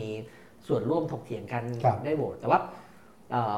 [0.66, 2.58] ส่วนร่วมถกเถียงกันครับได้โหวตแต่ว่า
[3.30, 3.56] เอ่อ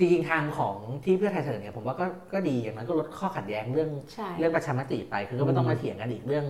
[0.00, 6.46] จริงๆทางของที่เพื่อไทยเสนอเนี่ยผมว่าก็ก็ดีอย่างนั้นก็ลดข้อขัดแย้งเรื่องใช่เรื่องประชามติไป คือก็ไม่ต้องมาเถียงกันอีกเรื่อง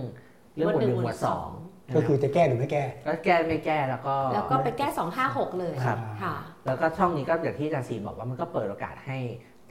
[0.55, 1.49] เรื่องหมวดหนึ่งหมวดสอง
[1.95, 4.87] ก็คือจะแก้หรือไม่แก้ก็แก้ไม่แก้แล้วก็ แล้วก็ไปแก้
[5.23, 6.35] 256เลยครับค่ะ
[6.65, 9.17] แล้วก็ช่องนี้ก็อย่างที่อาจารย์ศรีบอกว่ามันก็เปิดโอกาสให้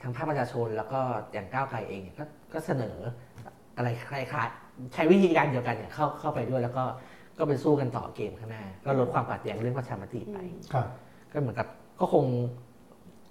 [0.01, 0.99] ทั้งภาคประชาชนแล้วก็
[1.33, 2.95] อย่างก้าวไกลเองเนี่ยก็ก็เสนอ
[3.77, 6.83] อะไรคล้ายๆใช้วิธีการเดียวกันเนี่ยเข้าเข้าไปด้วยแล้วก็
[7.37, 10.37] ก็ไปสู้กันต่อเกมข้างหน้า ก็ลดความขัดแย้งเรื่องประชามติไป
[10.73, 10.87] ครับ
[11.31, 11.67] ก็เหมือนกับ
[11.99, 12.25] ก็คง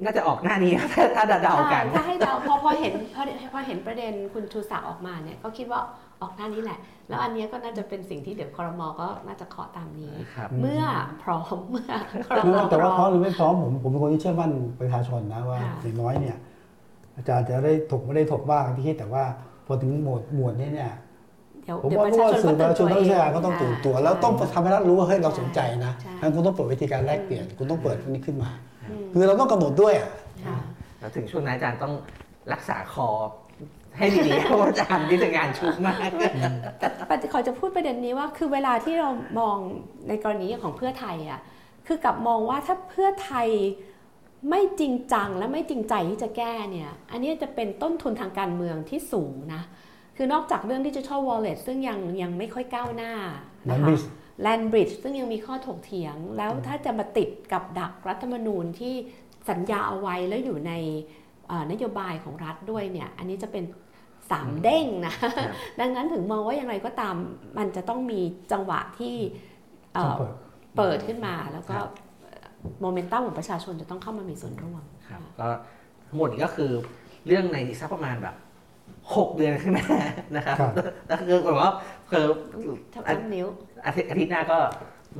[0.04, 3.22] น่าจะออกหน้านี้ถ้าถ้าเดาๆกันใช่ถ้าให้เราพอพอเห็นพอ
[3.52, 5.80] พอเห็นประเด็นคุณชูศักดิ์ออกมาเนี่ยก็คิดว่า
[6.22, 6.78] ออกหน้านี้แหละ
[7.08, 10.82] แล้วอันเนี้ยก็น่าจะเป็นสิ่งที่เดี๋ยวคอรมอก็น่าจะเคาะตามนี้ครับอืมเมื่อ
[11.22, 11.92] พร้อมเมื่อ
[12.28, 16.36] คอรคือมอแต่พร้ว่าอพร้อมมหรือไม่พร้อมผมผมเป็นคนที่เชื่อมั่นประชาชนนะว่าค่ะอย่างน้อยเนี่ย
[17.16, 19.24] อาจารย์จะได้ถกไม่ได้ถกบ้างที่คิดแต่ว่า
[19.66, 20.90] พอถึงหมวดหมวดนี้เนี่ย
[21.64, 28.69] เดี๋ยวผมเดี๋ยวว่าประชาว่าชนสื่ก็อประตื่นชาชตันวเองนักวิชาการก็ต้องตื่นตัว แล้วต้องทำให้รัฐรู้ว่าเฮ้ยเราสนใจนะใช่งั้นคุณต้องเปิดเวทีการแลกเปลี่ยนคุณต้องเปิดตรงนี้ขึ้นมาอืม
[29.12, 30.10] คือเราต้องกำหนดด้วยอะ
[30.46, 30.58] ค่ะ
[30.98, 31.94] แล้วถึงช่วงนั้นอาจารย์ต้อง
[32.52, 33.08] รักษาคอ
[33.96, 35.98] ให้ดีๆเพราะว่าอาจารย์นี่ทำงานชุกมาก
[36.78, 36.88] แต่
[37.18, 39.08] แต่ขอจะพูดประเด็นนี้ว่าคือเวลาที่เรา
[39.40, 39.56] มอง
[40.08, 41.40] ในกรณีของเพื่อไทยอะ
[41.86, 43.48] คือกลับมองว่าถ้าเพื่อไทย
[44.50, 49.62] ไม่จริงจังและไม่จริงใจที่จะแก้เนี่ย อันนี้จะเป็นต้นทุนทางการเมืองที่สูงนะ
[50.16, 53.12] คือนอกจากเรื่องดิจิทัลวอลเล็ตซึ่งยังยังไม่ค่อยก้าวหน้า
[53.68, 54.04] นะคะ Landbridge
[54.40, 58.94] แลนบริดจ์ซึ่งยังมีข้อถกเถียง แล้วถ้าจะมาติดกับดักรัฐธรรมนูญที่
[59.50, 60.72] สัญญาเอาไว้แล้วอยู่ใน
[61.48, 63.64] เอ่อนโยบายของรัฐด้วยเนี่ย อันนี้จะเป็น
[64.30, 65.14] สามเด้งนะ
[65.80, 67.14] ดังนั้นถึงมองว่าอย่างไรก็ตาม
[67.58, 68.20] มันจะต้องมี
[68.52, 69.14] จังหวะที่
[69.94, 70.34] เอ่อต้องเปิด
[70.76, 71.90] เปิดขึ้นมาแล้วก็ครับ
[72.80, 75.48] โมเมนตัมของประชาชนจะต้องเข้ามามีส่วนร่วมครับก็
[76.06, 76.70] ทั้งหมดก็คือ
[77.26, 78.36] เรื่องในอีกสักประมาณแบบ
[79.16, 79.88] หกเดือนข้างหน้า
[80.36, 80.72] นะครับครับ
[81.06, 81.70] แล้วคือแบบว่า
[82.10, 82.24] คือ
[82.92, 83.46] ทับทับนิ้ว
[83.84, 84.58] อาทิตย์อาทิตย์หน้าก็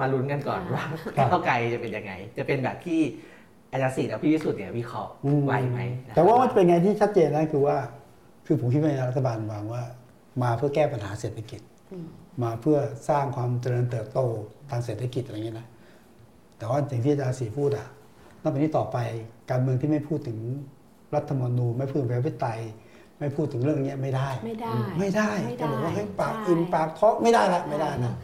[0.00, 0.84] มาลุ้นกันก่อนว่า
[1.16, 3.00] ครับก้าวไกลจะเป็นยังไง จะเป็นแบบที่
[3.72, 7.76] อาจารย์ศิษย์กับพี่วิสุทธิ์เนี่ยวิเคราะห์อืมไหวไหมนะครับแต่ว่ามันเป็นไงที่ชัดเจนนะคือว่า
[8.46, 9.82] คือผมคิดว่ารัฐบาลวางว่า
[10.42, 11.60] มาเพื่อแก้ปัญหาเศรษฐกิจ
[11.92, 12.06] อืม
[12.42, 14.18] มาเพื่อสร้างความเจริญเติบโต
[14.70, 15.66] ทางเศรษฐกิจอะไรเงี้ยนะ
[16.58, 17.86] แต่ว่าอย่างที่อาจารย์ศรีพูดอะ
[18.42, 18.96] นับเป็นที่ต่อไป
[19.50, 20.38] การเมืองที่ไม่พูดถึง
[21.14, 22.60] รัฐธรรมนูญไม่พูดถึงประชาธิปไตย
[23.20, 28.14] ไม่พูดถึงเรื่องเนี้ยไม่ได้ ไม่ได้ ไม่ได้ไม่จะได้บอกว่าให้ปากใช่อินปากเพราะไม่ได้ละไม่ได้นะ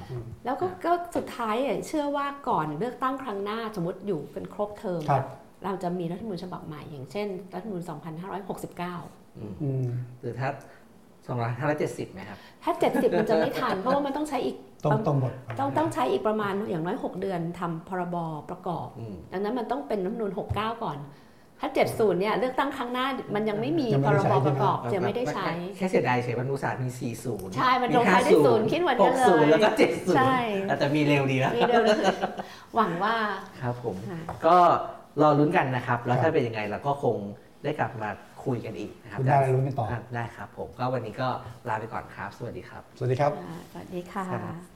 [0.45, 5.25] แล้วก็ก็สุดท้ายอะเชื่อว่าก่อนเลือกตั้งครั้งหน้าสมมติอยู่เป็นครบเทอมครับ
[5.65, 7.83] เราจะมีรัฐธรรมนูญฉบับใหม่ อย่างเช่น รัฐธรรมนูญ
[8.87, 9.87] 2569อืม
[10.21, 10.49] หรือถ้า
[11.27, 18.17] สองร้อยห้าร้อยเจ็ดสิบไหมครับ ถ้า 70 มันจะไม่ทัน เพราะว่ามันต้องใช้อีก ต้องต้องหมดต้องต้องใช้อีกประมาณอย่างน้อย 6 เดือนทำพรบ
[18.51, 20.99] ประกอบอืมดังนั้นมันต้องเป็นรัฐธรรมนูญ69 ก่อน
[21.61, 31.99] ถ้า 70 เนี่ยเลือกตั้งครั้งหน้ามันยังไม่มียังพไม่รได้ใช้บประกอบใช่ไหมจะไม่ได้ใช้ แค่เสียดายเฉยวันอุตสาห์มีสี่ศูนย์ใช่ มันลงท้ายด้วยศูนย์คิดเหมือนกันเลย60แล้วก็เจ็ดศูนใช่ย์แต่มีเร็วดีนะมีเดียวเลย
[32.75, 33.15] หวังว่า
[33.61, 34.57] ครับผมค่ะก็
[35.23, 37.17] รอลุ้นกันนะครับ แล้วครัถ้าบเป็นยังไงเราก็คง
[37.65, 38.11] ได้กลับมา
[38.45, 41.29] คุยกันอีกนะครับคุณได้อะไรรู้กันต่อ ได้ครับผม ก็วันนี้ก็
[41.69, 44.76] ลาไปก่อนครับ สวัสดีครับ สวัสดีครับอ่าสวัสดีค่ะครับ